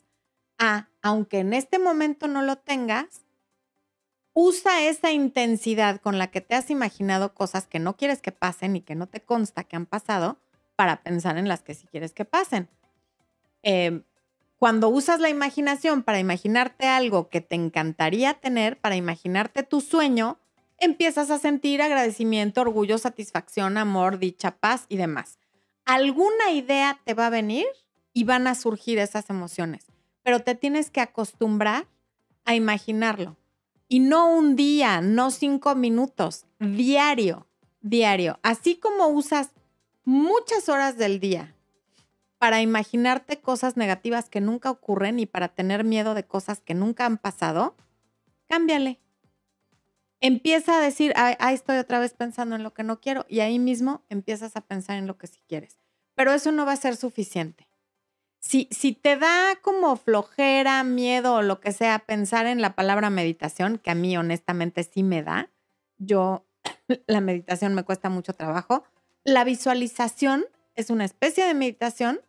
a, 0.58 0.90
aunque 1.04 1.40
en 1.40 1.54
este 1.54 1.78
momento 1.78 2.28
no 2.28 2.42
lo 2.42 2.58
tengas, 2.58 3.22
usa 4.34 4.88
esa 4.88 5.12
intensidad 5.12 6.02
con 6.02 6.18
la 6.18 6.32
que 6.32 6.42
te 6.42 6.56
has 6.56 6.72
imaginado 6.72 7.36
cosas 7.36 7.68
que 7.68 7.78
no 7.78 7.96
quieres 7.96 8.22
que 8.22 8.32
pasen 8.32 8.76
y 8.76 8.82
que 8.82 8.96
no 8.96 9.08
te 9.08 9.22
consta 9.22 9.64
que 9.64 9.76
han 9.76 9.86
pasado 9.86 10.40
para 10.76 11.04
pensar 11.04 11.38
en 11.38 11.48
las 11.48 11.62
que 11.62 11.76
sí 11.76 11.86
quieres 11.86 12.14
que 12.14 12.26
pasen. 12.26 12.68
Em, 13.62 14.04
cuando 14.58 14.90
usas 14.90 15.20
la 15.20 15.30
imaginación 15.30 16.02
para 16.02 16.20
imaginarte 16.20 16.88
algo 16.88 17.30
que 17.30 17.42
te 17.42 17.54
encantaría 17.54 18.34
tener, 18.34 18.80
para 18.80 18.96
imaginarte 18.96 19.62
tu 19.62 19.80
sueño, 19.80 20.40
empiezas 20.80 21.30
a 21.30 21.38
sentir 21.38 21.84
agradecimiento, 21.84 22.62
orgullo, 22.62 22.98
satisfacción, 22.98 23.78
amor, 23.78 24.18
dicha, 24.18 24.58
paz 24.58 24.86
y 24.90 24.98
demás. 24.98 25.38
Alguna 25.86 26.52
idea 26.52 27.00
te 27.04 27.14
va 27.14 27.28
a 27.28 27.32
venir 27.32 27.66
y 28.14 28.24
van 28.24 28.48
a 28.48 28.56
surgir 28.56 29.00
esas 29.00 29.30
emociones, 29.30 29.86
pero 30.22 30.40
te 30.42 30.56
tienes 30.56 30.90
que 30.90 31.02
acostumbrar 31.02 31.88
a 32.46 32.56
imaginarlo 32.56 33.38
y 33.94 34.00
no 34.00 34.28
un 34.28 34.56
día, 34.56 35.02
no 35.02 35.30
cinco 35.30 35.76
minutos, 35.76 36.48
diario, 36.60 37.46
diario. 37.82 38.40
Así 38.42 38.76
como 38.76 39.08
usas 39.08 39.52
muchas 40.04 40.68
horas 40.68 40.98
del 40.98 41.20
día 41.20 41.54
para 42.40 42.62
imaginarte 42.62 43.40
cosas 43.40 43.78
negativas 43.78 44.30
que 44.30 44.42
nunca 44.42 44.72
ocurren 44.72 45.20
y 45.20 45.28
para 45.28 45.50
tener 45.50 45.84
miedo 45.84 46.16
de 46.16 46.26
cosas 46.26 46.60
que 46.60 46.74
nunca 46.74 47.06
han 47.06 47.20
pasado, 47.20 47.76
cámbiale. 48.48 49.00
Empieza 50.26 50.78
a 50.78 50.80
decir, 50.80 51.12
ahí 51.18 51.54
estoy 51.54 51.76
otra 51.76 52.00
vez 52.00 52.14
pensando 52.14 52.56
en 52.56 52.64
lo 52.64 52.74
que 52.74 52.84
no 52.84 53.02
quiero 53.02 53.26
y 53.28 53.42
ahí 53.42 53.60
mismo 53.60 54.06
empiezas 54.08 54.56
a 54.56 54.62
pensar 54.62 54.98
en 54.98 55.06
lo 55.06 55.18
que 55.18 55.28
sí 55.28 55.42
quieres. 55.50 55.78
Pero 56.16 56.32
eso 56.32 56.54
no 56.54 56.66
va 56.66 56.72
a 56.72 56.78
ser 56.78 56.96
suficiente. 56.96 57.68
Si, 58.40 58.66
te 58.94 59.18
da 59.18 59.58
como 59.62 59.98
flojera, 59.98 60.82
miedo 60.86 61.36
o 61.36 61.42
lo 61.42 61.60
que 61.60 61.74
sea 61.74 62.00
pensar 62.00 62.46
en 62.46 62.62
la 62.62 62.74
palabra 62.74 63.10
meditación, 63.10 63.80
que 63.80 63.92
a 63.92 63.96
mí 63.96 64.16
honestamente 64.16 64.86
sí 64.86 65.04
me 65.04 65.24
da, 65.24 65.50
yo 65.98 66.46
la 67.08 67.20
meditación 67.20 67.74
me 67.74 67.84
cuesta 67.84 68.10
mucho 68.10 68.32
trabajo, 68.32 68.86
la 69.26 69.44
visualización 69.44 70.46
es 70.76 70.90
una 70.90 71.04
especie 71.04 71.44
de 71.44 71.54
meditación 71.54 72.22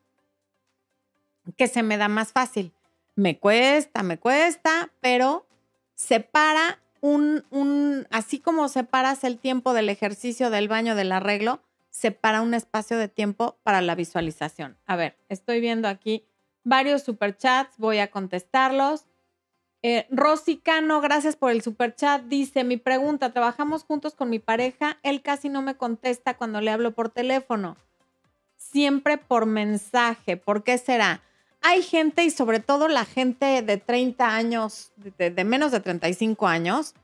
que 1.57 1.68
se 1.68 1.85
me 1.85 1.96
da 1.96 2.09
más 2.09 2.33
fácil. 2.33 2.72
Me 3.14 3.38
cuesta, 3.38 4.02
me 4.02 4.18
cuesta, 4.18 4.90
pero 5.00 5.46
separa 5.94 6.80
un, 7.04 7.44
un, 7.50 8.06
así 8.10 8.40
como 8.40 8.66
separas 8.68 9.24
el 9.24 9.36
tiempo 9.38 9.74
del 9.74 9.90
ejercicio, 9.90 10.48
del 10.48 10.68
baño, 10.68 10.94
del 10.94 11.12
arreglo, 11.12 11.60
separa 11.90 12.40
un 12.40 12.54
espacio 12.54 12.96
de 12.96 13.08
tiempo 13.08 13.58
para 13.62 13.82
la 13.82 13.94
visualización. 13.94 14.78
A 14.86 14.96
ver, 14.96 15.18
estoy 15.28 15.60
viendo 15.60 15.86
aquí 15.86 16.24
varios 16.62 17.02
superchats, 17.02 17.76
voy 17.76 17.98
a 17.98 18.10
contestarlos. 18.10 19.04
Eh, 19.82 20.06
Rosy 20.08 20.56
Cano, 20.56 21.02
gracias 21.02 21.36
por 21.36 21.50
el 21.50 21.60
superchat. 21.60 22.22
Dice, 22.22 22.64
mi 22.64 22.78
pregunta, 22.78 23.34
trabajamos 23.34 23.84
juntos 23.84 24.14
con 24.14 24.30
mi 24.30 24.38
pareja, 24.38 24.98
él 25.02 25.20
casi 25.20 25.50
no 25.50 25.60
me 25.60 25.76
contesta 25.76 26.38
cuando 26.38 26.62
le 26.62 26.70
hablo 26.70 26.94
por 26.94 27.10
teléfono, 27.10 27.76
siempre 28.56 29.18
por 29.18 29.44
mensaje. 29.44 30.38
¿Por 30.38 30.64
qué 30.64 30.78
será? 30.78 31.20
Hay 31.66 31.83
gente 31.83 32.22
y 32.24 32.31
sobre 32.31 32.61
todo 32.61 32.88
la 32.88 33.07
gente 33.07 33.62
de 33.62 33.79
30 33.79 34.37
años, 34.37 34.92
de, 34.96 35.44
menos 35.44 35.72
de 35.72 35.81
35 35.81 36.46
años, 36.46 36.94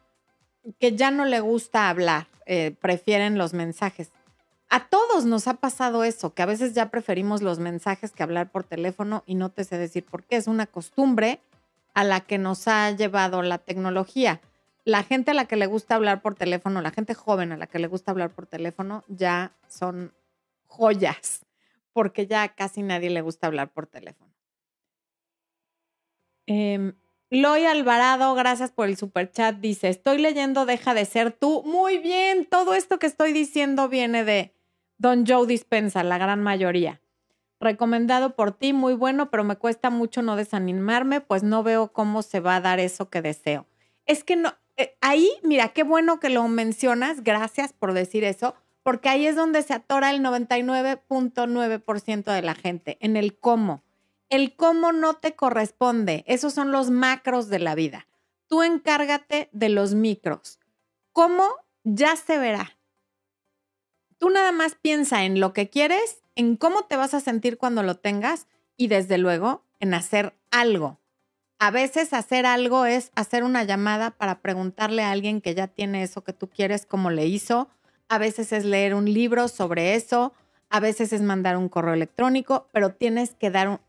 que 0.78 0.94
ya 0.94 1.10
no 1.10 1.24
le 1.24 1.40
gusta 1.40 1.88
hablar, 1.88 2.26
eh, 2.44 2.76
prefieren 2.78 3.38
los 3.38 3.54
mensajes. 3.54 4.12
A 4.68 4.86
todos 4.88 5.24
nos 5.24 5.48
ha 5.48 5.54
pasado 5.54 6.04
eso, 6.04 6.34
que 6.34 6.42
a 6.42 6.46
veces 6.46 6.74
ya 6.74 6.90
preferimos 6.90 7.40
los 7.40 7.58
mensajes 7.58 8.12
que 8.12 8.22
hablar 8.22 8.50
por 8.50 8.64
teléfono 8.64 9.22
y 9.24 9.34
no 9.34 9.48
te 9.48 9.64
sé 9.64 9.78
decir 9.78 10.04
por 10.04 10.24
qué. 10.24 10.36
Es 10.36 10.46
una 10.46 10.66
costumbre 10.66 11.40
a 11.94 12.04
la 12.04 12.20
que 12.20 12.36
nos 12.36 12.68
ha 12.68 12.90
llevado 12.90 13.40
la 13.40 13.56
tecnología. 13.56 14.42
La 14.84 15.04
gente 15.04 15.30
a 15.30 15.34
la 15.34 15.46
que 15.46 15.56
le 15.56 15.66
gusta 15.66 15.94
hablar 15.94 16.20
por 16.20 16.34
teléfono, 16.34 16.82
la 16.82 16.90
gente 16.90 17.14
joven 17.14 17.52
a 17.52 17.56
la 17.56 17.66
que 17.66 17.78
le 17.78 17.86
gusta 17.86 18.10
hablar 18.10 18.30
por 18.30 18.46
teléfono, 18.46 19.04
ya 19.08 19.52
son 19.68 20.12
joyas, 20.66 21.46
porque 21.94 22.26
ya 22.26 22.48
casi 22.48 22.82
nadie 22.82 23.08
le 23.08 23.22
gusta 23.22 23.46
hablar 23.46 23.72
por 23.72 23.86
teléfono. 23.86 24.29
Eh, 26.52 26.94
Loy 27.30 27.64
Alvarado, 27.64 28.34
gracias 28.34 28.72
por 28.72 28.88
el 28.88 28.96
super 28.96 29.30
chat. 29.30 29.60
Dice: 29.60 29.88
Estoy 29.88 30.18
leyendo 30.18 30.66
Deja 30.66 30.94
de 30.94 31.04
ser 31.04 31.30
tú. 31.30 31.62
Muy 31.64 31.98
bien, 31.98 32.44
todo 32.44 32.74
esto 32.74 32.98
que 32.98 33.06
estoy 33.06 33.32
diciendo 33.32 33.88
viene 33.88 34.24
de 34.24 34.52
Don 34.98 35.24
Joe 35.24 35.46
Dispensa, 35.46 36.02
la 36.02 36.18
gran 36.18 36.42
mayoría. 36.42 37.00
Recomendado 37.60 38.34
por 38.34 38.50
ti, 38.50 38.72
muy 38.72 38.94
bueno, 38.94 39.30
pero 39.30 39.44
me 39.44 39.54
cuesta 39.54 39.90
mucho 39.90 40.22
no 40.22 40.34
desanimarme, 40.34 41.20
pues 41.20 41.44
no 41.44 41.62
veo 41.62 41.92
cómo 41.92 42.22
se 42.22 42.40
va 42.40 42.56
a 42.56 42.60
dar 42.60 42.80
eso 42.80 43.10
que 43.10 43.22
deseo. 43.22 43.68
Es 44.06 44.24
que 44.24 44.34
no, 44.34 44.54
eh, 44.76 44.96
ahí, 45.00 45.30
mira, 45.44 45.68
qué 45.68 45.84
bueno 45.84 46.18
que 46.18 46.30
lo 46.30 46.48
mencionas, 46.48 47.22
gracias 47.22 47.72
por 47.72 47.92
decir 47.92 48.24
eso, 48.24 48.56
porque 48.82 49.08
ahí 49.08 49.26
es 49.26 49.36
donde 49.36 49.62
se 49.62 49.74
atora 49.74 50.10
el 50.10 50.20
99.9% 50.20 52.32
de 52.32 52.42
la 52.42 52.56
gente, 52.56 52.98
en 53.00 53.16
el 53.16 53.38
cómo. 53.38 53.84
El 54.30 54.56
cómo 54.56 54.92
no 54.92 55.14
te 55.14 55.34
corresponde. 55.34 56.24
Esos 56.26 56.54
son 56.54 56.72
los 56.72 56.90
macros 56.90 57.48
de 57.48 57.58
la 57.58 57.74
vida. 57.74 58.06
Tú 58.46 58.62
encárgate 58.62 59.50
de 59.52 59.68
los 59.68 59.94
micros. 59.94 60.58
¿Cómo? 61.12 61.44
Ya 61.84 62.16
se 62.16 62.38
verá. 62.38 62.78
Tú 64.18 64.30
nada 64.30 64.52
más 64.52 64.76
piensa 64.76 65.24
en 65.24 65.40
lo 65.40 65.52
que 65.52 65.68
quieres, 65.68 66.22
en 66.36 66.56
cómo 66.56 66.84
te 66.84 66.96
vas 66.96 67.12
a 67.14 67.20
sentir 67.20 67.58
cuando 67.58 67.82
lo 67.82 67.96
tengas 67.96 68.46
y 68.76 68.88
desde 68.88 69.18
luego 69.18 69.64
en 69.80 69.94
hacer 69.94 70.34
algo. 70.50 71.00
A 71.58 71.70
veces 71.70 72.12
hacer 72.12 72.46
algo 72.46 72.86
es 72.86 73.12
hacer 73.16 73.44
una 73.44 73.64
llamada 73.64 74.12
para 74.12 74.40
preguntarle 74.40 75.02
a 75.02 75.10
alguien 75.10 75.40
que 75.40 75.54
ya 75.54 75.66
tiene 75.66 76.02
eso 76.02 76.22
que 76.22 76.32
tú 76.32 76.48
quieres, 76.48 76.86
como 76.86 77.10
le 77.10 77.26
hizo. 77.26 77.68
A 78.08 78.18
veces 78.18 78.52
es 78.52 78.64
leer 78.64 78.94
un 78.94 79.12
libro 79.12 79.48
sobre 79.48 79.94
eso. 79.94 80.32
A 80.70 80.80
veces 80.80 81.12
es 81.12 81.20
mandar 81.20 81.56
un 81.56 81.68
correo 81.68 81.94
electrónico, 81.94 82.68
pero 82.72 82.94
tienes 82.94 83.34
que 83.34 83.50
dar 83.50 83.68
un, 83.68 83.80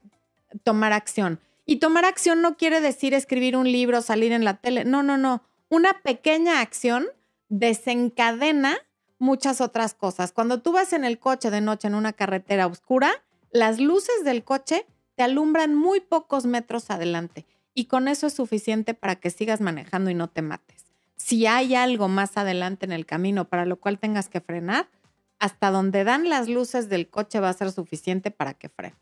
tomar 0.64 0.94
acción. 0.94 1.40
Y 1.66 1.78
tomar 1.78 2.06
acción 2.06 2.42
no 2.42 2.58
quiere 2.58 2.82
decir 2.82 3.14
escribir 3.14 3.56
un 3.56 3.72
libro, 3.72 4.02
salir 4.02 4.32
en 4.32 4.44
la 4.44 4.58
tele. 4.58 4.84
No, 4.86 5.04
no, 5.04 5.18
no. 5.18 5.44
Una 5.70 6.02
pequeña 6.02 6.60
acción 6.60 7.08
desencadena 7.50 8.78
muchas 9.20 9.62
otras 9.62 9.94
cosas. 9.94 10.32
Cuando 10.32 10.62
tú 10.62 10.72
vas 10.72 10.94
en 10.94 11.06
el 11.06 11.20
coche 11.20 11.52
de 11.52 11.62
noche 11.62 11.88
en 11.88 11.96
una 11.96 12.12
carretera 12.12 12.66
oscura, 12.66 13.12
las 13.52 13.80
luces 13.80 14.24
del 14.26 14.44
coche 14.44 14.86
te 15.16 15.24
alumbran 15.24 15.76
muy 15.76 16.00
pocos 16.00 16.46
metros 16.46 16.90
adelante 16.90 17.46
y 17.74 17.86
con 17.86 18.08
eso 18.08 18.28
es 18.28 18.34
suficiente 18.34 18.94
para 18.94 19.16
que 19.16 19.30
sigas 19.30 19.62
manejando 19.62 20.10
y 20.10 20.16
no 20.16 20.28
te 20.28 20.42
mates. 20.42 20.86
Si 21.16 21.46
hay 21.46 21.76
algo 21.76 22.08
más 22.08 22.36
adelante 22.36 22.86
en 22.86 22.92
el 22.92 23.06
camino 23.06 23.48
para 23.48 23.66
lo 23.66 23.80
cual 23.80 24.00
tengas 24.00 24.28
que 24.28 24.42
frenar, 24.42 24.90
hasta 25.38 25.70
donde 25.70 26.04
dan 26.04 26.28
las 26.28 26.50
luces 26.50 26.90
del 26.90 27.10
coche 27.10 27.40
va 27.40 27.50
a 27.50 27.54
ser 27.54 27.72
suficiente 27.72 28.32
para 28.32 28.56
que 28.56 28.70
frenes. 28.70 28.98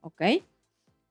¿Ok? 0.00 0.22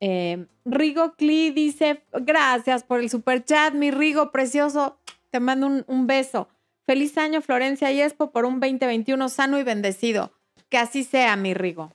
Eh, 0.03 0.47
Rigo 0.65 1.13
Cli 1.13 1.51
dice, 1.51 2.03
gracias 2.11 2.83
por 2.83 2.99
el 2.99 3.09
super 3.09 3.45
chat, 3.45 3.75
mi 3.75 3.91
Rigo 3.91 4.31
precioso, 4.31 4.97
te 5.29 5.39
mando 5.39 5.83
un, 5.85 6.07
beso. 6.07 6.49
Feliz 6.85 7.17
año 7.17 7.41
Florencia 7.41 7.91
y 7.91 8.01
Expo 8.01 8.31
por 8.31 8.45
un 8.45 8.59
2021 8.59 9.29
sano 9.29 9.59
y 9.59 9.63
bendecido. 9.63 10.33
Que 10.69 10.79
así 10.79 11.03
sea, 11.03 11.35
mi 11.35 11.53
Rigo. 11.53 11.93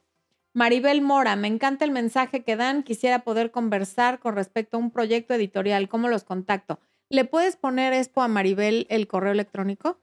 Maribel 0.55 1.03
Mora, 1.03 1.37
me 1.37 1.49
encanta 1.49 1.85
el 1.85 1.90
mensaje 1.90 2.45
que 2.45 2.57
dan. 2.57 2.83
Quisiera 2.83 3.25
poder 3.25 3.51
conversar 3.51 4.21
con 4.21 4.37
respecto 4.37 4.77
a 4.77 4.81
un 4.81 4.90
proyecto 4.90 5.35
editorial. 5.35 5.88
¿Cómo 5.88 6.09
los 6.09 6.25
contacto? 6.25 6.79
¿Le 7.11 7.25
puedes 7.25 7.57
poner 7.57 7.92
Expo 7.92 8.23
a 8.23 8.29
Maribel 8.29 8.87
el 8.88 9.07
correo 9.07 9.33
electrónico? 9.33 9.99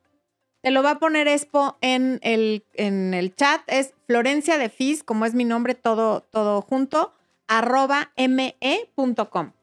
Te 0.61 0.71
lo 0.71 0.83
va 0.83 0.91
a 0.91 0.99
poner 0.99 1.27
Expo 1.27 1.77
en 1.81 2.19
el, 2.21 2.65
en 2.73 3.13
el 3.13 3.33
chat. 3.33 3.61
Es 3.67 3.93
Florencia 4.05 4.57
de 4.57 4.69
Fis, 4.69 5.03
como 5.03 5.25
es 5.25 5.33
mi 5.33 5.45
nombre, 5.45 5.73
todo, 5.73 6.21
todo 6.21 6.61
junto 6.61 7.13
arroba 7.47 8.11
me.com. 8.17 9.53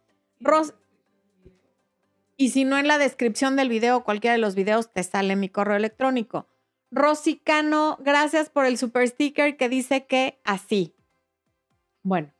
y 2.36 2.50
si 2.50 2.64
no 2.64 2.78
en 2.78 2.88
la 2.88 2.98
descripción 2.98 3.56
del 3.56 3.68
video, 3.68 4.04
cualquiera 4.04 4.32
de 4.32 4.38
los 4.38 4.54
videos, 4.54 4.92
te 4.92 5.02
sale 5.02 5.36
mi 5.36 5.48
correo 5.48 5.76
electrónico. 5.76 6.46
Rosicano, 6.90 7.98
gracias 8.00 8.50
por 8.50 8.64
el 8.64 8.76
super 8.76 9.06
sticker 9.06 9.56
que 9.56 9.68
dice 9.68 10.06
que 10.06 10.40
así. 10.44 10.94
Bueno, 12.02 12.32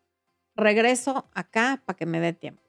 regreso 0.57 1.29
acá 1.35 1.83
para 1.85 1.96
que 1.96 2.07
me 2.07 2.18
dé 2.18 2.33
tiempo. 2.33 2.62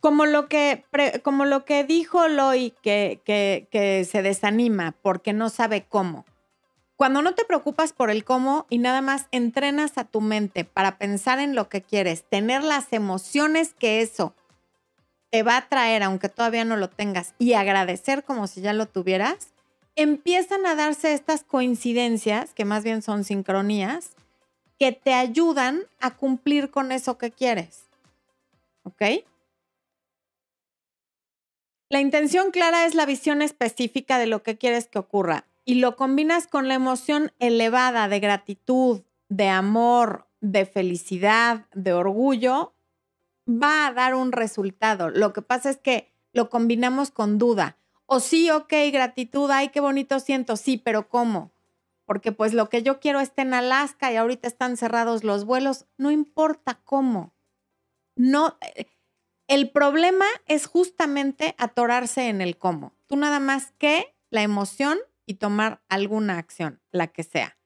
Como 0.00 0.26
lo 0.26 0.48
que, 0.48 0.84
como 1.24 1.44
lo 1.44 1.64
que 1.64 1.82
dijo 1.82 2.28
Loy, 2.28 2.72
que, 2.82 3.20
que 3.24 4.04
se 4.04 4.22
desanima 4.22 4.96
porque 5.02 5.32
no 5.32 5.48
sabe 5.48 5.86
cómo. 5.88 6.24
Cuando 6.98 7.22
no 7.22 7.36
te 7.36 7.44
preocupas 7.44 7.92
por 7.92 8.10
el 8.10 8.24
cómo 8.24 8.66
y 8.68 8.78
nada 8.78 9.02
más 9.02 9.28
entrenas 9.30 9.96
a 9.98 10.04
tu 10.04 10.20
mente 10.20 10.64
para 10.64 10.98
pensar 10.98 11.38
en 11.38 11.54
lo 11.54 11.68
que 11.68 11.80
quieres, 11.80 12.24
tener 12.24 12.64
las 12.64 12.92
emociones 12.92 13.72
que 13.72 14.02
eso 14.02 14.34
te 15.30 15.44
va 15.44 15.58
a 15.58 15.68
traer, 15.68 16.02
aunque 16.02 16.28
todavía 16.28 16.64
no 16.64 16.76
lo 16.76 16.90
tengas, 16.90 17.34
y 17.38 17.52
agradecer 17.52 18.24
como 18.24 18.48
si 18.48 18.62
ya 18.62 18.72
lo 18.72 18.86
tuvieras, 18.86 19.52
empiezan 19.94 20.66
a 20.66 20.74
darse 20.74 21.12
estas 21.12 21.44
coincidencias, 21.44 22.52
que 22.52 22.64
más 22.64 22.82
bien 22.82 23.00
son 23.00 23.22
sincronías, 23.22 24.16
que 24.76 24.90
te 24.90 25.14
ayudan 25.14 25.84
a 26.00 26.16
cumplir 26.16 26.72
con 26.72 26.90
eso 26.90 27.16
que 27.16 27.30
quieres. 27.30 27.84
¿Ok? 28.82 29.02
La 31.90 32.00
intención 32.00 32.50
clara 32.50 32.86
es 32.86 32.96
la 32.96 33.06
visión 33.06 33.40
específica 33.40 34.18
de 34.18 34.26
lo 34.26 34.42
que 34.42 34.58
quieres 34.58 34.88
que 34.88 34.98
ocurra 34.98 35.44
y 35.68 35.74
lo 35.74 35.96
combinas 35.96 36.46
con 36.46 36.66
la 36.66 36.72
emoción 36.72 37.30
elevada 37.40 38.08
de 38.08 38.20
gratitud, 38.20 39.02
de 39.28 39.50
amor, 39.50 40.26
de 40.40 40.64
felicidad, 40.64 41.66
de 41.74 41.92
orgullo, 41.92 42.72
va 43.46 43.86
a 43.86 43.92
dar 43.92 44.14
un 44.14 44.32
resultado. 44.32 45.10
Lo 45.10 45.34
que 45.34 45.42
pasa 45.42 45.68
es 45.68 45.76
que 45.76 46.10
lo 46.32 46.48
combinamos 46.48 47.10
con 47.10 47.36
duda. 47.36 47.76
O 48.06 48.18
sí, 48.18 48.50
ok, 48.50 48.72
gratitud, 48.90 49.50
ay, 49.50 49.68
qué 49.68 49.80
bonito 49.80 50.20
siento, 50.20 50.56
sí, 50.56 50.78
pero 50.78 51.10
¿cómo? 51.10 51.52
Porque 52.06 52.32
pues 52.32 52.54
lo 52.54 52.70
que 52.70 52.82
yo 52.82 52.98
quiero 52.98 53.20
está 53.20 53.42
en 53.42 53.52
Alaska 53.52 54.10
y 54.10 54.16
ahorita 54.16 54.48
están 54.48 54.78
cerrados 54.78 55.22
los 55.22 55.44
vuelos, 55.44 55.84
no 55.98 56.10
importa 56.10 56.80
cómo. 56.82 57.34
No, 58.16 58.56
eh, 58.74 58.86
el 59.48 59.70
problema 59.70 60.24
es 60.46 60.64
justamente 60.64 61.54
atorarse 61.58 62.30
en 62.30 62.40
el 62.40 62.56
cómo. 62.56 62.94
Tú 63.06 63.16
nada 63.16 63.38
más 63.38 63.72
que 63.76 64.14
la 64.30 64.40
emoción 64.40 64.96
y 65.28 65.34
tomar 65.34 65.82
alguna 65.90 66.38
acción, 66.38 66.80
la 66.90 67.08
que 67.08 67.22
sea. 67.22 67.58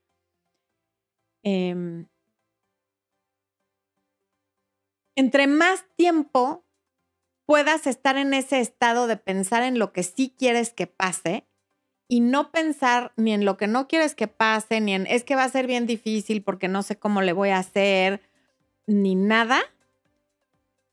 Em, 1.44 2.08
entre 5.14 5.46
más 5.46 5.84
tiempo 5.94 6.64
puedas 7.46 7.86
estar 7.86 8.16
en 8.16 8.34
ese 8.34 8.58
estado 8.58 9.06
de 9.06 9.16
pensar 9.16 9.62
en 9.62 9.78
lo 9.78 9.92
que 9.92 10.02
sí 10.02 10.34
quieres 10.36 10.72
que 10.72 10.88
pase 10.88 11.46
y 12.08 12.18
no 12.18 12.50
pensar 12.50 13.12
ni 13.16 13.32
en 13.32 13.44
lo 13.44 13.56
que 13.56 13.68
no 13.68 13.86
quieres 13.86 14.16
que 14.16 14.26
pase, 14.26 14.80
ni 14.80 14.94
en 14.94 15.06
es 15.06 15.22
que 15.22 15.36
va 15.36 15.44
a 15.44 15.48
ser 15.48 15.68
bien 15.68 15.86
difícil 15.86 16.42
porque 16.42 16.66
no 16.66 16.82
sé 16.82 16.98
cómo 16.98 17.22
le 17.22 17.32
voy 17.32 17.50
a 17.50 17.58
hacer, 17.58 18.22
ni 18.88 19.14
nada, 19.14 19.60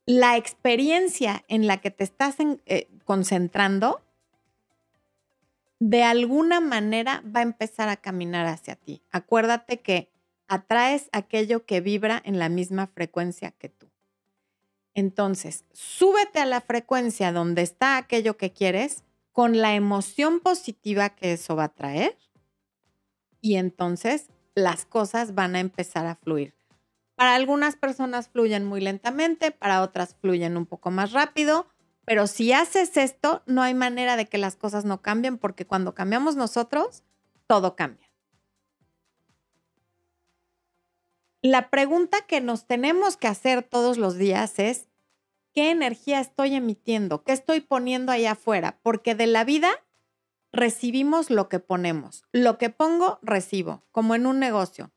la 0.06 0.36
experiencia 0.36 1.44
en 1.48 1.66
la 1.66 1.78
que 1.78 1.90
te 1.90 2.04
estás 2.04 2.36
eh, 2.38 2.88
concentrando 3.04 4.02
de 5.80 6.04
alguna 6.04 6.60
manera 6.60 7.24
va 7.24 7.40
a 7.40 7.44
empezar 7.44 7.88
a 7.88 7.96
caminar 7.96 8.46
hacia 8.46 8.76
ti. 8.76 9.02
Acuérdate 9.10 9.80
que 9.80 10.10
atraes 10.46 11.08
aquello 11.12 11.64
que 11.64 11.80
vibra 11.80 12.20
en 12.24 12.38
la 12.38 12.48
misma 12.48 12.86
frecuencia 12.86 13.50
que 13.52 13.70
tú. 13.70 13.90
Entonces, 14.94 15.64
súbete 15.72 16.38
a 16.38 16.46
la 16.46 16.60
frecuencia 16.60 17.32
donde 17.32 17.62
está 17.62 17.96
aquello 17.96 18.36
que 18.36 18.52
quieres 18.52 19.04
con 19.32 19.58
la 19.58 19.74
emoción 19.74 20.40
positiva 20.40 21.10
que 21.10 21.32
eso 21.32 21.56
va 21.56 21.64
a 21.64 21.74
traer 21.74 22.16
y 23.40 23.56
entonces 23.56 24.28
las 24.54 24.84
cosas 24.84 25.34
van 25.34 25.56
a 25.56 25.60
empezar 25.60 26.06
a 26.06 26.16
fluir. 26.16 26.54
Para 27.14 27.34
algunas 27.34 27.76
personas 27.76 28.28
fluyen 28.28 28.66
muy 28.66 28.80
lentamente, 28.80 29.50
para 29.50 29.82
otras 29.82 30.14
fluyen 30.20 30.56
un 30.56 30.66
poco 30.66 30.90
más 30.90 31.12
rápido, 31.12 31.66
pero 32.04 32.26
si 32.26 32.52
haces 32.52 32.96
esto, 32.96 33.42
no 33.46 33.62
hay 33.62 33.74
manera 33.74 34.16
de 34.16 34.26
que 34.26 34.38
las 34.38 34.56
cosas 34.56 34.84
no 34.84 35.02
cambien, 35.02 35.38
porque 35.38 35.66
cuando 35.66 35.94
cambiamos 35.94 36.36
nosotros, 36.36 37.04
todo 37.46 37.76
cambia. 37.76 38.10
La 41.42 41.70
pregunta 41.70 42.18
que 42.26 42.40
nos 42.40 42.66
tenemos 42.66 43.16
que 43.16 43.26
hacer 43.26 43.62
todos 43.62 43.96
los 43.96 44.16
días 44.16 44.58
es, 44.58 44.88
¿qué 45.54 45.70
energía 45.70 46.20
estoy 46.20 46.54
emitiendo? 46.54 47.22
¿Qué 47.24 47.32
estoy 47.32 47.60
poniendo 47.60 48.12
allá 48.12 48.32
afuera? 48.32 48.78
Porque 48.82 49.14
de 49.14 49.26
la 49.26 49.44
vida 49.44 49.70
recibimos 50.52 51.30
lo 51.30 51.48
que 51.48 51.58
ponemos. 51.58 52.24
Lo 52.32 52.58
que 52.58 52.70
pongo, 52.70 53.18
recibo, 53.22 53.82
como 53.90 54.14
en 54.14 54.26
un 54.26 54.38
negocio. 54.38 54.90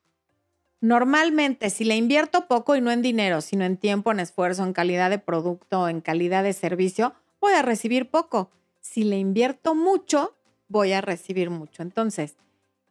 Normalmente, 0.84 1.70
si 1.70 1.86
le 1.86 1.96
invierto 1.96 2.46
poco 2.50 2.76
y 2.76 2.82
no 2.82 2.92
en 2.92 3.02
dinero, 3.02 3.40
sino 3.40 3.64
en 3.64 3.78
tiempo, 3.78 4.12
en 4.12 4.20
esfuerzo, 4.20 4.66
en 4.66 4.74
calidad 4.74 5.10
de 5.10 5.18
producto, 5.18 5.88
en 5.88 6.02
calidad 6.02 6.44
de 6.44 6.52
servicio, 6.52 7.14
voy 7.40 7.54
a 7.54 7.62
recibir 7.62 8.10
poco. 8.10 8.52
Si 8.82 9.06
le 9.06 9.18
invierto 9.18 9.76
mucho, 9.76 10.36
voy 10.68 10.92
a 10.92 11.00
recibir 11.00 11.50
mucho. 11.50 11.84
Entonces, 11.84 12.36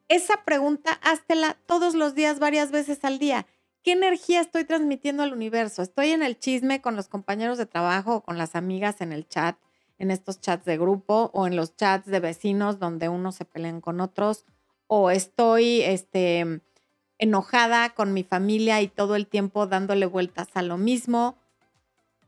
esa 0.09 0.43
pregunta, 0.43 0.93
háztela 1.03 1.59
todos 1.67 1.95
los 1.95 2.15
días, 2.15 2.39
varias 2.39 2.71
veces 2.71 3.05
al 3.05 3.19
día. 3.19 3.47
¿Qué 3.83 3.93
energía 3.93 4.41
estoy 4.41 4.65
transmitiendo 4.65 5.23
al 5.23 5.35
universo? 5.35 5.83
¿Estoy 5.83 6.13
en 6.13 6.23
el 6.23 6.39
chisme 6.39 6.81
con 6.81 6.97
los 6.97 7.09
compañeros 7.09 7.59
de 7.59 7.67
trabajo 7.67 8.15
o 8.15 8.23
con 8.23 8.39
las 8.39 8.57
amigas 8.57 9.03
en 9.03 9.13
el 9.13 9.29
chat, 9.29 9.59
en 9.99 10.11
estos 10.11 10.41
chats 10.41 10.65
de 10.65 10.79
grupo 10.79 11.31
o 11.35 11.47
en 11.47 11.57
los 11.57 11.77
chats 11.77 12.07
de 12.07 12.21
vecinos 12.21 12.79
donde 12.79 13.11
unos 13.11 13.35
se 13.35 13.45
pelean 13.45 13.83
con 13.83 14.01
otros? 14.01 14.47
¿O 14.87 15.11
estoy, 15.11 15.83
este, 15.83 16.63
enojada 17.23 17.91
con 17.91 18.13
mi 18.13 18.25
familia 18.25 18.83
y 18.83 18.89
todo 18.89 19.15
el 19.15 19.29
tiempo 19.29 19.69
dándole 19.69 20.07
vueltas 20.07 20.49
a 20.55 20.63
lo 20.63 20.77
mismo. 20.77 21.37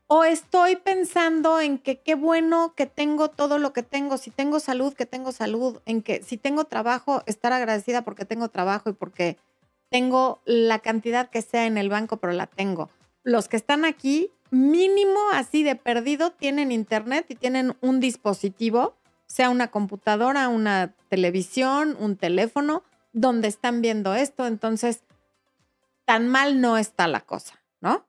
O 0.07 0.23
estoy 0.23 0.77
pensando 0.77 1.61
en 1.61 1.79
que 1.79 2.01
qué 2.01 2.15
bueno 2.15 2.75
que 2.77 2.87
tengo 2.87 3.29
todo 3.29 3.59
lo 3.59 3.73
que 3.73 3.83
tengo, 3.83 4.19
si 4.19 4.31
tengo 4.31 4.61
salud, 4.61 4.95
que 4.95 5.05
tengo 5.05 5.33
salud, 5.33 5.81
en 5.85 6.01
que 6.01 6.23
si 6.23 6.37
tengo 6.37 6.65
trabajo, 6.67 7.25
estar 7.27 7.53
agradecida 7.53 8.03
porque 8.03 8.25
tengo 8.25 8.51
trabajo 8.51 8.89
y 8.89 8.93
porque 8.93 9.37
tengo 9.91 10.41
la 10.45 10.79
cantidad 10.79 11.29
que 11.29 11.43
sea 11.43 11.67
en 11.67 11.77
el 11.77 11.89
banco, 11.89 12.19
pero 12.19 12.33
la 12.33 12.47
tengo. 12.47 12.89
Los 13.25 13.49
que 13.49 13.57
están 13.57 13.85
aquí, 13.85 14.31
mínimo 14.53 15.19
así 15.33 15.65
de 15.65 15.75
perdido, 15.75 16.31
tienen 16.31 16.71
internet 16.71 17.27
y 17.31 17.35
tienen 17.35 17.77
un 17.81 17.99
dispositivo, 17.99 18.95
sea 19.27 19.51
una 19.51 19.73
computadora, 19.73 20.49
una 20.49 20.95
televisión, 21.09 21.97
un 21.99 22.17
teléfono, 22.17 22.85
donde 23.15 23.49
están 23.49 23.81
viendo 23.81 24.15
esto, 24.15 24.47
entonces 24.47 25.03
tan 26.05 26.29
mal 26.29 26.61
no 26.61 26.77
está 26.77 27.09
la 27.09 27.21
cosa, 27.21 27.63
¿no? 27.81 28.07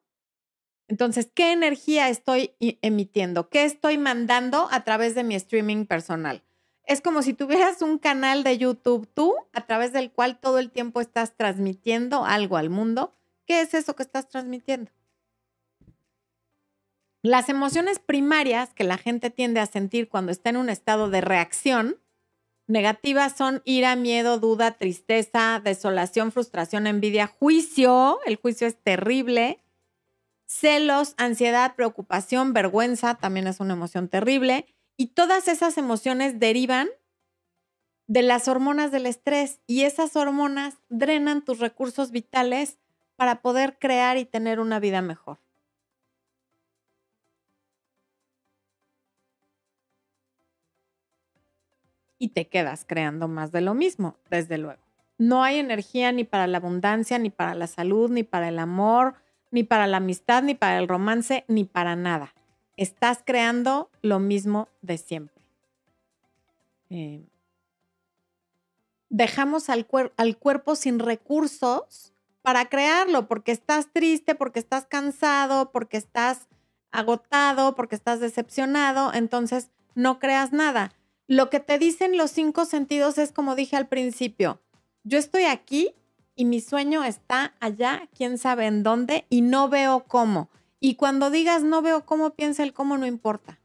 Entonces, 0.88 1.30
¿qué 1.34 1.52
energía 1.52 2.10
estoy 2.10 2.54
emitiendo? 2.60 3.50
¿Qué 3.50 3.64
estoy 3.64 3.98
mandando 3.98 4.68
a 4.72 4.84
través 4.84 5.16
de 5.16 5.24
mi 5.24 5.36
streaming 5.36 5.86
personal? 5.86 6.44
Es 6.84 7.02
como 7.02 7.22
si 7.22 7.34
tuvieras 7.34 7.82
un 7.82 7.98
canal 7.98 8.44
de 8.44 8.58
YouTube 8.58 9.08
tú, 9.12 9.34
a 9.54 9.66
través 9.66 9.94
del 9.94 10.12
cual 10.12 10.40
todo 10.40 10.60
el 10.60 10.70
tiempo 10.70 11.02
estás 11.02 11.36
transmitiendo 11.36 12.26
algo 12.26 12.58
al 12.58 12.70
mundo. 12.70 13.16
¿Qué 13.48 13.62
es 13.62 13.74
eso 13.74 13.96
que 13.96 14.04
estás 14.04 14.28
transmitiendo? 14.28 14.92
Las 17.24 17.50
emociones 17.50 17.98
primarias 17.98 18.72
que 18.74 18.84
la 18.84 18.98
gente 18.98 19.32
tiende 19.32 19.60
a 19.60 19.66
sentir 19.66 20.10
cuando 20.10 20.32
está 20.32 20.52
en 20.52 20.58
un 20.58 20.70
estado 20.70 21.10
de 21.10 21.22
reacción 21.22 21.98
Negativas 22.68 23.38
son 23.38 23.62
ira, 23.64 23.96
miedo, 23.96 24.40
duda, 24.40 24.72
tristeza, 24.72 25.62
desolación, 25.64 26.32
frustración, 26.32 26.88
envidia, 26.88 27.28
juicio. 27.28 28.20
El 28.26 28.38
juicio 28.38 28.66
es 28.66 28.76
terrible. 28.82 29.64
Celos, 30.48 31.14
ansiedad, 31.18 31.76
preocupación, 31.76 32.54
vergüenza, 32.54 33.16
también 33.16 33.48
es 33.48 33.60
una 33.60 33.74
emoción 33.74 34.10
terrible. 34.10 34.66
Y 34.98 35.08
todas 35.08 35.48
esas 35.48 35.78
emociones 35.78 36.40
derivan 36.40 36.88
de 38.08 38.24
las 38.24 38.48
hormonas 38.48 38.92
del 38.92 39.06
estrés 39.06 39.60
y 39.68 39.82
esas 39.82 40.16
hormonas 40.16 40.76
drenan 40.90 41.44
tus 41.44 41.60
recursos 41.60 42.12
vitales 42.12 42.80
para 43.16 43.42
poder 43.42 43.78
crear 43.80 44.18
y 44.18 44.26
tener 44.26 44.60
una 44.60 44.80
vida 44.80 45.02
mejor. 45.02 45.40
Y 52.18 52.30
te 52.30 52.48
quedas 52.48 52.86
creando 52.86 53.28
más 53.28 53.52
de 53.52 53.62
lo 53.62 53.74
mismo, 53.74 54.18
desde 54.30 54.58
luego. 54.58 54.82
No 55.18 55.44
hay 55.44 55.58
energía 55.58 56.12
ni 56.12 56.24
para 56.24 56.48
la 56.48 56.58
abundancia, 56.58 57.18
ni 57.20 57.30
para 57.30 57.56
la 57.56 57.68
salud, 57.68 58.10
ni 58.10 58.24
para 58.24 58.50
el 58.50 58.60
amor, 58.60 59.16
ni 59.52 59.64
para 59.64 59.88
la 59.88 59.98
amistad, 59.98 60.44
ni 60.44 60.56
para 60.56 60.78
el 60.80 60.88
romance, 60.88 61.46
ni 61.48 61.64
para 61.64 61.96
nada. 61.96 62.34
Estás 62.78 63.22
creando 63.26 63.90
lo 64.02 64.20
mismo 64.20 64.68
de 64.82 64.98
siempre. 64.98 65.44
Eh, 66.90 67.26
dejamos 69.10 69.70
al, 69.70 69.88
al 70.18 70.38
cuerpo 70.38 70.76
sin 70.76 71.00
recursos 71.00 72.14
para 72.42 72.66
crearlo, 72.66 73.28
porque 73.28 73.54
estás 73.54 73.92
triste, 73.92 74.36
porque 74.36 74.60
estás 74.60 74.86
cansado, 74.86 75.72
porque 75.72 75.98
estás 75.98 76.48
agotado, 76.92 77.76
porque 77.76 77.96
estás 77.96 78.20
decepcionado, 78.20 79.14
entonces 79.14 79.72
no 79.96 80.20
creas 80.20 80.52
nada 80.52 80.94
lo 81.28 81.50
que 81.50 81.60
te 81.60 81.80
dicen 81.80 82.18
los 82.18 82.32
cinco 82.32 82.66
sentidos 82.66 83.18
es 83.18 83.32
como 83.32 83.56
dije 83.56 83.76
al 83.76 83.88
principio, 83.88 84.62
yo 85.04 85.18
estoy 85.18 85.44
aquí 85.44 85.96
y 86.36 86.46
mi 86.46 86.62
sueño 86.62 87.04
está 87.04 87.56
allá, 87.60 88.10
quién 88.16 88.38
sabe 88.38 88.66
en 88.66 88.84
dónde, 88.84 89.26
y 89.30 89.42
no 89.42 89.70
veo 89.70 90.04
cómo. 90.08 90.50
Y 90.80 90.96
cuando 90.96 91.30
digas 91.30 91.64
no 91.64 91.82
veo 91.82 92.06
cómo, 92.06 92.32
piensa 92.32 92.64
el 92.64 92.74
cómo 92.74 92.98
no 92.98 93.06
importa. 93.06 93.60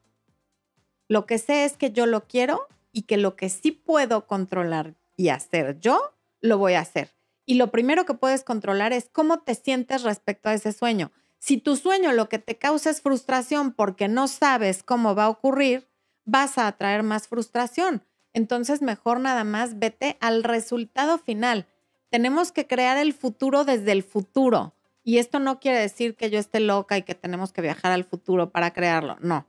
Lo 1.08 1.26
que 1.26 1.38
sé 1.38 1.64
es 1.64 1.76
que 1.76 1.90
yo 1.90 2.06
lo 2.06 2.26
quiero 2.26 2.68
y 2.92 3.02
que 3.02 3.16
lo 3.16 3.36
que 3.36 3.48
sí 3.48 3.72
puedo 3.72 4.26
controlar 4.26 4.94
y 5.16 5.28
hacer 5.28 5.80
yo, 5.80 6.14
lo 6.40 6.56
voy 6.56 6.74
a 6.74 6.80
hacer. 6.80 7.10
Y 7.44 7.54
lo 7.54 7.70
primero 7.72 8.06
que 8.06 8.14
puedes 8.14 8.44
controlar 8.44 8.92
es 8.92 9.08
cómo 9.10 9.40
te 9.40 9.54
sientes 9.54 10.02
respecto 10.02 10.48
a 10.48 10.54
ese 10.54 10.72
sueño. 10.72 11.10
Si 11.38 11.58
tu 11.58 11.76
sueño 11.76 12.12
lo 12.12 12.28
que 12.28 12.38
te 12.38 12.56
causa 12.56 12.90
es 12.90 13.00
frustración 13.00 13.72
porque 13.72 14.06
no 14.06 14.28
sabes 14.28 14.82
cómo 14.82 15.14
va 15.14 15.24
a 15.24 15.30
ocurrir, 15.30 15.89
vas 16.24 16.58
a 16.58 16.66
atraer 16.66 17.02
más 17.02 17.28
frustración. 17.28 18.02
Entonces, 18.32 18.82
mejor 18.82 19.20
nada 19.20 19.44
más 19.44 19.78
vete 19.78 20.16
al 20.20 20.44
resultado 20.44 21.18
final. 21.18 21.66
Tenemos 22.10 22.52
que 22.52 22.66
crear 22.66 22.96
el 22.96 23.12
futuro 23.12 23.64
desde 23.64 23.92
el 23.92 24.02
futuro. 24.02 24.74
Y 25.02 25.18
esto 25.18 25.38
no 25.38 25.60
quiere 25.60 25.78
decir 25.78 26.14
que 26.14 26.30
yo 26.30 26.38
esté 26.38 26.60
loca 26.60 26.98
y 26.98 27.02
que 27.02 27.14
tenemos 27.14 27.52
que 27.52 27.62
viajar 27.62 27.92
al 27.92 28.04
futuro 28.04 28.50
para 28.50 28.72
crearlo. 28.72 29.16
No. 29.20 29.46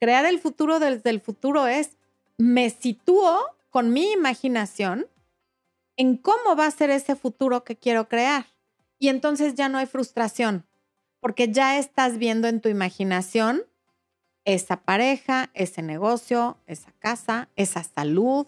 Crear 0.00 0.26
el 0.26 0.38
futuro 0.38 0.80
desde 0.80 1.10
el 1.10 1.20
futuro 1.20 1.66
es, 1.66 1.96
me 2.38 2.70
sitúo 2.70 3.40
con 3.70 3.92
mi 3.92 4.12
imaginación 4.12 5.06
en 5.96 6.16
cómo 6.16 6.56
va 6.56 6.66
a 6.66 6.70
ser 6.70 6.90
ese 6.90 7.16
futuro 7.16 7.64
que 7.64 7.76
quiero 7.76 8.08
crear. 8.08 8.46
Y 8.98 9.08
entonces 9.08 9.54
ya 9.54 9.68
no 9.68 9.78
hay 9.78 9.86
frustración, 9.86 10.66
porque 11.20 11.50
ya 11.50 11.78
estás 11.78 12.18
viendo 12.18 12.48
en 12.48 12.60
tu 12.60 12.68
imaginación 12.68 13.64
esa 14.44 14.76
pareja, 14.76 15.50
ese 15.54 15.82
negocio, 15.82 16.58
esa 16.66 16.92
casa, 16.98 17.48
esa 17.56 17.82
salud, 17.82 18.46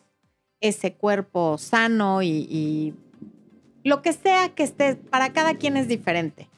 ese 0.60 0.94
cuerpo 0.94 1.58
sano 1.58 2.22
y, 2.22 2.94
lo 3.84 4.02
que 4.02 4.12
sea 4.12 4.48
que 4.48 4.64
esté, 4.64 4.96
para 4.96 5.32
cada 5.32 5.54
quien 5.54 5.76
es 5.76 5.86
diferente. 5.86 6.48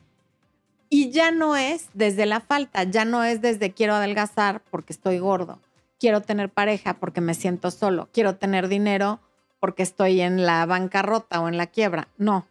Y 0.88 1.10
ya 1.10 1.30
no 1.30 1.56
es 1.56 1.88
desde 1.92 2.24
la 2.24 2.40
falta, 2.40 2.84
ya 2.84 3.04
no 3.04 3.22
es 3.22 3.42
desde 3.42 3.72
quiero 3.72 3.94
adelgazar 3.94 4.62
porque 4.70 4.94
estoy 4.94 5.18
gordo, 5.18 5.60
quiero 6.00 6.22
tener 6.22 6.48
pareja 6.48 6.94
porque 6.94 7.20
me 7.20 7.34
siento 7.34 7.70
solo, 7.70 8.08
quiero 8.14 8.36
tener 8.36 8.68
dinero 8.68 9.20
porque 9.60 9.82
estoy 9.82 10.22
en 10.22 10.46
la 10.46 10.64
bancarrota 10.64 11.42
o 11.42 11.48
en 11.48 11.58
la 11.58 11.66
quiebra. 11.66 12.08
No, 12.16 12.46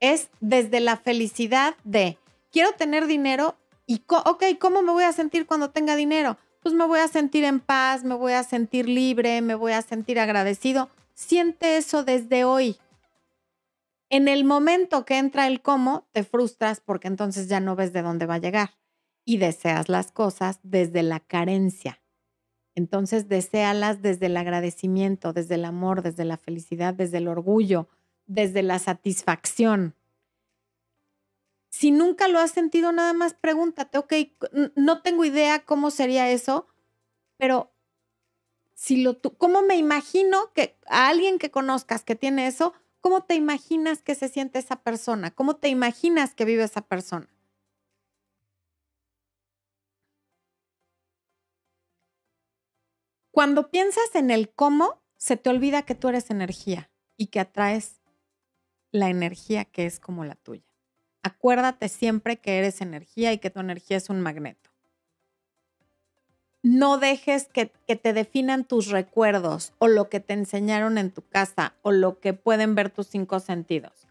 es 0.00 0.28
desde 0.40 0.80
la 0.80 0.98
felicidad 0.98 1.74
de 1.84 2.18
quiero 2.50 2.72
tener 2.72 3.06
dinero 3.06 3.56
y, 3.86 4.04
ok, 4.08 4.44
¿cómo 4.58 4.82
me 4.82 4.92
voy 4.92 5.04
a 5.04 5.12
sentir 5.12 5.46
cuando 5.46 5.70
tenga 5.70 5.96
dinero? 5.96 6.38
Pues 6.60 6.74
me 6.74 6.86
voy 6.86 7.00
a 7.00 7.08
sentir 7.08 7.44
en 7.44 7.60
paz, 7.60 8.04
me 8.04 8.14
voy 8.14 8.32
a 8.32 8.44
sentir 8.44 8.88
libre, 8.88 9.42
me 9.42 9.54
voy 9.54 9.72
a 9.72 9.82
sentir 9.82 10.20
agradecido. 10.20 10.90
Siente 11.14 11.76
eso 11.76 12.04
desde 12.04 12.44
hoy. 12.44 12.78
En 14.08 14.28
el 14.28 14.44
momento 14.44 15.04
que 15.04 15.18
entra 15.18 15.46
el 15.46 15.62
cómo, 15.62 16.06
te 16.12 16.22
frustras 16.22 16.80
porque 16.80 17.08
entonces 17.08 17.48
ya 17.48 17.60
no 17.60 17.76
ves 17.76 17.92
de 17.92 18.02
dónde 18.02 18.26
va 18.26 18.34
a 18.34 18.38
llegar 18.38 18.70
y 19.24 19.38
deseas 19.38 19.88
las 19.88 20.12
cosas 20.12 20.60
desde 20.62 21.02
la 21.02 21.20
carencia. 21.20 22.00
Entonces, 22.74 23.28
deséalas 23.28 24.00
desde 24.02 24.26
el 24.26 24.36
agradecimiento, 24.36 25.32
desde 25.32 25.56
el 25.56 25.64
amor, 25.64 26.02
desde 26.02 26.24
la 26.24 26.36
felicidad, 26.36 26.94
desde 26.94 27.18
el 27.18 27.28
orgullo, 27.28 27.88
desde 28.26 28.62
la 28.62 28.78
satisfacción. 28.78 29.94
Si 31.74 31.90
nunca 31.90 32.28
lo 32.28 32.38
has 32.38 32.50
sentido, 32.50 32.92
nada 32.92 33.14
más 33.14 33.32
pregúntate, 33.32 33.96
ok, 33.96 34.12
no 34.76 35.00
tengo 35.00 35.24
idea 35.24 35.64
cómo 35.64 35.90
sería 35.90 36.30
eso, 36.30 36.66
pero 37.38 37.72
si 38.74 39.02
lo 39.02 39.20
¿cómo 39.38 39.62
me 39.62 39.76
imagino 39.76 40.52
que 40.54 40.76
a 40.86 41.08
alguien 41.08 41.38
que 41.38 41.50
conozcas 41.50 42.04
que 42.04 42.16
tiene 42.16 42.46
eso, 42.46 42.74
cómo 43.00 43.22
te 43.24 43.34
imaginas 43.34 44.02
que 44.02 44.14
se 44.14 44.28
siente 44.28 44.58
esa 44.58 44.76
persona? 44.82 45.30
¿Cómo 45.30 45.56
te 45.56 45.68
imaginas 45.68 46.34
que 46.34 46.44
vive 46.44 46.64
esa 46.64 46.82
persona? 46.82 47.28
Cuando 53.30 53.70
piensas 53.70 54.14
en 54.14 54.30
el 54.30 54.50
cómo, 54.50 55.02
se 55.16 55.36
te 55.38 55.48
olvida 55.48 55.82
que 55.82 55.94
tú 55.94 56.08
eres 56.08 56.30
energía 56.30 56.90
y 57.16 57.28
que 57.28 57.40
atraes 57.40 58.02
la 58.92 59.10
energía 59.10 59.64
que 59.66 59.86
es 59.86 60.00
como 60.00 60.24
la 60.24 60.36
tuya. 60.36 60.71
Acuérdate 61.22 61.88
siempre 61.88 62.36
que 62.36 62.58
eres 62.58 62.80
energía 62.80 63.32
y 63.32 63.38
que 63.38 63.50
tu 63.50 63.60
energía 63.60 63.96
es 63.96 64.10
un 64.10 64.20
magneto. 64.20 64.70
No 66.62 66.98
dejes 66.98 67.46
que, 67.46 67.72
que, 67.86 67.96
te 67.96 68.12
definan 68.12 68.64
tus 68.64 68.88
recuerdos 68.88 69.72
o 69.78 69.88
lo 69.88 70.08
que 70.08 70.20
te 70.20 70.32
enseñaron 70.32 70.96
en 70.96 71.10
tu 71.10 71.22
casa 71.22 71.74
o 71.82 71.90
lo 71.90 72.20
que 72.20 72.34
pueden 72.34 72.74
ver 72.74 72.90
tus 72.90 73.08
cinco 73.08 73.40
sentidos. 73.40 74.06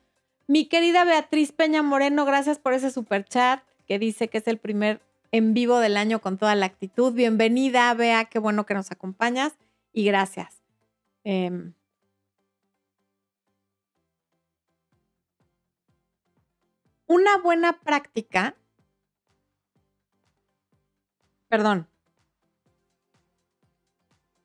Mi 0.47 0.65
querida 0.65 1.05
Beatriz 1.05 1.53
Peña 1.53 1.81
Moreno, 1.81 2.25
gracias 2.25 2.59
por 2.59 2.73
ese 2.73 2.91
super 2.91 3.23
chat 3.23 3.63
que 3.87 3.99
dice 3.99 4.27
que 4.27 4.39
es 4.39 4.47
el 4.47 4.57
primer 4.57 5.01
en 5.31 5.53
vivo 5.53 5.79
del 5.79 5.95
año 5.95 6.19
con 6.19 6.37
toda 6.37 6.55
la 6.55 6.65
actitud. 6.65 7.13
Bienvenida, 7.13 7.93
Bea, 7.93 8.25
qué 8.25 8.39
bueno 8.39 8.65
que 8.65 8.73
nos 8.73 8.91
acompañas 8.91 9.53
y 9.93 10.03
gracias. 10.03 10.61
Eh, 11.23 11.71
una 17.11 17.37
buena 17.39 17.81
práctica, 17.81 18.55
perdón, 21.49 21.89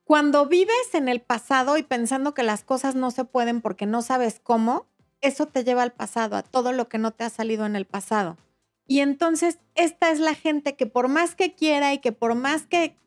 cuando 0.03 0.47
vives 0.47 0.93
en 0.93 1.07
el 1.07 1.21
pasado 1.21 1.77
y 1.77 1.83
pensando 1.83 2.33
que 2.33 2.43
las 2.43 2.65
cosas 2.65 2.93
no 2.93 3.11
se 3.11 3.23
pueden 3.23 3.61
porque 3.61 3.85
no 3.85 4.01
sabes 4.01 4.41
cómo, 4.43 4.85
eso 5.21 5.45
te 5.45 5.63
lleva 5.63 5.83
al 5.83 5.93
pasado, 5.93 6.35
a 6.35 6.43
todo 6.43 6.73
lo 6.73 6.89
que 6.89 6.97
no 6.97 7.11
te 7.11 7.23
ha 7.23 7.29
salido 7.29 7.65
en 7.65 7.77
el 7.77 7.85
pasado. 7.85 8.37
Y 8.85 8.99
entonces 8.99 9.59
esta 9.75 10.11
es 10.11 10.19
la 10.19 10.33
gente 10.33 10.75
que 10.75 10.87
por 10.87 11.07
más 11.07 11.35
que 11.35 11.55
quiera 11.55 11.93
y 11.93 11.99
que 11.99 12.11
por 12.11 12.35
más 12.35 12.67
que, 12.67 12.97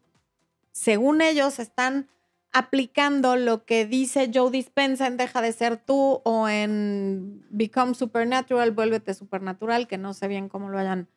según 0.72 1.20
ellos, 1.20 1.58
están 1.58 2.08
aplicando 2.52 3.36
lo 3.36 3.64
que 3.64 3.86
dice 3.86 4.30
Joe 4.32 4.50
Dispenza 4.50 5.06
en 5.06 5.16
Deja 5.16 5.40
de 5.40 5.52
ser 5.52 5.76
tú 5.76 6.20
o 6.24 6.48
en 6.48 7.46
Become 7.50 7.94
Supernatural, 7.94 8.72
Vuélvete 8.72 9.14
Supernatural, 9.14 9.86
que 9.86 9.98
no 9.98 10.14
sé 10.14 10.28
bien 10.28 10.48
cómo 10.48 10.68
lo 10.68 10.78
hayan 10.78 11.08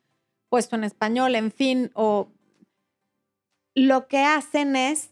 puesto 0.50 0.76
en 0.76 0.84
español, 0.84 1.36
en 1.36 1.52
fin, 1.52 1.92
o 1.96 2.30
lo 3.74 4.08
que 4.08 4.20
hacen 4.20 4.76
es, 4.76 5.10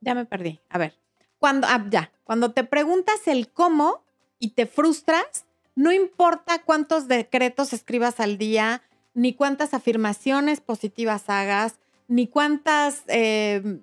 ya 0.00 0.14
me 0.14 0.26
perdí, 0.26 0.60
a 0.68 0.76
ver, 0.76 0.94
cuando, 1.38 1.66
ah, 1.70 1.86
ya, 1.88 2.12
cuando 2.24 2.52
te 2.52 2.64
preguntas 2.64 3.26
el 3.26 3.50
cómo 3.50 4.02
y 4.38 4.50
te 4.50 4.66
frustras, 4.66 5.46
no 5.74 5.92
importa 5.92 6.62
cuántos 6.62 7.08
decretos 7.08 7.72
escribas 7.72 8.20
al 8.20 8.36
día, 8.36 8.82
ni 9.14 9.32
cuántas 9.32 9.72
afirmaciones 9.72 10.60
positivas 10.60 11.30
hagas, 11.30 11.78
ni 12.06 12.26
cuántas 12.26 13.04
eh, 13.06 13.80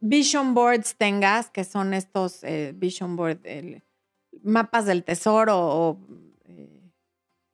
vision 0.00 0.54
boards 0.54 0.96
tengas, 0.96 1.50
que 1.50 1.64
son 1.64 1.94
estos 1.94 2.42
eh, 2.44 2.72
vision 2.74 3.16
board, 3.16 3.38
mapas 4.42 4.86
del 4.86 5.04
tesoro, 5.04 5.56
o, 5.58 5.98
eh, 6.44 6.80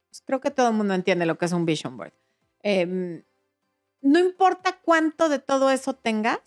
pues 0.08 0.22
creo 0.24 0.40
que 0.40 0.50
todo 0.50 0.68
el 0.68 0.74
mundo 0.74 0.94
entiende 0.94 1.26
lo 1.26 1.38
que 1.38 1.46
es 1.46 1.52
un 1.52 1.64
vision 1.64 1.96
board. 1.96 2.12
Em, 2.62 3.22
no 4.00 4.18
importa 4.18 4.78
cuánto 4.82 5.28
de 5.28 5.38
todo 5.38 5.70
eso 5.70 5.94
tengas, 5.94 6.40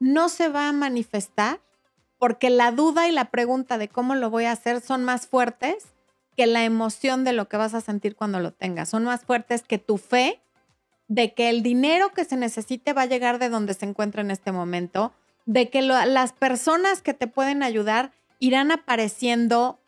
no 0.00 0.28
se 0.28 0.48
va 0.48 0.68
a 0.68 0.72
manifestar 0.72 1.60
porque 2.18 2.50
la 2.50 2.72
duda 2.72 3.08
y 3.08 3.12
la 3.12 3.30
pregunta 3.30 3.78
de 3.78 3.88
cómo 3.88 4.14
lo 4.14 4.30
voy 4.30 4.44
a 4.44 4.52
hacer 4.52 4.80
son 4.80 5.04
más 5.04 5.26
fuertes 5.26 5.86
que 6.36 6.46
la 6.46 6.64
emoción 6.64 7.24
de 7.24 7.32
lo 7.32 7.48
que 7.48 7.56
vas 7.56 7.74
a 7.74 7.80
sentir 7.80 8.16
cuando 8.16 8.40
lo 8.40 8.52
tengas. 8.52 8.88
Son 8.88 9.04
más 9.04 9.24
fuertes 9.24 9.62
que 9.62 9.78
tu 9.78 9.98
fe 9.98 10.40
de 11.08 11.34
que 11.34 11.48
el 11.48 11.62
dinero 11.62 12.12
que 12.12 12.24
se 12.24 12.36
necesite 12.36 12.92
va 12.92 13.02
a 13.02 13.06
llegar 13.06 13.38
de 13.38 13.48
donde 13.48 13.74
se 13.74 13.86
encuentra 13.86 14.22
en 14.22 14.30
este 14.30 14.52
momento 14.52 15.12
de 15.46 15.70
que 15.70 15.80
las 15.80 16.32
personas 16.32 17.00
que 17.00 17.14
te 17.14 17.28
pueden 17.28 17.62
ayudar 17.62 18.12
irán 18.40 18.72
apareciendo 18.72 19.80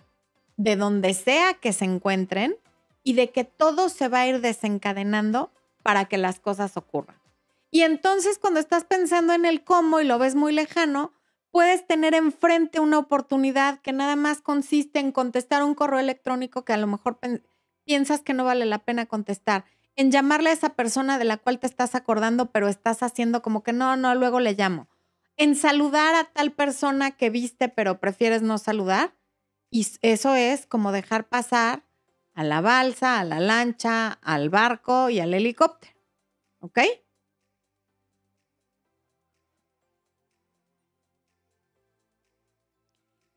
de 0.57 0.77
donde 0.77 1.13
sea 1.15 1.55
que 1.55 1.73
se 1.73 1.85
encuentren 1.85 2.57
y 3.03 3.13
de 3.15 3.31
que 3.31 3.45
todo 3.45 3.89
se 3.89 4.09
va 4.09 4.21
a 4.21 4.27
ir 4.29 4.41
desencadenando 4.41 5.53
para 5.83 6.07
que 6.07 6.17
las 6.17 6.41
cosas 6.41 6.77
ocurran. 6.77 7.17
Y 7.71 7.83
entonces 7.83 8.39
cuando 8.39 8.61
estás 8.61 8.85
pensando 8.85 9.35
en 9.35 9.45
el 9.45 9.63
cómo 9.63 10.01
y 10.01 10.05
lo 10.05 10.19
ves 10.19 10.37
muy 10.37 10.53
lejano, 10.53 11.13
puedes 11.51 11.87
tener 11.87 12.15
enfrente 12.15 12.81
una 12.81 12.99
oportunidad 12.99 13.81
que 13.81 13.93
nada 13.93 14.17
más 14.17 14.41
consiste 14.41 15.01
en 15.01 15.13
contestar 15.13 15.63
un 15.63 15.75
correo 15.75 15.99
electrónico 15.99 16.65
que 16.65 16.73
a 16.73 16.77
lo 16.77 16.87
mejor 16.87 17.19
piensas 17.85 18.21
que 18.21 18.33
no 18.33 18.45
vale 18.45 18.65
la 18.65 18.79
pena 18.79 19.07
contestar, 19.07 19.65
en 19.97 20.13
llamarle 20.13 20.51
a 20.51 20.53
esa 20.53 20.71
persona 20.71 21.19
de 21.19 21.25
la 21.25 21.39
cual 21.39 21.59
te 21.59 21.67
estás 21.67 21.95
acordando, 21.97 22.53
pero 22.53 22.69
estás 22.69 23.03
haciendo 23.03 23.43
como 23.43 23.65
que 23.65 23.73
no, 23.73 23.97
no, 23.97 24.15
luego 24.15 24.39
le 24.39 24.55
llamo 24.55 24.89
en 25.39 25.55
saludar 25.55 26.15
a 26.15 26.25
tal 26.25 26.53
persona 26.53 27.13
que 27.13 27.31
viste 27.31 27.69
pero 27.69 28.01
prefieres 28.01 28.43
no 28.43 28.59
saludar. 28.59 29.15
Y 29.71 29.87
eso 30.03 30.35
es 30.35 30.67
como 30.67 30.93
dejar 30.93 31.29
pasar 31.29 31.85
a 32.35 32.45
la 32.45 32.61
balsa, 32.61 33.21
a 33.21 33.25
la 33.25 33.41
lancha, 33.41 34.13
al 34.23 34.51
barco 34.51 35.11
y 35.11 35.21
al 35.21 35.35
helicóptero. 35.35 35.95
¿Ok? 36.61 36.81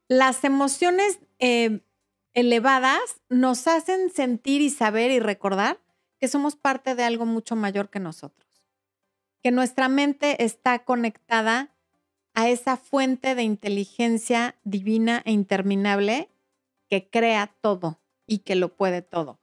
Las 0.07 0.43
emociones 0.43 1.19
eh, 1.39 1.81
elevadas 2.33 3.21
nos 3.29 3.67
hacen 3.67 4.09
sentir 4.09 4.61
y 4.61 4.69
saber 4.69 5.11
y 5.11 5.19
recordar 5.19 5.79
que 6.19 6.27
somos 6.27 6.55
parte 6.55 6.95
de 6.95 7.03
algo 7.03 7.25
mucho 7.25 7.55
mayor 7.55 7.89
que 7.89 7.99
nosotros, 7.99 8.47
que 9.41 9.51
nuestra 9.51 9.89
mente 9.89 10.43
está 10.43 10.83
conectada 10.83 11.70
a 12.33 12.49
esa 12.49 12.77
fuente 12.77 13.35
de 13.35 13.43
inteligencia 13.43 14.55
divina 14.63 15.21
e 15.25 15.31
interminable 15.31 16.29
que 16.89 17.09
crea 17.09 17.53
todo 17.61 17.99
y 18.27 18.39
que 18.39 18.55
lo 18.55 18.75
puede 18.75 19.01
todo. 19.01 19.39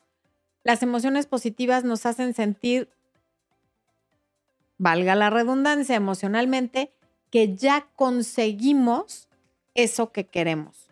Las 0.65 0.83
emociones 0.83 1.27
positivas 1.27 1.85
nos 1.85 2.07
hacen 2.07 2.35
sentir, 2.35 2.91
valga 4.77 5.15
la 5.15 5.31
redundancia, 5.31 5.97
emocionalmente, 5.97 6.93
que 7.31 7.55
ya 7.55 7.89
conseguimos 7.97 9.29
eso 9.75 10.13
que 10.13 10.27
queremos. 10.27 10.88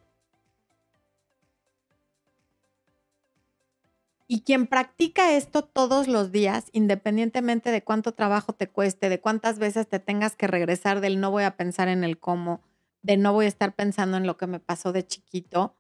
Y 4.29 4.41
quien 4.41 4.67
practica 4.67 5.37
esto 5.37 5.63
todos 5.63 6.09
los 6.09 6.33
días, 6.33 6.67
independientemente 6.73 7.71
de 7.71 7.85
cuánto 7.85 8.13
trabajo 8.13 8.53
te 8.53 8.69
cueste, 8.69 9.09
de 9.09 9.21
cuántas 9.21 9.59
veces 9.59 9.87
te 9.89 10.01
tengas 10.01 10.35
que 10.35 10.49
regresar 10.49 11.01
del 11.01 11.21
no 11.21 11.31
voy 11.31 11.45
a 11.45 11.57
pensar 11.57 11.89
en 11.89 12.03
el 12.03 12.19
cómo, 12.19 12.61
de 13.03 13.17
no 13.17 13.33
voy 13.33 13.45
a 13.45 13.49
estar 13.49 13.75
pensando 13.75 14.17
en 14.17 14.27
lo 14.27 14.37
que 14.37 14.49
me 14.49 14.59
pasó 14.59 14.93
de 14.93 15.07
chiquito, 15.07 15.77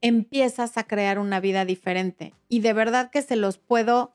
empiezas 0.00 0.78
a 0.78 0.84
crear 0.84 1.18
una 1.18 1.40
vida 1.40 1.64
diferente. 1.64 2.32
Y 2.48 2.60
de 2.60 2.72
verdad 2.72 3.10
que 3.10 3.22
se 3.22 3.34
los 3.34 3.58
puedo 3.58 4.14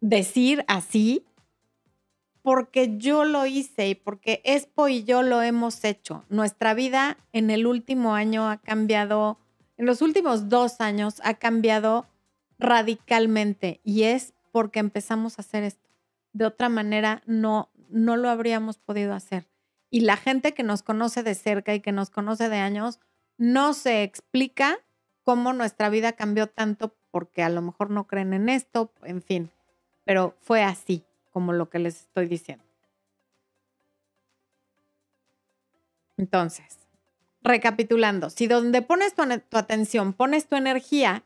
decir 0.00 0.64
así, 0.68 1.24
porque 2.42 2.96
yo 2.98 3.24
lo 3.24 3.46
hice 3.46 3.88
y 3.88 3.94
porque 3.94 4.40
Expo 4.44 4.86
y 4.88 5.02
yo 5.02 5.22
lo 5.22 5.42
hemos 5.42 5.82
hecho. 5.82 6.24
Nuestra 6.28 6.74
vida 6.74 7.16
en 7.32 7.50
el 7.50 7.66
último 7.66 8.14
año 8.14 8.48
ha 8.48 8.58
cambiado 8.58 9.38
en 9.76 9.86
los 9.86 10.02
últimos 10.02 10.48
dos 10.48 10.80
años 10.80 11.20
ha 11.24 11.34
cambiado 11.34 12.06
radicalmente 12.58 13.80
y 13.84 14.04
es 14.04 14.32
porque 14.52 14.78
empezamos 14.78 15.38
a 15.38 15.42
hacer 15.42 15.62
esto. 15.62 15.88
De 16.32 16.46
otra 16.46 16.68
manera, 16.68 17.22
no, 17.26 17.70
no 17.90 18.16
lo 18.16 18.30
habríamos 18.30 18.78
podido 18.78 19.14
hacer. 19.14 19.46
Y 19.90 20.00
la 20.00 20.16
gente 20.16 20.54
que 20.54 20.62
nos 20.62 20.82
conoce 20.82 21.22
de 21.22 21.34
cerca 21.34 21.74
y 21.74 21.80
que 21.80 21.92
nos 21.92 22.10
conoce 22.10 22.48
de 22.48 22.56
años, 22.56 23.00
no 23.38 23.74
se 23.74 24.02
explica 24.02 24.78
cómo 25.22 25.52
nuestra 25.52 25.88
vida 25.88 26.12
cambió 26.12 26.46
tanto 26.46 26.94
porque 27.10 27.42
a 27.42 27.48
lo 27.48 27.62
mejor 27.62 27.90
no 27.90 28.06
creen 28.06 28.32
en 28.32 28.48
esto, 28.48 28.92
en 29.02 29.22
fin, 29.22 29.50
pero 30.04 30.34
fue 30.40 30.62
así 30.62 31.04
como 31.32 31.52
lo 31.52 31.68
que 31.68 31.78
les 31.78 32.02
estoy 32.02 32.26
diciendo. 32.26 32.64
Entonces, 36.16 36.85
recapitulando, 37.46 38.30
si 38.30 38.46
donde 38.46 38.82
pones 38.82 39.14
tu, 39.14 39.22
atención, 39.56 40.12
pones 40.12 40.46
tu 40.46 40.56
energía 40.56 41.24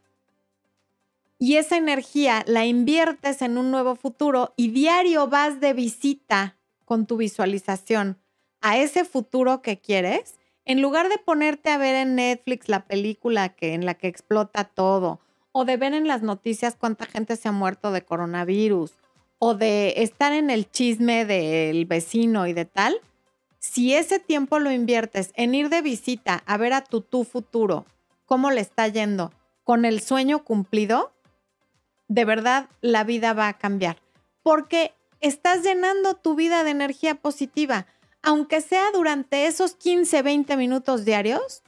y 1.39 1.57
esa 1.57 1.77
energía 1.77 2.45
la 2.47 2.67
inviertes 2.67 3.43
en 3.43 3.59
un 3.59 3.71
nuevo 3.71 3.97
futuro 3.97 4.53
y 4.57 4.69
diario 4.69 5.27
vas 5.29 5.61
de 5.61 5.73
visita 5.73 6.57
con 6.85 7.07
tu 7.07 7.17
visualización 7.17 8.19
a 8.61 8.77
ese 8.77 9.05
futuro 9.05 9.63
que 9.63 9.79
quieres, 9.79 10.35
en 10.67 10.83
lugar 10.83 11.09
de 11.09 11.19
ponerte 11.19 11.71
a 11.71 11.79
ver 11.79 11.97
en 11.97 12.15
Netflix 12.15 12.69
la 12.69 12.85
película 12.85 13.49
que, 13.49 13.73
en 13.73 13.87
la 13.87 13.95
que 13.95 14.09
explota 14.09 14.65
todo, 14.65 15.21
o 15.53 15.65
de 15.65 15.79
ver 15.79 15.95
en 15.95 16.07
las 16.07 16.23
noticias 16.23 16.77
cuánta 16.79 17.07
gente 17.07 17.37
se 17.37 17.49
ha 17.49 17.53
muerto 17.53 17.91
de 17.91 18.03
coronavirus, 18.03 18.93
o 19.39 19.55
de 19.55 19.95
estar 19.97 20.35
en 20.35 20.51
el 20.51 20.71
chisme 20.71 21.25
del 21.25 21.87
vecino 21.87 22.47
y 22.47 22.53
de 22.53 22.67
tal, 22.67 23.01
si 23.61 23.95
ese 23.95 24.19
tiempo 24.19 24.59
lo 24.59 24.73
inviertes 24.73 25.31
en 25.35 25.55
ir 25.55 25.69
de 25.69 25.83
visita 25.83 26.43
a 26.47 26.57
ver 26.57 26.73
a 26.73 26.83
tu 26.83 27.03
tú 27.03 27.25
futuro, 27.25 27.87
cómo 28.27 28.51
le 28.51 28.61
está 28.61 28.89
yendo, 28.89 29.33
con 29.63 29.85
el 29.85 30.01
sueño 30.01 30.43
cumplido, 30.43 31.13
de 32.09 32.25
verdad 32.25 32.69
la 32.81 33.05
vida 33.05 33.35
va 33.35 33.47
a 33.47 33.59
cambiar. 33.59 33.99
Porque 34.43 34.95
estás 35.21 35.63
llenando 35.63 36.15
tu 36.15 36.35
vida 36.35 36.65
de 36.65 36.71
energía 36.71 37.15
positiva, 37.15 37.87
aunque 38.23 38.61
sea 38.63 38.91
durante 38.93 39.47
esos 39.47 39.75
15, 39.75 40.23
20 40.23 40.57
minutos 40.57 41.05
diarios, 41.05 41.63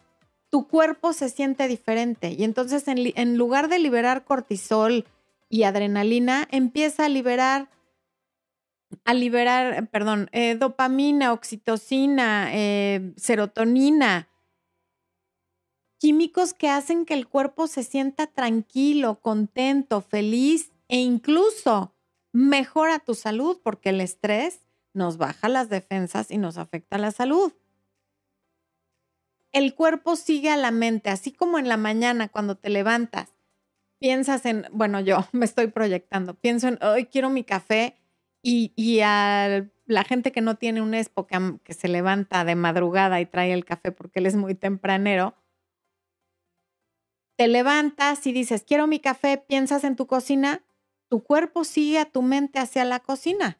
tu 0.48 0.66
cuerpo 0.66 1.12
se 1.12 1.28
siente 1.28 1.68
diferente. 1.68 2.34
Y 2.36 2.44
entonces 2.44 2.84
en, 2.86 3.36
lugar 3.36 3.68
de 3.68 3.78
liberar 3.78 4.24
cortisol 4.24 5.06
y 5.48 5.62
adrenalina, 5.62 6.48
empieza 6.50 7.04
a 7.04 7.08
liberar, 7.08 7.68
a 9.04 9.14
liberar, 9.14 9.88
perdón, 9.90 10.28
eh, 10.32 10.54
dopamina, 10.54 11.32
oxitocina, 11.32 12.48
eh, 12.52 13.12
serotonina, 13.16 14.28
químicos 15.98 16.52
que 16.52 16.68
hacen 16.68 17.04
que 17.04 17.14
el 17.14 17.28
cuerpo 17.28 17.66
se 17.66 17.84
sienta 17.84 18.26
tranquilo, 18.26 19.20
contento, 19.20 20.00
feliz 20.00 20.72
e 20.88 20.98
incluso 20.98 21.94
mejora 22.32 22.98
tu 22.98 23.14
salud 23.14 23.60
porque 23.62 23.90
el 23.90 24.00
estrés 24.00 24.60
nos 24.94 25.16
baja 25.16 25.48
las 25.48 25.68
defensas 25.68 26.30
y 26.30 26.38
nos 26.38 26.58
afecta 26.58 26.98
la 26.98 27.12
salud. 27.12 27.52
El 29.52 29.74
cuerpo 29.74 30.16
sigue 30.16 30.50
a 30.50 30.56
la 30.56 30.70
mente, 30.70 31.10
así 31.10 31.30
como 31.30 31.58
en 31.58 31.68
la 31.68 31.76
mañana 31.76 32.28
cuando 32.28 32.56
te 32.56 32.70
levantas, 32.70 33.34
piensas 33.98 34.44
en, 34.46 34.66
bueno, 34.72 35.00
yo 35.00 35.18
me 35.32 35.44
estoy 35.44 35.68
proyectando, 35.68 36.34
pienso 36.34 36.68
en, 36.68 36.78
hoy 36.82 37.06
quiero 37.06 37.30
mi 37.30 37.44
café 37.44 38.01
y, 38.42 39.00
a 39.00 39.66
la 39.86 40.04
gente 40.04 40.32
que 40.32 40.40
no 40.40 40.56
tiene 40.56 40.82
un 40.82 40.94
espo 40.94 41.26
que, 41.26 41.58
que 41.62 41.74
se 41.74 41.88
levanta 41.88 42.44
de 42.44 42.54
madrugada 42.54 43.20
y 43.20 43.26
trae 43.26 43.52
el 43.52 43.64
café 43.64 43.92
porque 43.92 44.18
él 44.18 44.26
es 44.26 44.36
muy 44.36 44.54
tempranero, 44.54 45.34
te 47.36 47.48
levantas 47.48 48.26
y 48.26 48.32
dices, 48.32 48.64
quiero 48.66 48.86
mi 48.86 49.00
café, 49.00 49.38
piensas 49.38 49.84
en 49.84 49.96
tu 49.96 50.06
cocina, 50.06 50.62
tu 51.08 51.22
cuerpo 51.22 51.64
sigue 51.64 51.98
a 51.98 52.04
tu 52.04 52.22
mente 52.22 52.58
hacia 52.58 52.84
la 52.84 53.00
cocina. 53.00 53.58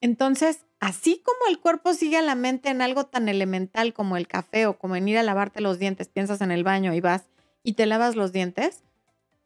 Entonces, 0.00 0.66
así 0.78 1.22
como 1.24 1.38
el 1.48 1.60
cuerpo 1.60 1.92
sigue 1.92 2.16
a 2.16 2.22
la 2.22 2.34
mente 2.34 2.70
en 2.70 2.82
algo 2.82 3.06
tan 3.06 3.28
elemental 3.28 3.92
como 3.92 4.16
el 4.16 4.26
café 4.26 4.66
o 4.66 4.78
como 4.78 4.96
en 4.96 5.08
ir 5.08 5.18
a 5.18 5.22
lavarte 5.22 5.60
los 5.60 5.78
dientes, 5.78 6.08
piensas 6.08 6.40
en 6.40 6.50
el 6.50 6.64
baño 6.64 6.94
y 6.94 7.00
vas 7.00 7.28
y 7.62 7.74
te 7.74 7.86
lavas 7.86 8.16
los 8.16 8.32
dientes, 8.32 8.82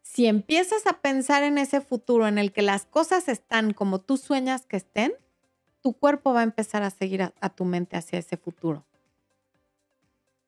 si 0.05 0.27
empiezas 0.27 0.85
a 0.85 1.01
pensar 1.01 1.43
en 1.43 1.57
ese 1.57 1.81
futuro 1.81 2.27
en 2.27 2.37
el 2.37 2.53
que 2.53 2.61
las 2.61 2.85
cosas 2.85 3.27
están 3.27 3.73
como 3.73 3.99
tú 3.99 4.17
sueñas 4.17 4.65
que 4.65 4.77
estén, 4.77 5.13
tu 5.81 5.93
cuerpo 5.93 6.33
va 6.33 6.41
a 6.41 6.43
empezar 6.43 6.83
a 6.83 6.91
seguir 6.91 7.23
a, 7.23 7.33
a 7.41 7.49
tu 7.49 7.65
mente 7.65 7.97
hacia 7.97 8.19
ese 8.19 8.37
futuro. 8.37 8.85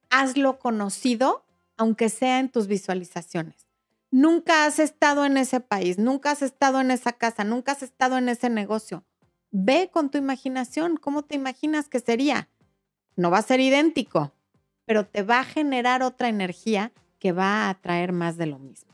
Hazlo 0.09 0.59
conocido, 0.59 1.43
aunque 1.75 2.09
sea 2.09 2.39
en 2.39 2.49
tus 2.49 2.67
visualizaciones 2.67 3.67
nunca 4.11 4.65
has 4.65 4.79
estado 4.79 5.25
en 5.25 5.37
ese 5.37 5.59
país, 5.59 5.97
nunca 5.97 6.31
has 6.31 6.41
estado 6.41 6.81
en 6.81 6.91
esa 6.91 7.13
casa, 7.13 7.43
nunca 7.43 7.73
has 7.73 7.83
estado 7.83 8.17
en 8.17 8.29
ese 8.29 8.49
negocio. 8.49 9.03
Ve 9.51 9.89
con 9.91 10.09
tu 10.09 10.17
imaginación, 10.17 10.97
¿cómo 10.97 11.23
te 11.23 11.35
imaginas 11.35 11.87
que 11.89 11.99
sería? 11.99 12.49
No 13.15 13.31
va 13.31 13.39
a 13.39 13.43
ser 13.43 13.59
idéntico, 13.59 14.33
pero 14.85 15.05
te 15.05 15.23
va 15.23 15.39
a 15.39 15.45
generar 15.45 16.03
otra 16.03 16.29
energía 16.29 16.91
que 17.19 17.31
va 17.31 17.65
a 17.65 17.69
atraer 17.69 18.11
más 18.11 18.37
de 18.37 18.45
lo 18.45 18.59
mismo. 18.59 18.86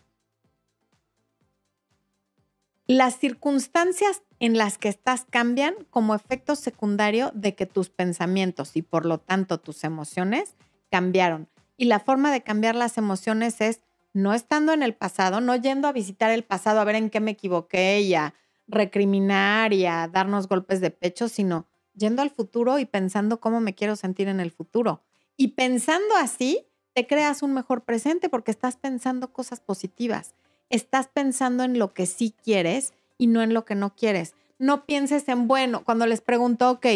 Las 2.88 3.18
circunstancias 3.18 4.24
en 4.40 4.58
las 4.58 4.78
que 4.78 4.90
estás 4.90 5.26
cambian 5.30 5.74
como 5.90 6.16
efecto 6.16 6.58
secundario 6.58 7.32
de 7.34 7.56
que 7.56 7.66
tus 7.66 7.90
pensamientos 7.90 8.76
y 8.76 8.82
por 8.82 9.06
lo 9.06 9.20
tanto 9.20 9.58
tus 9.58 9.86
emociones 9.86 10.58
cambiaron. 10.92 11.48
Y 11.78 11.86
la 11.86 12.02
forma 12.02 12.30
de 12.30 12.44
cambiar 12.44 12.76
las 12.76 12.98
emociones 12.98 13.62
es 13.62 13.80
no 14.12 14.34
estando 14.34 14.74
en 14.74 14.84
el 14.84 14.96
pasado, 14.96 15.40
no 15.40 15.56
yendo 15.56 15.88
a 15.88 15.94
visitar 15.94 16.30
el 16.32 16.44
pasado 16.44 16.82
a 16.82 16.84
ver 16.84 16.96
en 16.96 17.10
qué 17.10 17.22
me 17.22 17.32
equivoqué 17.32 18.02
y 18.02 18.16
a 18.16 18.34
recriminar 18.68 19.72
y 19.72 19.86
a 19.86 20.10
darnos 20.10 20.50
golpes 20.50 20.82
de 20.82 20.92
pecho, 20.92 21.30
sino 21.30 21.68
yendo 21.96 22.22
al 22.22 22.32
futuro 22.32 22.80
y 22.80 22.86
pensando 22.86 23.40
cómo 23.40 23.62
me 23.62 23.76
quiero 23.76 23.96
sentir 23.96 24.28
en 24.28 24.42
el 24.42 24.52
futuro. 24.52 25.04
Y 25.38 25.50
pensando 25.50 26.16
así, 26.18 26.68
te 26.94 27.08
creas 27.08 27.44
un 27.44 27.54
mejor 27.54 27.86
presente 27.86 28.28
porque 28.28 28.52
estás 28.52 28.76
pensando 28.76 29.32
cosas 29.32 29.62
positivas. 29.62 30.36
Estás 30.74 31.08
pensando 31.08 31.64
en 31.64 31.78
lo 31.78 31.94
que 31.94 32.08
sí 32.08 32.34
quieres 32.44 32.94
y 33.20 33.28
no 33.28 33.44
en 33.44 33.54
lo 33.54 33.64
que 33.64 33.76
no 33.76 33.94
quieres. 33.94 34.34
No 34.58 34.88
pienses 34.88 35.30
en, 35.30 35.48
bueno, 35.48 35.84
cuando 35.84 36.08
les 36.08 36.22
pregunto, 36.22 36.68
ok, 36.72 36.88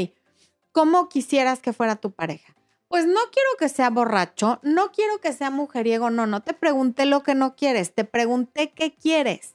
¿cómo 0.71 1.09
quisieras 1.09 1.59
que 1.59 1.73
fuera 1.73 1.95
tu 1.95 2.09
pareja? 2.09 2.55
Pues 2.87 3.05
no 3.05 3.19
quiero 3.31 3.49
que 3.59 3.69
sea 3.69 3.91
borracho, 3.91 4.59
no 4.63 4.91
quiero 4.91 5.21
que 5.21 5.31
sea 5.31 5.51
mujeriego, 5.51 6.09
no, 6.09 6.25
no 6.25 6.41
te 6.41 6.55
pregunté 6.55 7.05
lo 7.05 7.21
que 7.21 7.35
no 7.35 7.55
quieres, 7.55 7.93
te 7.93 8.03
pregunté 8.03 8.71
qué 8.71 8.95
quieres. 8.95 9.53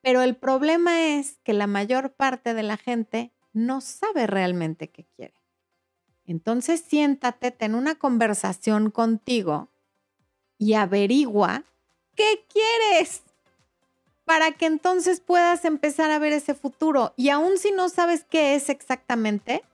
Pero 0.00 0.22
el 0.22 0.34
problema 0.34 1.06
es 1.06 1.38
que 1.44 1.52
la 1.52 1.68
mayor 1.68 2.14
parte 2.14 2.54
de 2.54 2.64
la 2.64 2.76
gente 2.76 3.30
no 3.52 3.80
sabe 3.80 4.26
realmente 4.26 4.90
qué 4.90 5.04
quiere. 5.14 5.34
Entonces 6.24 6.80
siéntate, 6.84 7.52
ten 7.52 7.76
una 7.76 7.94
conversación 7.94 8.90
contigo 8.90 9.68
y 10.58 10.74
averigua 10.74 11.62
qué 12.16 12.44
quieres 12.52 13.22
para 14.28 14.52
que 14.52 14.66
entonces 14.66 15.20
puedas 15.20 15.64
empezar 15.64 16.10
a 16.10 16.18
ver 16.18 16.34
ese 16.34 16.52
futuro. 16.52 17.14
Y 17.16 17.30
aún 17.30 17.56
si 17.56 17.72
no 17.72 17.88
sabes 17.88 18.26
qué 18.28 18.54
es 18.54 18.68
exactamente, 18.68 19.64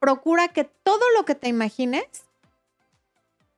procura 0.00 0.48
que 0.48 0.64
todo 0.64 0.98
lo 1.16 1.24
que 1.24 1.36
te 1.36 1.46
imagines 1.46 2.24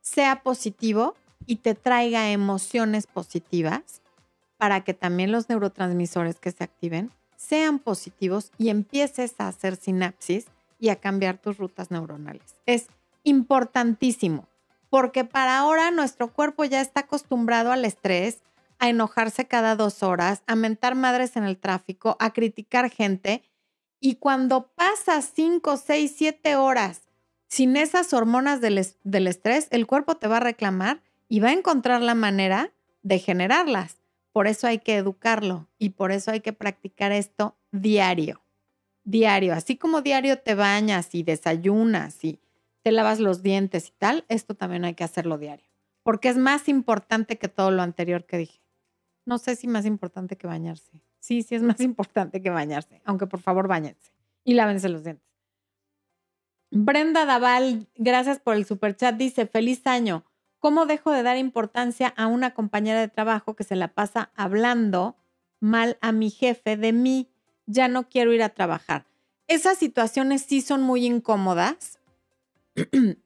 sea 0.03 0.43
positivo 0.43 1.15
y 1.47 1.57
te 1.57 1.75
traiga 1.75 2.33
emociones 2.33 3.07
positivas 3.07 4.03
para 4.59 4.85
que 4.85 4.93
también 4.93 5.33
los 5.33 5.49
neurotransmisores 5.49 6.39
que 6.39 6.53
se 6.53 6.65
activen 6.65 7.11
sean 7.39 7.79
positivos 7.79 8.53
y 8.59 8.69
empieces 8.69 9.37
a 9.39 9.49
hacer 9.49 9.77
sinapsis 9.77 10.49
y 10.79 10.91
a 10.91 10.97
cambiar 10.97 11.39
tus 11.39 11.57
rutas 11.57 11.91
neuronales. 11.91 12.57
Es 12.67 12.89
importantísimo 13.23 14.47
porque 14.91 15.25
para 15.25 15.57
ahora 15.57 15.91
nuestro 15.93 16.31
cuerpo 16.31 16.67
ya 16.67 16.83
está 16.83 17.01
acostumbrado 17.01 17.73
al 17.73 17.87
estrés, 17.87 18.43
a 18.79 18.89
enojarse 18.89 19.47
cada 19.47 19.77
dos 19.77 20.03
horas, 20.03 20.43
a 20.47 20.57
mentar 20.57 20.95
madres 20.95 21.37
en 21.37 21.45
el 21.45 21.59
tráfico, 21.59 22.17
a 22.21 22.33
criticar 22.33 22.91
gente 22.91 23.43
y 24.01 24.17
cuando 24.17 24.69
pasas 24.75 25.33
5, 25.35 25.77
6, 25.77 26.15
7 26.17 26.57
horas 26.57 27.03
sin 27.49 27.77
esas 27.77 28.13
hormonas 28.13 28.61
del, 28.61 28.85
del, 29.05 29.27
estrés, 29.27 29.69
el 29.71 29.87
cuerpo 29.87 30.17
te 30.17 30.29
va 30.29 30.39
a 30.39 30.41
reclamar 30.41 31.03
y 31.29 31.41
va 31.41 31.49
a 31.49 31.53
encontrar 31.53 32.03
la 32.03 32.15
manera 32.15 32.73
de 33.03 33.19
generarlas. 33.19 33.99
Por 34.33 34.47
eso 34.47 34.67
hay 34.67 34.79
que 34.79 34.97
educarlo 34.97 35.69
y 35.79 35.91
por 35.91 36.13
eso 36.13 36.31
hay 36.31 36.41
que 36.41 36.53
practicar 36.53 37.13
esto 37.13 37.57
diario. 37.73 38.43
Diario. 39.05 39.55
Así 39.55 39.77
como 39.77 40.03
diario 40.03 40.39
te 40.39 40.55
bañas 40.55 41.15
y 41.15 41.23
desayunas 41.23 42.23
y 42.25 42.41
te 42.83 42.93
lavas 42.93 43.19
los 43.19 43.43
dientes 43.43 43.89
y 43.89 43.93
tal, 43.93 44.25
esto 44.29 44.55
también 44.55 44.85
hay 44.85 44.95
que 44.95 45.05
hacerlo 45.05 45.39
diario. 45.39 45.67
Porque 46.03 46.29
es 46.29 46.37
más 46.37 46.69
importante 46.69 47.39
que 47.39 47.49
todo 47.49 47.71
lo 47.71 47.83
anterior 47.83 48.27
que 48.27 48.39
dije. 48.39 48.61
No 49.27 49.39
sé 49.39 49.57
si 49.57 49.67
más 49.67 49.85
importante 49.85 50.37
que 50.37 50.47
bañarse. 50.47 51.03
Sí, 51.19 51.43
sí 51.43 51.57
es 51.57 51.63
más 51.63 51.81
importante 51.81 52.41
que 52.41 52.51
bañarse, 52.51 53.03
aunque 53.05 53.27
por 53.27 53.41
favor 53.41 53.69
bañense 53.69 54.13
y 54.45 54.55
lávense 54.55 54.89
los 54.89 55.05
dientes. 55.05 55.27
Brenda 56.71 57.27
Daval, 57.27 57.89
gracias 57.97 58.39
por 58.39 58.55
el 58.55 58.65
super 58.65 58.97
chat, 58.97 59.17
dice, 59.17 59.47
feliz 59.47 59.87
año. 59.87 60.25
¿Cómo 60.59 60.87
dejo 60.87 61.11
de 61.11 61.23
dar 61.23 61.37
importancia 61.37 62.09
a 62.17 62.27
una 62.29 62.55
compañera 62.55 63.01
de 63.01 63.09
trabajo 63.09 63.55
que 63.55 63.65
se 63.65 63.77
la 63.77 63.89
pasa 63.89 64.31
hablando 64.37 65.17
mal 65.61 65.99
a 66.01 66.13
mi 66.13 66.31
jefe 66.31 66.77
de 66.77 66.93
mí? 66.93 67.29
Ya 67.67 67.89
no 67.89 68.09
quiero 68.09 68.33
ir 68.33 68.43
a 68.43 68.51
trabajar. 68.51 69.07
Esas 69.49 69.79
situaciones 69.79 70.43
sí 70.43 70.61
son 70.61 70.83
muy 70.83 71.05
incómodas 71.05 71.99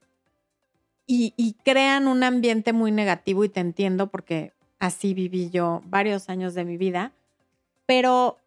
y 1.07 1.57
crean 1.65 2.09
un 2.09 2.23
ambiente 2.23 2.73
muy 2.73 2.93
negativo 2.93 3.45
y 3.45 3.49
te 3.49 3.61
entiendo 3.61 4.11
porque 4.11 4.55
así 4.81 5.15
viví 5.15 5.51
yo 5.51 5.83
varios 5.87 6.29
años 6.29 6.55
de 6.55 6.65
mi 6.65 6.77
vida 6.77 7.13
pero 7.91 8.39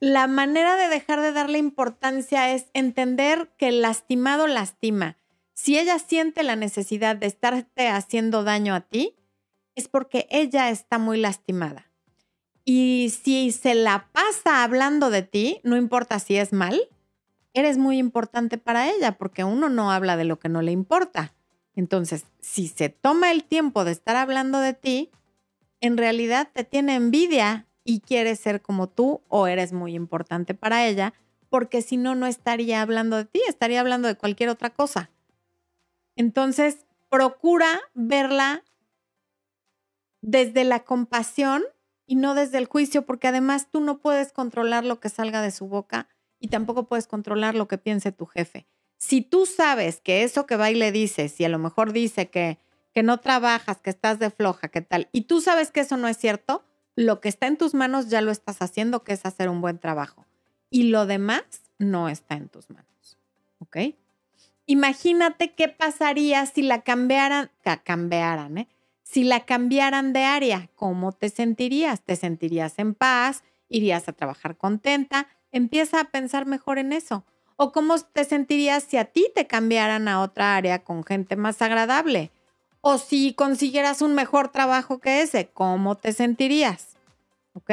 la 0.00 0.26
manera 0.26 0.74
de 0.74 0.88
dejar 0.88 1.20
de 1.20 1.30
darle 1.30 1.58
importancia 1.58 2.52
es 2.52 2.66
entender 2.74 3.52
que 3.56 3.68
el 3.68 3.82
lastimado 3.82 4.48
lastima. 4.48 5.16
Si 5.54 5.78
ella 5.78 6.00
siente 6.00 6.42
la 6.42 6.56
necesidad 6.56 7.14
de 7.14 7.26
estarte 7.26 7.86
haciendo 7.86 8.42
daño 8.42 8.74
a 8.74 8.80
ti, 8.80 9.14
es 9.76 9.86
porque 9.86 10.26
ella 10.28 10.70
está 10.70 10.98
muy 10.98 11.20
lastimada. 11.20 11.88
Y 12.64 13.12
si 13.22 13.52
se 13.52 13.76
la 13.76 14.08
pasa 14.10 14.64
hablando 14.64 15.08
de 15.08 15.22
ti, 15.22 15.60
no 15.62 15.76
importa 15.76 16.18
si 16.18 16.34
es 16.34 16.52
mal, 16.52 16.80
eres 17.54 17.78
muy 17.78 17.98
importante 17.98 18.58
para 18.58 18.90
ella 18.90 19.18
porque 19.18 19.44
uno 19.44 19.68
no 19.68 19.92
habla 19.92 20.16
de 20.16 20.24
lo 20.24 20.40
que 20.40 20.48
no 20.48 20.62
le 20.62 20.72
importa. 20.72 21.32
Entonces, 21.76 22.24
si 22.40 22.66
se 22.66 22.88
toma 22.88 23.30
el 23.30 23.44
tiempo 23.44 23.84
de 23.84 23.92
estar 23.92 24.16
hablando 24.16 24.58
de 24.58 24.74
ti, 24.74 25.12
en 25.82 25.98
realidad 25.98 26.48
te 26.54 26.64
tiene 26.64 26.94
envidia 26.94 27.66
y 27.84 28.00
quiere 28.00 28.36
ser 28.36 28.62
como 28.62 28.88
tú 28.88 29.20
o 29.28 29.48
eres 29.48 29.72
muy 29.72 29.94
importante 29.94 30.54
para 30.54 30.86
ella, 30.86 31.12
porque 31.50 31.82
si 31.82 31.98
no, 31.98 32.14
no 32.14 32.26
estaría 32.26 32.80
hablando 32.80 33.16
de 33.16 33.24
ti, 33.26 33.42
estaría 33.48 33.80
hablando 33.80 34.08
de 34.08 34.16
cualquier 34.16 34.48
otra 34.48 34.70
cosa. 34.70 35.10
Entonces, 36.16 36.86
procura 37.10 37.80
verla 37.94 38.62
desde 40.22 40.62
la 40.64 40.84
compasión 40.84 41.64
y 42.06 42.14
no 42.14 42.34
desde 42.34 42.58
el 42.58 42.66
juicio, 42.66 43.04
porque 43.04 43.28
además 43.28 43.68
tú 43.70 43.80
no 43.80 43.98
puedes 43.98 44.32
controlar 44.32 44.84
lo 44.84 45.00
que 45.00 45.08
salga 45.08 45.42
de 45.42 45.50
su 45.50 45.66
boca 45.66 46.08
y 46.38 46.48
tampoco 46.48 46.86
puedes 46.86 47.08
controlar 47.08 47.56
lo 47.56 47.66
que 47.66 47.78
piense 47.78 48.12
tu 48.12 48.26
jefe. 48.26 48.66
Si 48.98 49.20
tú 49.20 49.46
sabes 49.46 50.00
que 50.00 50.22
eso 50.22 50.46
que 50.46 50.56
va 50.56 50.70
y 50.70 50.76
le 50.76 50.92
dices, 50.92 51.40
y 51.40 51.44
a 51.44 51.48
lo 51.48 51.58
mejor 51.58 51.92
dice 51.92 52.30
que, 52.30 52.58
que 52.92 53.02
no 53.02 53.20
trabajas, 53.20 53.80
que 53.80 53.90
estás 53.90 54.18
de 54.18 54.30
floja, 54.30 54.68
que 54.68 54.82
tal, 54.82 55.08
y 55.12 55.22
tú 55.22 55.40
sabes 55.40 55.70
que 55.70 55.80
eso 55.80 55.96
no 55.96 56.08
es 56.08 56.16
cierto, 56.16 56.64
lo 56.94 57.20
que 57.20 57.28
está 57.28 57.46
en 57.46 57.56
tus 57.56 57.74
manos 57.74 58.08
ya 58.08 58.20
lo 58.20 58.30
estás 58.30 58.60
haciendo, 58.60 59.02
que 59.02 59.12
es 59.12 59.24
hacer 59.24 59.48
un 59.48 59.60
buen 59.60 59.78
trabajo. 59.78 60.26
Y 60.70 60.84
lo 60.84 61.06
demás 61.06 61.42
no 61.78 62.08
está 62.08 62.34
en 62.34 62.48
tus 62.48 62.70
manos. 62.70 63.18
¿Ok? 63.58 63.76
Imagínate 64.66 65.52
qué 65.54 65.68
pasaría 65.68 66.44
si 66.46 66.62
la 66.62 66.82
cambiaran, 66.82 67.50
cambiaran, 67.84 68.58
¿eh? 68.58 68.68
Si 69.02 69.24
la 69.24 69.40
cambiaran 69.44 70.12
de 70.12 70.24
área, 70.24 70.70
¿cómo 70.74 71.12
te 71.12 71.28
sentirías? 71.28 72.00
¿Te 72.02 72.16
sentirías 72.16 72.78
en 72.78 72.94
paz? 72.94 73.44
¿Irías 73.68 74.08
a 74.08 74.12
trabajar 74.12 74.56
contenta? 74.56 75.28
Empieza 75.50 76.00
a 76.00 76.04
pensar 76.04 76.46
mejor 76.46 76.78
en 76.78 76.92
eso. 76.92 77.24
¿O 77.56 77.72
cómo 77.72 77.98
te 77.98 78.24
sentirías 78.24 78.84
si 78.84 78.96
a 78.96 79.04
ti 79.04 79.30
te 79.34 79.46
cambiaran 79.46 80.08
a 80.08 80.22
otra 80.22 80.56
área 80.56 80.82
con 80.84 81.04
gente 81.04 81.36
más 81.36 81.60
agradable? 81.60 82.30
O 82.82 82.98
si 82.98 83.32
consiguieras 83.32 84.02
un 84.02 84.14
mejor 84.14 84.48
trabajo 84.48 84.98
que 84.98 85.22
ese, 85.22 85.48
¿cómo 85.48 85.96
te 85.96 86.12
sentirías? 86.12 86.96
¿Ok? 87.54 87.70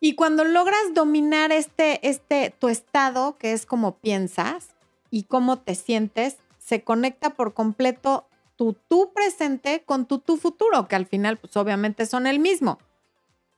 Y 0.00 0.14
cuando 0.16 0.44
logras 0.44 0.94
dominar 0.94 1.52
este, 1.52 2.06
este, 2.08 2.50
tu 2.58 2.68
estado, 2.68 3.36
que 3.38 3.52
es 3.52 3.66
como 3.66 3.98
piensas 3.98 4.68
y 5.10 5.24
cómo 5.24 5.58
te 5.58 5.74
sientes, 5.74 6.38
se 6.58 6.82
conecta 6.82 7.30
por 7.30 7.52
completo 7.52 8.26
tu 8.56 8.74
tú 8.88 9.12
presente 9.14 9.82
con 9.84 10.06
tu 10.06 10.18
tú 10.18 10.38
futuro, 10.38 10.88
que 10.88 10.96
al 10.96 11.06
final, 11.06 11.36
pues 11.36 11.56
obviamente 11.56 12.06
son 12.06 12.26
el 12.26 12.38
mismo, 12.38 12.78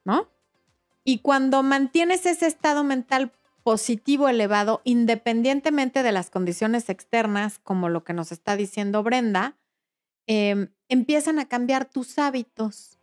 ¿no? 0.04 0.28
Y 1.04 1.18
cuando 1.18 1.62
mantienes 1.62 2.26
ese 2.26 2.46
estado 2.46 2.82
mental 2.82 3.32
positivo 3.66 4.28
elevado, 4.28 4.80
independientemente 4.84 6.04
de 6.04 6.12
las 6.12 6.30
condiciones 6.30 6.88
externas, 6.88 7.58
como 7.58 7.88
lo 7.88 8.04
que 8.04 8.12
nos 8.12 8.30
está 8.30 8.54
diciendo 8.54 9.02
Brenda, 9.02 9.58
em, 10.28 10.68
empiezan 10.88 11.40
a 11.40 11.48
cambiar 11.48 11.84
tus 11.84 12.16
hábitos. 12.20 13.00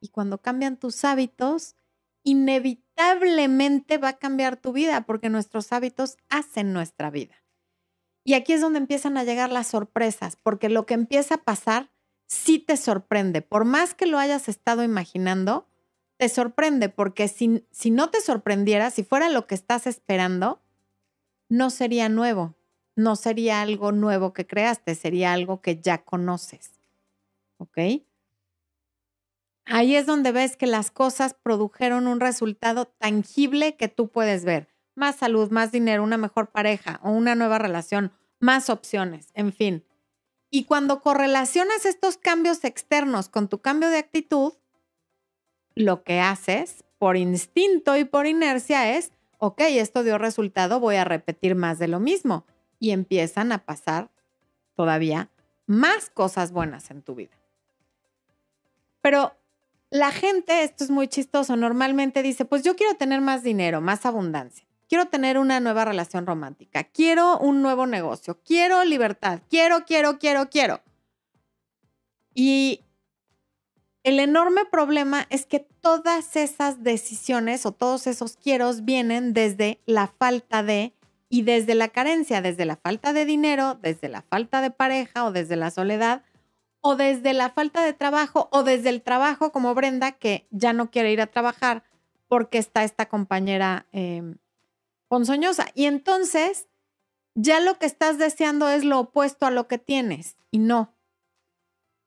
Y 0.00 0.08
cuando 0.08 0.38
cambian 0.38 0.78
tus 0.78 1.04
hábitos, 1.04 1.76
inevitablemente 2.22 3.98
va 3.98 4.08
a 4.08 4.18
cambiar 4.18 4.56
tu 4.56 4.72
vida, 4.72 5.02
porque 5.02 5.28
nuestros 5.28 5.70
hábitos 5.70 6.16
hacen 6.30 6.72
nuestra 6.72 7.10
vida. 7.10 7.44
Y 8.24 8.32
aquí 8.32 8.54
es 8.54 8.62
donde 8.62 8.78
empiezan 8.78 9.18
a 9.18 9.24
llegar 9.24 9.52
las 9.52 9.66
sorpresas, 9.66 10.36
porque 10.36 10.70
lo 10.70 10.86
que 10.86 10.94
empieza 10.94 11.34
a 11.34 11.44
pasar 11.44 11.90
sí 12.26 12.58
te 12.58 12.78
sorprende. 12.78 13.42
Por 13.42 13.66
más 13.66 13.92
que 13.92 14.06
lo 14.06 14.18
hayas 14.18 14.48
estado 14.48 14.82
imaginando, 14.82 15.68
te 16.20 16.28
sorprende 16.28 16.90
porque 16.90 17.28
si, 17.28 17.64
si 17.70 17.90
no 17.90 18.10
te 18.10 18.20
sorprendiera, 18.20 18.90
si 18.90 19.04
fuera 19.04 19.30
lo 19.30 19.46
que 19.46 19.54
estás 19.54 19.86
esperando, 19.86 20.60
no 21.48 21.70
sería 21.70 22.10
nuevo, 22.10 22.56
no 22.94 23.16
sería 23.16 23.62
algo 23.62 23.90
nuevo 23.90 24.34
que 24.34 24.46
creaste, 24.46 24.94
sería 24.96 25.32
algo 25.32 25.62
que 25.62 25.80
ya 25.80 26.04
conoces. 26.04 26.72
¿Ok? 27.56 27.78
Ahí 29.64 29.96
es 29.96 30.04
donde 30.04 30.30
ves 30.30 30.58
que 30.58 30.66
las 30.66 30.90
cosas 30.90 31.32
produjeron 31.32 32.06
un 32.06 32.20
resultado 32.20 32.84
tangible 32.84 33.76
que 33.76 33.88
tú 33.88 34.08
puedes 34.08 34.44
ver. 34.44 34.68
Más 34.94 35.16
salud, 35.16 35.50
más 35.50 35.72
dinero, 35.72 36.02
una 36.02 36.18
mejor 36.18 36.50
pareja 36.50 37.00
o 37.02 37.12
una 37.12 37.34
nueva 37.34 37.58
relación, 37.58 38.12
más 38.40 38.68
opciones, 38.68 39.30
en 39.32 39.54
fin. 39.54 39.86
Y 40.50 40.64
cuando 40.64 41.00
correlacionas 41.00 41.86
estos 41.86 42.18
cambios 42.18 42.64
externos 42.64 43.30
con 43.30 43.48
tu 43.48 43.62
cambio 43.62 43.88
de 43.88 43.96
actitud, 43.96 44.52
lo 45.74 46.02
que 46.02 46.20
haces 46.20 46.84
por 46.98 47.16
instinto 47.16 47.96
y 47.96 48.04
por 48.04 48.26
inercia 48.26 48.96
es, 48.96 49.12
ok, 49.38 49.60
esto 49.68 50.02
dio 50.02 50.18
resultado, 50.18 50.80
voy 50.80 50.96
a 50.96 51.04
repetir 51.04 51.54
más 51.54 51.78
de 51.78 51.88
lo 51.88 52.00
mismo. 52.00 52.44
Y 52.78 52.92
empiezan 52.92 53.52
a 53.52 53.64
pasar 53.64 54.10
todavía 54.74 55.30
más 55.66 56.10
cosas 56.10 56.52
buenas 56.52 56.90
en 56.90 57.02
tu 57.02 57.14
vida. 57.14 57.36
Pero 59.02 59.34
la 59.90 60.10
gente, 60.10 60.62
esto 60.62 60.84
es 60.84 60.90
muy 60.90 61.08
chistoso, 61.08 61.56
normalmente 61.56 62.22
dice, 62.22 62.44
pues 62.44 62.62
yo 62.62 62.76
quiero 62.76 62.94
tener 62.94 63.20
más 63.20 63.42
dinero, 63.42 63.80
más 63.80 64.06
abundancia, 64.06 64.66
quiero 64.88 65.06
tener 65.08 65.38
una 65.38 65.60
nueva 65.60 65.84
relación 65.84 66.26
romántica, 66.26 66.84
quiero 66.84 67.38
un 67.38 67.62
nuevo 67.62 67.86
negocio, 67.86 68.40
quiero 68.44 68.84
libertad, 68.84 69.40
quiero, 69.48 69.84
quiero, 69.84 70.18
quiero, 70.18 70.48
quiero. 70.48 70.80
Y 72.34 72.84
el 74.02 74.18
enorme 74.18 74.64
problema 74.64 75.26
es 75.30 75.46
que 75.46 75.60
todas 75.60 76.36
esas 76.36 76.82
decisiones 76.82 77.66
o 77.66 77.72
todos 77.72 78.06
esos 78.06 78.36
quieros 78.36 78.84
vienen 78.84 79.34
desde 79.34 79.80
la 79.86 80.06
falta 80.06 80.62
de 80.62 80.94
y 81.28 81.42
desde 81.42 81.74
la 81.74 81.88
carencia, 81.88 82.42
desde 82.42 82.64
la 82.64 82.76
falta 82.76 83.12
de 83.12 83.24
dinero, 83.24 83.74
desde 83.74 84.08
la 84.08 84.22
falta 84.22 84.62
de 84.62 84.70
pareja 84.70 85.24
o 85.24 85.32
desde 85.32 85.56
la 85.56 85.70
soledad 85.70 86.22
o 86.80 86.96
desde 86.96 87.34
la 87.34 87.50
falta 87.50 87.84
de 87.84 87.92
trabajo 87.92 88.48
o 88.52 88.62
desde 88.62 88.88
el 88.88 89.02
trabajo 89.02 89.52
como 89.52 89.74
Brenda 89.74 90.12
que 90.12 90.48
ya 90.50 90.72
no 90.72 90.90
quiere 90.90 91.12
ir 91.12 91.20
a 91.20 91.26
trabajar 91.26 91.84
porque 92.26 92.58
está 92.58 92.84
esta 92.84 93.06
compañera 93.06 93.86
eh, 93.92 94.34
ponzoñosa. 95.08 95.66
Y 95.74 95.84
entonces 95.84 96.68
ya 97.34 97.60
lo 97.60 97.78
que 97.78 97.86
estás 97.86 98.18
deseando 98.18 98.68
es 98.68 98.84
lo 98.84 98.98
opuesto 98.98 99.46
a 99.46 99.50
lo 99.50 99.68
que 99.68 99.78
tienes 99.78 100.36
y 100.50 100.58
no. 100.58 100.94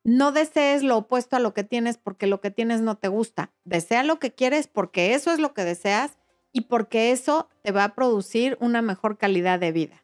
No 0.04 0.32
desees 0.32 0.84
lo 0.84 0.98
opuesto 0.98 1.38
a 1.38 1.40
lo 1.40 1.54
que 1.54 1.64
tienes 1.64 1.98
porque 1.98 2.28
lo 2.28 2.42
que 2.42 2.52
tienes 2.52 2.82
no 2.82 2.96
te 2.98 3.08
gusta. 3.08 3.52
Desea 3.64 4.04
lo 4.04 4.20
que 4.20 4.34
quieres 4.34 4.68
porque 4.68 5.14
eso 5.14 5.32
es 5.32 5.40
lo 5.40 5.54
que 5.54 5.64
deseas 5.64 6.18
y 6.52 6.62
porque 6.62 7.12
eso 7.12 7.50
te 7.64 7.72
va 7.72 7.86
a 7.86 7.96
producir 7.96 8.58
una 8.60 8.82
mejor 8.82 9.18
calidad 9.18 9.60
de 9.60 9.72
vida. 9.72 10.04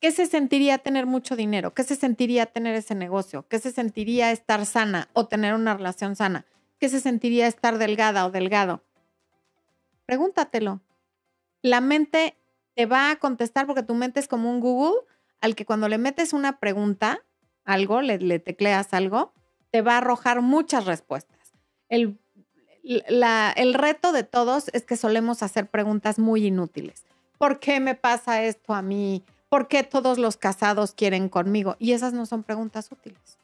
¿Qué 0.00 0.12
se 0.12 0.26
sentiría 0.26 0.78
tener 0.78 1.06
mucho 1.06 1.36
dinero? 1.36 1.74
¿Qué 1.74 1.84
se 1.84 1.94
sentiría 1.94 2.46
tener 2.46 2.74
ese 2.74 2.94
negocio? 2.94 3.46
¿Qué 3.48 3.58
se 3.58 3.70
sentiría 3.70 4.32
estar 4.32 4.64
sana 4.66 5.08
o 5.12 5.26
tener 5.26 5.54
una 5.54 5.74
relación 5.74 6.16
sana? 6.16 6.46
¿Qué 6.78 6.88
se 6.88 7.00
sentiría 7.00 7.46
estar 7.46 7.78
delgada 7.78 8.26
o 8.26 8.30
delgado? 8.30 8.82
Pregúntatelo. 10.06 10.80
La 11.62 11.80
mente 11.80 12.36
te 12.74 12.86
va 12.86 13.10
a 13.10 13.16
contestar 13.16 13.66
porque 13.66 13.82
tu 13.82 13.94
mente 13.94 14.20
es 14.20 14.26
como 14.26 14.50
un 14.50 14.60
Google 14.60 15.02
al 15.42 15.54
que 15.54 15.66
cuando 15.66 15.88
le 15.88 15.98
metes 15.98 16.32
una 16.32 16.58
pregunta, 16.58 17.22
algo, 17.64 18.02
le, 18.02 18.38
tecleas 18.38 18.92
algo, 18.94 19.32
te 19.70 19.82
va 19.82 19.94
a 19.94 19.98
arrojar 19.98 20.42
muchas 20.42 20.86
respuestas. 20.86 21.38
El, 21.88 22.18
el 22.82 23.74
reto 23.74 24.12
de 24.12 24.24
todos 24.24 24.68
es 24.72 24.84
que 24.84 24.96
solemos 24.96 25.42
hacer 25.42 25.68
preguntas 25.68 26.18
muy 26.18 26.46
inútiles. 26.46 27.04
¿Por 27.38 27.58
qué 27.58 27.80
me 27.80 27.94
pasa 27.94 28.42
esto 28.42 28.74
a 28.74 28.82
mí? 28.82 29.24
¿Por 29.48 29.66
qué 29.68 29.82
todos 29.82 30.18
los 30.18 30.36
casados 30.36 30.92
quieren 30.92 31.28
conmigo? 31.28 31.76
Y 31.78 31.92
esas 31.92 32.12
no 32.12 32.26
son 32.26 32.42
preguntas 32.42 32.90
útiles. 32.92 33.38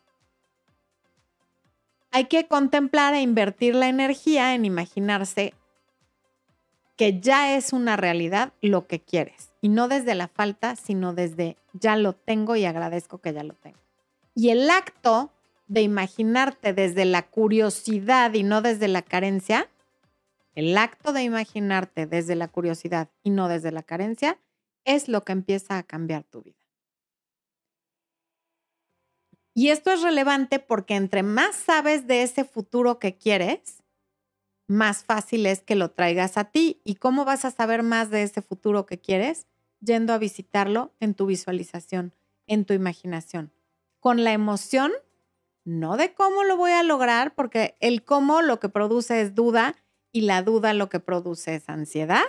Hay 2.11 2.27
que 2.27 2.47
contemplar 2.47 3.15
e 3.15 3.21
invertir 3.21 3.75
la 3.75 3.89
energía 3.89 4.55
en 4.55 4.65
imaginarse 4.65 5.55
que 6.97 7.21
ya 7.21 7.57
es 7.57 7.73
una 7.73 7.97
realidad 7.97 8.53
lo 8.63 8.87
que 8.87 9.01
quieres. 9.01 9.51
Y 9.61 9.69
no 9.69 9.89
desde 9.89 10.15
la 10.15 10.29
falta, 10.29 10.77
sino 10.77 11.13
desde 11.13 11.57
ya 11.75 11.97
lo 11.97 12.15
tengo 12.15 12.57
y 12.57 12.65
agradezco 12.65 13.19
que 13.19 13.33
ya 13.35 13.43
lo 13.43 13.55
tengo. 13.55 13.79
Y 14.39 14.51
el 14.51 14.69
acto 14.69 15.33
de 15.67 15.81
imaginarte 15.81 16.75
desde 16.75 17.07
la 17.07 17.23
curiosidad 17.23 18.35
y 18.35 18.43
no 18.43 18.61
desde 18.61 18.87
la 18.87 19.01
carencia, 19.01 19.71
el 20.55 20.77
acto 20.77 21.15
de 21.15 21.23
imaginarte 21.23 22.07
desde 22.07 22.37
la 22.37 22.49
curiosidad 22.49 23.09
y 23.23 23.31
no 23.31 23.49
desde 23.49 23.73
la 23.73 23.83
carencia, 23.83 24.39
es 24.85 25.09
lo 25.09 25.25
que 25.25 25.33
empieza 25.33 25.79
a 25.79 25.85
cambiar 25.85 26.25
tu 26.25 26.43
vida. 26.43 26.59
Y 29.55 29.71
esto 29.71 29.91
es 29.91 30.03
relevante 30.03 30.59
porque 30.59 30.97
entre 30.97 31.23
más 31.23 31.57
sabes 31.57 32.07
de 32.07 32.23
ese 32.23 32.45
futuro 32.45 32.99
que 32.99 33.17
quieres, 33.17 33.83
más 34.69 35.03
fácil 35.03 35.47
es 35.47 35.63
que 35.63 35.77
lo 35.77 35.93
traigas 35.93 36.37
a 36.37 36.45
ti. 36.45 36.83
¿Y 36.85 36.97
cómo 36.97 37.25
vas 37.25 37.47
a 37.47 37.51
saber 37.51 37.83
más 37.83 38.11
de 38.11 38.23
ese 38.23 38.43
futuro 38.43 38.85
que 38.85 39.01
quieres? 39.01 39.47
Yendo 39.81 40.13
a 40.13 40.19
visitarlo 40.19 40.93
en 41.01 41.15
tu 41.15 41.25
visualización, 41.25 42.15
en 42.47 42.67
tu 42.67 42.75
imaginación 42.75 43.56
con 44.01 44.25
la 44.25 44.33
emoción, 44.33 44.93
no 45.65 45.97
de 45.97 46.15
cómo 46.15 46.45
lo 46.45 46.57
voy 46.57 46.73
a 46.73 46.83
lograr, 46.83 47.35
porque 47.35 47.77
el 47.81 48.05
cómo 48.05 48.43
lo 48.43 48.61
que 48.61 48.69
produce 48.69 49.21
es 49.21 49.35
duda 49.35 49.75
y 50.13 50.23
la 50.23 50.43
duda 50.43 50.73
lo 50.73 50.89
que 50.89 51.01
produce 51.01 51.55
es 51.57 51.69
ansiedad 51.69 52.25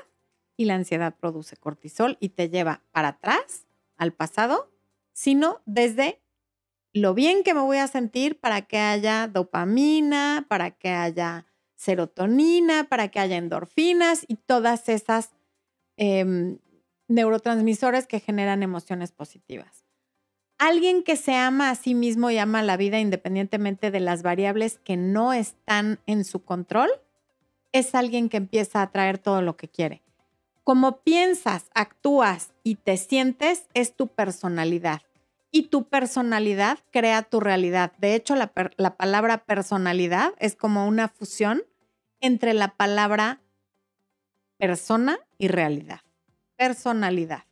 y 0.58 0.66
la 0.66 0.76
ansiedad 0.76 1.16
produce 1.16 1.56
cortisol 1.56 2.18
y 2.20 2.30
te 2.30 2.50
lleva 2.50 2.82
para 2.92 3.10
atrás, 3.10 3.68
al 3.96 4.14
pasado, 4.14 4.72
sino 5.14 5.62
desde 5.66 6.22
lo 6.94 7.14
bien 7.14 7.44
que 7.44 7.54
me 7.54 7.62
voy 7.62 7.78
a 7.78 7.88
sentir 7.88 8.40
para 8.40 8.64
que 8.64 8.78
haya 8.78 9.28
dopamina, 9.28 10.46
para 10.50 10.72
que 10.72 10.90
haya 10.90 11.46
serotonina, 11.76 12.86
para 12.90 13.10
que 13.10 13.20
haya 13.20 13.38
endorfinas 13.38 14.26
y 14.28 14.36
todas 14.36 14.90
esas 14.90 15.32
em, 15.96 16.60
neurotransmisores 17.08 18.08
que 18.08 18.20
generan 18.20 18.64
emociones 18.64 19.12
positivas. 19.12 19.87
Alguien 20.58 21.04
que 21.04 21.16
se 21.16 21.36
ama 21.36 21.70
a 21.70 21.76
sí 21.76 21.94
mismo 21.94 22.32
y 22.32 22.38
ama 22.40 22.64
la 22.64 22.78
vida 22.78 23.00
independientemente 23.00 23.92
de 23.92 24.00
las 24.00 24.24
variables 24.24 24.80
que 24.84 24.98
no 24.98 25.34
están 25.34 26.00
en 26.08 26.26
su 26.26 26.44
control, 26.44 26.90
es 27.72 27.94
alguien 27.94 28.28
que 28.30 28.38
empieza 28.38 28.82
a 28.82 28.92
traer 28.92 29.20
todo 29.20 29.42
lo 29.42 29.56
que 29.56 29.68
quiere. 29.68 30.02
Como 30.64 31.02
piensas, 31.02 31.70
actúas 31.76 32.54
y 32.64 32.76
te 32.76 32.98
sientes 32.98 33.68
es 33.74 33.96
tu 33.96 34.08
personalidad. 34.08 35.02
Y 35.52 35.64
tu 35.70 35.86
personalidad 35.86 36.80
crea 36.92 37.22
tu 37.22 37.40
realidad. 37.40 37.94
De 38.00 38.16
hecho, 38.16 38.36
la 38.36 38.98
palabra 38.98 39.46
personalidad 39.46 40.34
es 40.40 40.56
como 40.56 40.88
una 40.88 41.08
fusión 41.08 41.64
entre 42.20 42.54
la 42.54 42.76
palabra 42.76 43.40
persona 44.58 45.20
y 45.38 45.48
realidad. 45.48 46.02
Personalidad. 46.58 47.44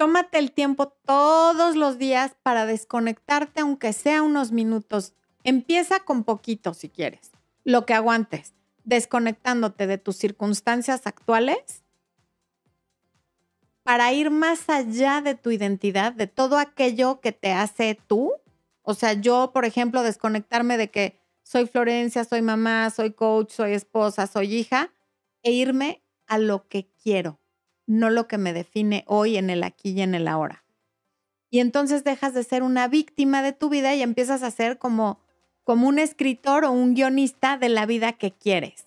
Tómate 0.00 0.38
el 0.38 0.52
tiempo 0.52 0.88
todos 0.88 1.76
los 1.76 1.98
días 1.98 2.34
para 2.42 2.64
desconectarte, 2.64 3.60
aunque 3.60 3.92
sea 3.92 4.22
unos 4.22 4.50
minutos. 4.50 5.12
Empieza 5.44 6.00
con 6.00 6.24
poquito 6.24 6.72
si 6.72 6.88
quieres, 6.88 7.32
lo 7.64 7.84
que 7.84 7.92
aguantes, 7.92 8.54
desconectándote 8.84 9.86
de 9.86 9.98
tus 9.98 10.16
circunstancias 10.16 11.06
actuales 11.06 11.84
para 13.82 14.10
ir 14.14 14.30
más 14.30 14.70
allá 14.70 15.20
de 15.20 15.34
tu 15.34 15.50
identidad, 15.50 16.14
de 16.14 16.26
todo 16.26 16.56
aquello 16.56 17.20
que 17.20 17.32
te 17.32 17.52
hace 17.52 17.98
tú. 18.06 18.32
O 18.80 18.94
sea, 18.94 19.12
yo, 19.12 19.50
por 19.52 19.66
ejemplo, 19.66 20.02
desconectarme 20.02 20.78
de 20.78 20.90
que 20.90 21.20
soy 21.42 21.66
Florencia, 21.66 22.24
soy 22.24 22.40
mamá, 22.40 22.88
soy 22.88 23.12
coach, 23.12 23.50
soy 23.50 23.74
esposa, 23.74 24.26
soy 24.26 24.54
hija, 24.54 24.94
e 25.42 25.52
irme 25.52 26.02
a 26.26 26.38
lo 26.38 26.68
que 26.68 26.88
quiero, 27.02 27.39
no 27.90 28.08
lo 28.08 28.28
que 28.28 28.38
me 28.38 28.52
define 28.52 29.04
hoy 29.08 29.36
en 29.36 29.50
el 29.50 29.64
aquí 29.64 29.90
y 29.90 30.02
en 30.02 30.14
el 30.14 30.28
ahora. 30.28 30.64
Y 31.50 31.58
entonces 31.58 32.04
dejas 32.04 32.34
de 32.34 32.44
ser 32.44 32.62
una 32.62 32.86
víctima 32.86 33.42
de 33.42 33.52
tu 33.52 33.68
vida 33.68 33.94
y 33.96 34.02
empiezas 34.02 34.44
a 34.44 34.50
ser 34.52 34.78
como, 34.78 35.18
como 35.64 35.88
un 35.88 35.98
escritor 35.98 36.64
o 36.64 36.70
un 36.70 36.94
guionista 36.94 37.58
de 37.58 37.68
la 37.68 37.86
vida 37.86 38.12
que 38.12 38.30
quieres. 38.30 38.86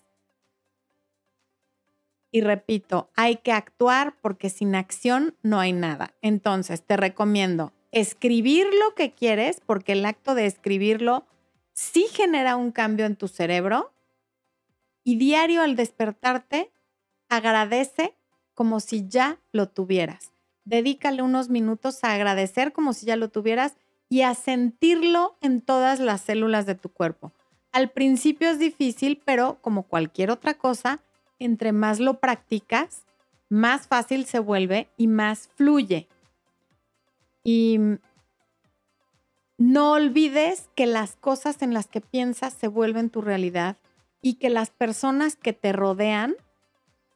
Y 2.30 2.40
repito, 2.40 3.10
hay 3.14 3.36
que 3.36 3.52
actuar 3.52 4.16
porque 4.22 4.48
sin 4.48 4.74
acción 4.74 5.36
no 5.42 5.60
hay 5.60 5.74
nada. 5.74 6.14
Entonces, 6.22 6.82
te 6.82 6.96
recomiendo 6.96 7.74
escribir 7.92 8.66
lo 8.66 8.94
que 8.94 9.12
quieres 9.12 9.60
porque 9.64 9.92
el 9.92 10.06
acto 10.06 10.34
de 10.34 10.46
escribirlo 10.46 11.26
sí 11.74 12.06
genera 12.10 12.56
un 12.56 12.72
cambio 12.72 13.04
en 13.04 13.16
tu 13.16 13.28
cerebro 13.28 13.92
y 15.04 15.16
diario 15.16 15.60
al 15.60 15.76
despertarte 15.76 16.72
agradece 17.28 18.16
como 18.54 18.80
si 18.80 19.06
ya 19.08 19.38
lo 19.52 19.68
tuvieras. 19.68 20.32
Dedícale 20.64 21.22
unos 21.22 21.48
minutos 21.50 22.02
a 22.04 22.12
agradecer 22.12 22.72
como 22.72 22.92
si 22.92 23.06
ya 23.06 23.16
lo 23.16 23.28
tuvieras 23.28 23.76
y 24.08 24.22
a 24.22 24.34
sentirlo 24.34 25.36
en 25.40 25.60
todas 25.60 26.00
las 26.00 26.22
células 26.22 26.66
de 26.66 26.74
tu 26.74 26.88
cuerpo. 26.88 27.32
Al 27.72 27.90
principio 27.90 28.50
es 28.50 28.58
difícil, 28.58 29.20
pero 29.24 29.58
como 29.60 29.82
cualquier 29.82 30.30
otra 30.30 30.54
cosa, 30.54 31.00
entre 31.38 31.72
más 31.72 31.98
lo 32.00 32.20
practicas, 32.20 33.04
más 33.48 33.86
fácil 33.86 34.26
se 34.26 34.38
vuelve 34.38 34.88
y 34.96 35.08
más 35.08 35.48
fluye. 35.56 36.08
Y 37.42 37.78
no 39.58 39.92
olvides 39.92 40.68
que 40.74 40.86
las 40.86 41.16
cosas 41.16 41.62
en 41.62 41.74
las 41.74 41.86
que 41.86 42.00
piensas 42.00 42.54
se 42.54 42.68
vuelven 42.68 43.10
tu 43.10 43.20
realidad 43.20 43.76
y 44.22 44.34
que 44.34 44.50
las 44.50 44.70
personas 44.70 45.36
que 45.36 45.52
te 45.52 45.72
rodean 45.72 46.34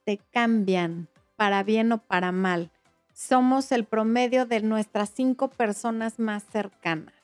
te 0.05 0.19
cambian 0.33 1.09
para 1.39 1.63
bien 1.63 1.93
o 1.93 1.99
para 1.99 2.33
mal. 2.33 2.73
Somos 3.15 3.71
el 3.71 3.85
promedio 3.85 4.45
de 4.45 4.61
nuestras 4.61 5.11
cinco 5.11 5.49
personas 5.49 6.19
más 6.19 6.43
cercanas. 6.43 7.15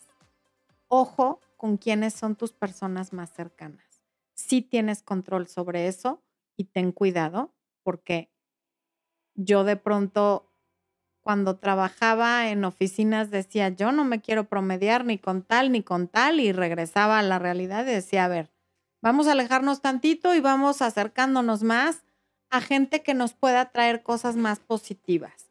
Ojo 0.87 1.41
con 1.57 1.79
quiénes 1.79 2.15
son 2.15 2.37
tus 2.37 2.53
personas 2.53 3.13
más 3.13 3.31
cercanas. 3.33 4.05
Si 4.35 4.63
tienes 4.63 5.03
control 5.03 5.49
sobre 5.49 5.89
eso 5.89 6.23
y 6.57 6.67
ten 6.67 6.93
cuidado 6.93 7.53
porque 7.83 8.31
yo 9.35 9.65
de 9.65 9.75
pronto 9.75 10.49
cuando 11.21 11.57
trabajaba 11.57 12.51
en 12.51 12.65
oficinas 12.65 13.33
decía, 13.33 13.71
yo 13.71 13.91
no 13.91 14.05
me 14.05 14.21
quiero 14.21 14.45
promediar 14.45 15.05
ni 15.05 15.19
con 15.19 15.43
tal 15.43 15.73
ni 15.73 15.83
con 15.83 16.07
tal 16.07 16.39
y 16.39 16.53
regresaba 16.53 17.19
a 17.19 17.23
la 17.25 17.41
realidad 17.41 17.83
y 17.85 17.91
decía, 17.91 18.27
a 18.27 18.29
ver, 18.29 18.53
vamos 19.03 19.27
a 19.27 19.33
alejarnos 19.33 19.83
tantito 19.83 20.37
y 20.37 20.41
vamos 20.41 20.83
acercándonos 20.83 21.65
más 21.65 22.04
a 22.55 22.61
gente 22.61 23.03
que 23.03 23.15
nos 23.15 23.33
pueda 23.33 23.73
traer 23.73 24.05
cosas 24.05 24.37
más 24.37 24.61
positivas. 24.61 25.49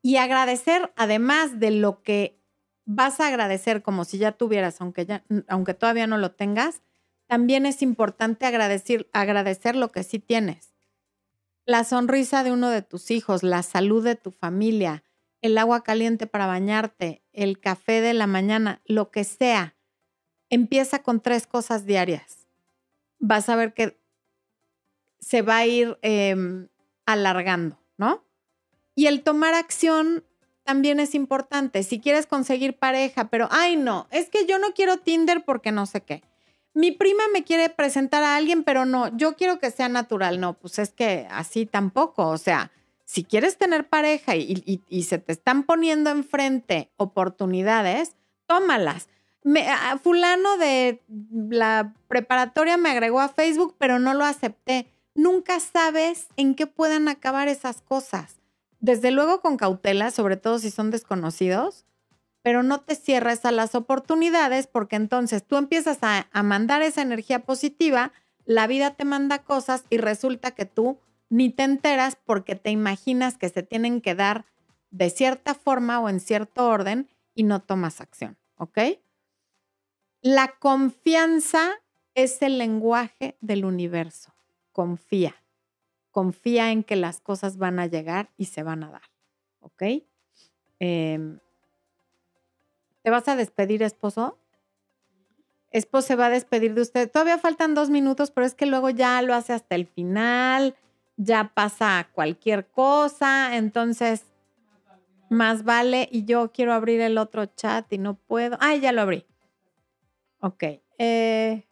Y 0.00 0.18
agradecer, 0.18 0.92
además 0.94 1.58
de 1.58 1.72
lo 1.72 2.00
que 2.00 2.38
vas 2.84 3.18
a 3.18 3.26
agradecer 3.26 3.82
como 3.82 4.04
si 4.04 4.18
ya 4.18 4.30
tuvieras, 4.30 4.80
aunque, 4.80 5.20
aunque 5.48 5.74
todavía 5.74 6.06
no 6.06 6.16
lo 6.16 6.30
tengas, 6.30 6.80
también 7.26 7.66
es 7.66 7.82
importante 7.82 8.46
agradecer, 8.46 9.10
agradecer 9.12 9.74
lo 9.74 9.90
que 9.90 10.04
sí 10.04 10.20
tienes. 10.20 10.74
La 11.64 11.82
sonrisa 11.82 12.44
de 12.44 12.52
uno 12.52 12.70
de 12.70 12.82
tus 12.82 13.10
hijos, 13.10 13.42
la 13.42 13.64
salud 13.64 14.04
de 14.04 14.14
tu 14.14 14.30
familia, 14.30 15.02
el 15.42 15.58
agua 15.58 15.82
caliente 15.82 16.28
para 16.28 16.46
bañarte, 16.46 17.24
el 17.32 17.58
café 17.58 18.00
de 18.00 18.14
la 18.14 18.28
mañana, 18.28 18.80
lo 18.84 19.10
que 19.10 19.24
sea. 19.24 19.74
Empieza 20.50 21.02
con 21.02 21.20
tres 21.20 21.48
cosas 21.48 21.84
diarias. 21.84 22.46
Vas 23.18 23.48
a 23.48 23.56
ver 23.56 23.74
que 23.74 23.98
se 25.20 25.42
va 25.42 25.58
a 25.58 25.66
ir 25.66 25.98
em, 26.02 26.68
alargando, 27.04 27.78
¿no? 27.96 28.24
Y 28.94 29.06
el 29.06 29.22
tomar 29.22 29.54
acción 29.54 30.24
también 30.64 31.00
es 31.00 31.14
importante. 31.14 31.82
Si 31.82 32.00
quieres 32.00 32.26
conseguir 32.26 32.78
pareja, 32.78 33.28
pero, 33.28 33.48
ay, 33.50 33.76
no, 33.76 34.08
es 34.10 34.28
que 34.28 34.46
yo 34.46 34.58
no 34.58 34.72
quiero 34.74 34.98
Tinder 34.98 35.44
porque 35.44 35.72
no 35.72 35.86
sé 35.86 36.00
qué. 36.00 36.22
Mi 36.74 36.92
prima 36.92 37.22
me 37.32 37.44
quiere 37.44 37.70
presentar 37.70 38.22
a 38.22 38.36
alguien, 38.36 38.62
pero 38.64 38.84
no, 38.84 39.16
yo 39.16 39.36
quiero 39.36 39.58
que 39.58 39.70
sea 39.70 39.88
natural. 39.88 40.40
No, 40.40 40.54
pues 40.54 40.78
es 40.78 40.90
que 40.90 41.26
así 41.30 41.64
tampoco. 41.64 42.28
O 42.28 42.36
sea, 42.36 42.70
si 43.04 43.24
quieres 43.24 43.56
tener 43.56 43.88
pareja 43.88 44.34
y, 44.36 44.82
se 45.02 45.18
te 45.18 45.32
están 45.32 45.62
poniendo 45.62 46.10
enfrente 46.10 46.90
oportunidades, 46.96 48.16
tómalas. 48.46 49.08
Me, 49.42 49.64
fulano 50.02 50.58
de 50.58 51.02
la 51.48 51.94
preparatoria 52.08 52.76
me 52.76 52.90
agregó 52.90 53.20
a 53.20 53.28
Facebook, 53.28 53.76
pero 53.78 54.00
no 54.00 54.12
lo 54.12 54.24
acepté 54.24 54.88
nunca 55.16 55.58
sabes 55.60 56.28
en 56.36 56.54
qué 56.54 56.66
puedan 56.66 57.08
acabar 57.08 57.48
esas 57.48 57.80
cosas. 57.80 58.40
Desde 58.78 59.10
luego 59.10 59.40
con 59.40 59.56
cautela, 59.56 60.10
sobre 60.10 60.36
todo 60.36 60.58
si 60.58 60.70
son 60.70 60.90
desconocidos, 60.90 61.84
pero 62.42 62.62
no 62.62 62.82
te 62.82 62.94
cierres 62.94 63.44
a 63.44 63.50
las 63.50 63.74
oportunidades 63.74 64.66
porque 64.68 64.96
entonces 64.96 65.44
tú 65.44 65.56
empiezas 65.56 65.98
a, 66.02 66.28
a 66.30 66.42
mandar 66.42 66.82
esa 66.82 67.02
energía 67.02 67.40
positiva, 67.40 68.12
la 68.44 68.68
vida 68.68 68.94
te 68.94 69.04
manda 69.04 69.42
cosas 69.42 69.84
y 69.90 69.96
resulta 69.96 70.52
que 70.52 70.66
tú 70.66 71.00
ni 71.28 71.50
te 71.50 71.64
enteras 71.64 72.16
porque 72.24 72.54
te 72.54 72.70
imaginas 72.70 73.36
que 73.36 73.48
se 73.48 73.64
tienen 73.64 74.00
que 74.00 74.14
dar 74.14 74.44
de 74.90 75.10
cierta 75.10 75.54
forma 75.54 75.98
o 75.98 76.08
en 76.08 76.20
cierto 76.20 76.68
orden 76.68 77.08
y 77.34 77.42
no 77.42 77.60
tomas 77.60 78.00
acción, 78.00 78.38
¿ok? 78.56 78.78
La 80.22 80.54
confianza 80.58 81.72
es 82.14 82.40
el 82.42 82.58
lenguaje 82.58 83.36
del 83.40 83.64
universo 83.64 84.35
confía. 84.76 85.34
Confía 86.10 86.70
en 86.70 86.84
que 86.84 86.96
las 86.96 87.22
cosas 87.22 87.56
van 87.56 87.78
a 87.78 87.86
llegar 87.86 88.28
y 88.36 88.44
se 88.44 88.62
van 88.62 88.84
a 88.84 88.90
dar. 88.90 89.10
¿Ok? 89.60 89.82
Em, 90.78 91.38
¿Te 93.00 93.08
vas 93.08 93.26
a 93.26 93.36
despedir, 93.36 93.82
esposo? 93.82 94.38
Esposo 95.70 96.08
se 96.08 96.14
va 96.14 96.26
a 96.26 96.30
despedir 96.30 96.74
de 96.74 96.82
usted. 96.82 97.10
Todavía 97.10 97.38
faltan 97.38 97.74
dos 97.74 97.88
minutos, 97.88 98.30
pero 98.30 98.46
es 98.46 98.54
que 98.54 98.66
luego 98.66 98.90
ya 98.90 99.22
lo 99.22 99.32
hace 99.32 99.54
hasta 99.54 99.76
el 99.76 99.86
final, 99.86 100.76
ya 101.16 101.52
pasa 101.54 102.10
cualquier 102.12 102.66
cosa, 102.66 103.56
entonces 103.56 104.26
más 105.30 105.64
vale. 105.64 106.06
Y 106.12 106.26
yo 106.26 106.52
quiero 106.52 106.74
abrir 106.74 107.00
el 107.00 107.16
otro 107.16 107.46
chat 107.46 107.90
y 107.94 107.96
no 107.96 108.16
puedo. 108.16 108.58
Ah, 108.60 108.74
ya 108.74 108.92
lo 108.92 109.00
abrí. 109.00 109.24
Ok. 110.40 110.64
Eh, 110.98 111.66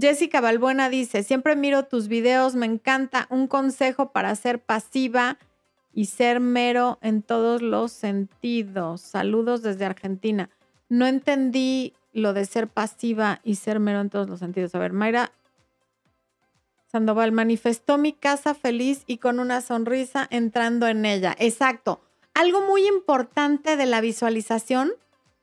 Jessica 0.00 0.40
Balbuena 0.40 0.88
dice, 0.88 1.22
siempre 1.22 1.56
miro 1.56 1.84
tus 1.84 2.08
videos, 2.08 2.54
me 2.54 2.66
encanta 2.66 3.26
un 3.30 3.46
consejo 3.46 4.12
para 4.12 4.34
ser 4.34 4.60
pasiva 4.60 5.38
y 5.92 6.06
ser 6.06 6.40
mero 6.40 6.98
en 7.02 7.22
todos 7.22 7.62
los 7.62 7.92
sentidos. 7.92 9.00
Saludos 9.00 9.62
desde 9.62 9.84
Argentina. 9.84 10.50
No 10.88 11.06
entendí 11.06 11.94
lo 12.12 12.32
de 12.32 12.44
ser 12.44 12.68
pasiva 12.68 13.40
y 13.44 13.56
ser 13.56 13.78
mero 13.78 14.00
en 14.00 14.10
todos 14.10 14.28
los 14.28 14.40
sentidos. 14.40 14.74
A 14.74 14.78
ver, 14.78 14.92
Mayra 14.92 15.32
Sandoval 16.86 17.32
manifestó 17.32 17.98
mi 17.98 18.12
casa 18.12 18.54
feliz 18.54 19.02
y 19.06 19.18
con 19.18 19.38
una 19.38 19.60
sonrisa 19.60 20.26
entrando 20.30 20.86
en 20.86 21.04
ella. 21.04 21.34
Exacto. 21.38 22.00
Algo 22.34 22.62
muy 22.62 22.86
importante 22.86 23.76
de 23.76 23.86
la 23.86 24.00
visualización, 24.00 24.92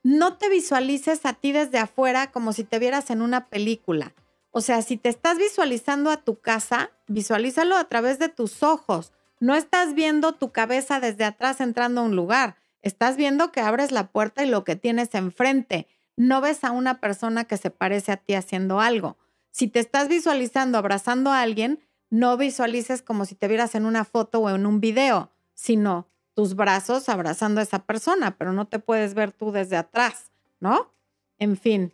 no 0.04 0.38
te 0.38 0.50
visualices 0.50 1.26
a 1.26 1.34
ti 1.34 1.52
desde 1.52 1.78
afuera 1.78 2.32
como 2.32 2.54
si 2.54 2.64
te 2.64 2.80
vieras 2.80 3.10
en 3.12 3.22
una 3.22 3.48
película. 3.48 4.14
O 4.52 4.62
sea, 4.62 4.82
si 4.82 4.98
te 4.98 5.10
estás 5.10 5.38
visualizando 5.38 6.12
a 6.12 6.18
tu 6.18 6.40
casa, 6.40 6.92
visualízalo 7.08 7.76
a 7.78 7.86
través 7.86 8.20
de 8.20 8.30
tus 8.30 8.64
ojos. 8.64 9.14
No 9.40 9.56
estás 9.56 9.96
viendo 9.96 10.34
tu 10.34 10.52
cabeza 10.52 11.00
desde 11.00 11.24
atrás 11.24 11.62
entrando 11.62 12.02
a 12.02 12.04
un 12.04 12.16
lugar. 12.16 12.58
Estás 12.82 13.16
viendo 13.16 13.52
que 13.52 13.62
abres 13.62 13.92
la 13.92 14.12
puerta 14.12 14.44
y 14.44 14.50
lo 14.50 14.64
que 14.64 14.76
tienes 14.76 15.16
enfrente. 15.16 15.88
no 16.18 16.42
ves 16.42 16.64
a 16.64 16.72
una 16.72 17.00
persona 17.00 17.46
que 17.46 17.58
se 17.58 17.72
parece 17.72 18.12
a 18.12 18.18
ti 18.18 18.36
haciendo 18.36 18.80
algo. 18.80 19.18
Si 19.50 19.68
te 19.68 19.80
estás 19.80 20.08
visualizando 20.08 20.78
abrazando 20.78 21.32
a 21.32 21.42
alguien, 21.42 21.80
no 22.12 22.38
visualices 22.38 23.02
como 23.02 23.26
si 23.26 23.34
te 23.34 23.48
vieras 23.48 23.74
en 23.74 23.86
una 23.86 24.04
foto 24.04 24.40
o 24.40 24.50
en 24.50 24.66
un 24.68 24.82
video, 24.82 25.32
sino 25.56 26.08
tus 26.36 26.56
brazos 26.56 27.10
abrazando 27.10 27.60
a 27.60 27.64
esa 27.64 27.80
persona, 27.80 28.38
pero 28.38 28.54
no 28.54 28.66
te 28.68 28.78
puedes 28.78 29.14
ver 29.14 29.32
tú 29.32 29.52
desde 29.52 29.78
atrás, 29.78 30.30
¿no? 30.60 30.92
En 31.40 31.58
fin. 31.58 31.94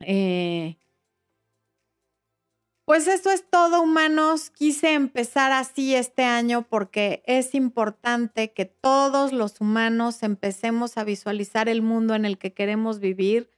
Eh, 0.00 0.76
pues 2.88 3.06
esto 3.06 3.30
es 3.30 3.44
todo, 3.50 3.82
humanos. 3.82 4.48
Quise 4.48 4.94
empezar 4.94 5.52
así 5.52 5.94
este 5.94 6.24
año 6.24 6.62
porque 6.62 7.22
es 7.26 7.54
importante 7.54 8.54
que 8.54 8.64
todos 8.64 9.34
los 9.34 9.60
humanos 9.60 10.22
empecemos 10.22 10.96
a 10.96 11.04
visualizar 11.04 11.68
el 11.68 11.82
mundo 11.82 12.14
en 12.14 12.24
el 12.24 12.38
que 12.38 12.54
queremos 12.54 12.98
vivir 12.98 13.50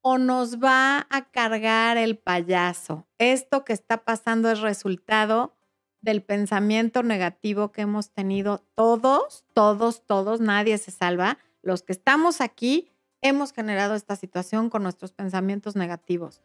o 0.00 0.18
nos 0.18 0.58
va 0.58 1.06
a 1.10 1.30
cargar 1.30 1.96
el 1.96 2.18
payaso. 2.18 3.06
Esto 3.18 3.64
que 3.64 3.72
está 3.72 3.98
pasando 3.98 4.50
es 4.50 4.58
resultado 4.58 5.54
del 6.00 6.20
pensamiento 6.20 7.04
negativo 7.04 7.70
que 7.70 7.82
hemos 7.82 8.10
tenido 8.10 8.64
todos, 8.74 9.44
todos, 9.54 10.04
todos, 10.04 10.40
nadie 10.40 10.76
se 10.78 10.90
salva. 10.90 11.38
Los 11.62 11.84
que 11.84 11.92
estamos 11.92 12.40
aquí 12.40 12.90
hemos 13.20 13.52
generado 13.52 13.94
esta 13.94 14.16
situación 14.16 14.70
con 14.70 14.82
nuestros 14.82 15.12
pensamientos 15.12 15.76
negativos. 15.76 16.40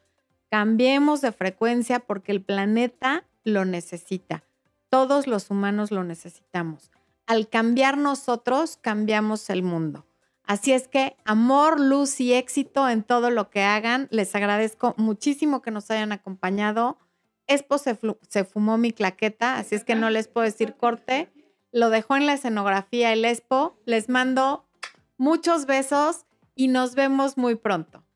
Cambiemos 0.50 1.22
de 1.22 1.32
frecuencia 1.32 2.00
porque 2.00 2.32
el 2.32 2.42
planeta 2.42 3.26
lo 3.44 3.66
necesita. 3.66 4.44
Todos 4.90 5.28
los 5.28 5.50
humanos 5.50 5.92
lo 5.92 6.04
necesitamos. 6.04 6.92
Al 7.26 7.50
cambiar 7.50 7.98
nosotros, 7.98 8.78
cambiamos 8.82 9.50
el 9.50 9.64
mundo. 9.64 10.06
Así 10.44 10.72
es 10.72 10.88
que 10.88 11.18
amor, 11.26 11.80
luz 11.80 12.22
y 12.22 12.34
éxito 12.34 12.88
en 12.88 13.04
todo 13.04 13.30
lo 13.30 13.50
que 13.50 13.64
hagan. 13.64 14.08
Les 14.12 14.34
agradezco 14.34 14.94
muchísimo 14.98 15.62
que 15.62 15.72
nos 15.72 15.92
hayan 15.92 16.14
acompañado. 16.14 16.98
Expo 17.48 17.78
se, 17.78 17.98
se, 18.30 18.46
fumó 18.46 18.78
mi 18.78 18.94
claqueta, 18.94 19.58
así 19.58 19.76
es 19.76 19.84
que 19.84 19.96
no 19.96 20.10
les 20.10 20.30
puedo 20.30 20.46
decir 20.46 20.76
corte. 20.76 21.30
Lo 21.74 21.90
dejó 21.90 22.16
en 22.16 22.26
la 22.26 22.34
escenografía 22.34 23.12
el 23.12 23.26
Expo. 23.26 23.78
Les 23.86 24.08
mando 24.08 24.66
muchos 25.18 25.66
besos 25.66 26.26
y 26.56 26.70
nos 26.70 26.96
vemos 26.96 27.38
muy 27.38 27.56
pronto. 27.56 28.07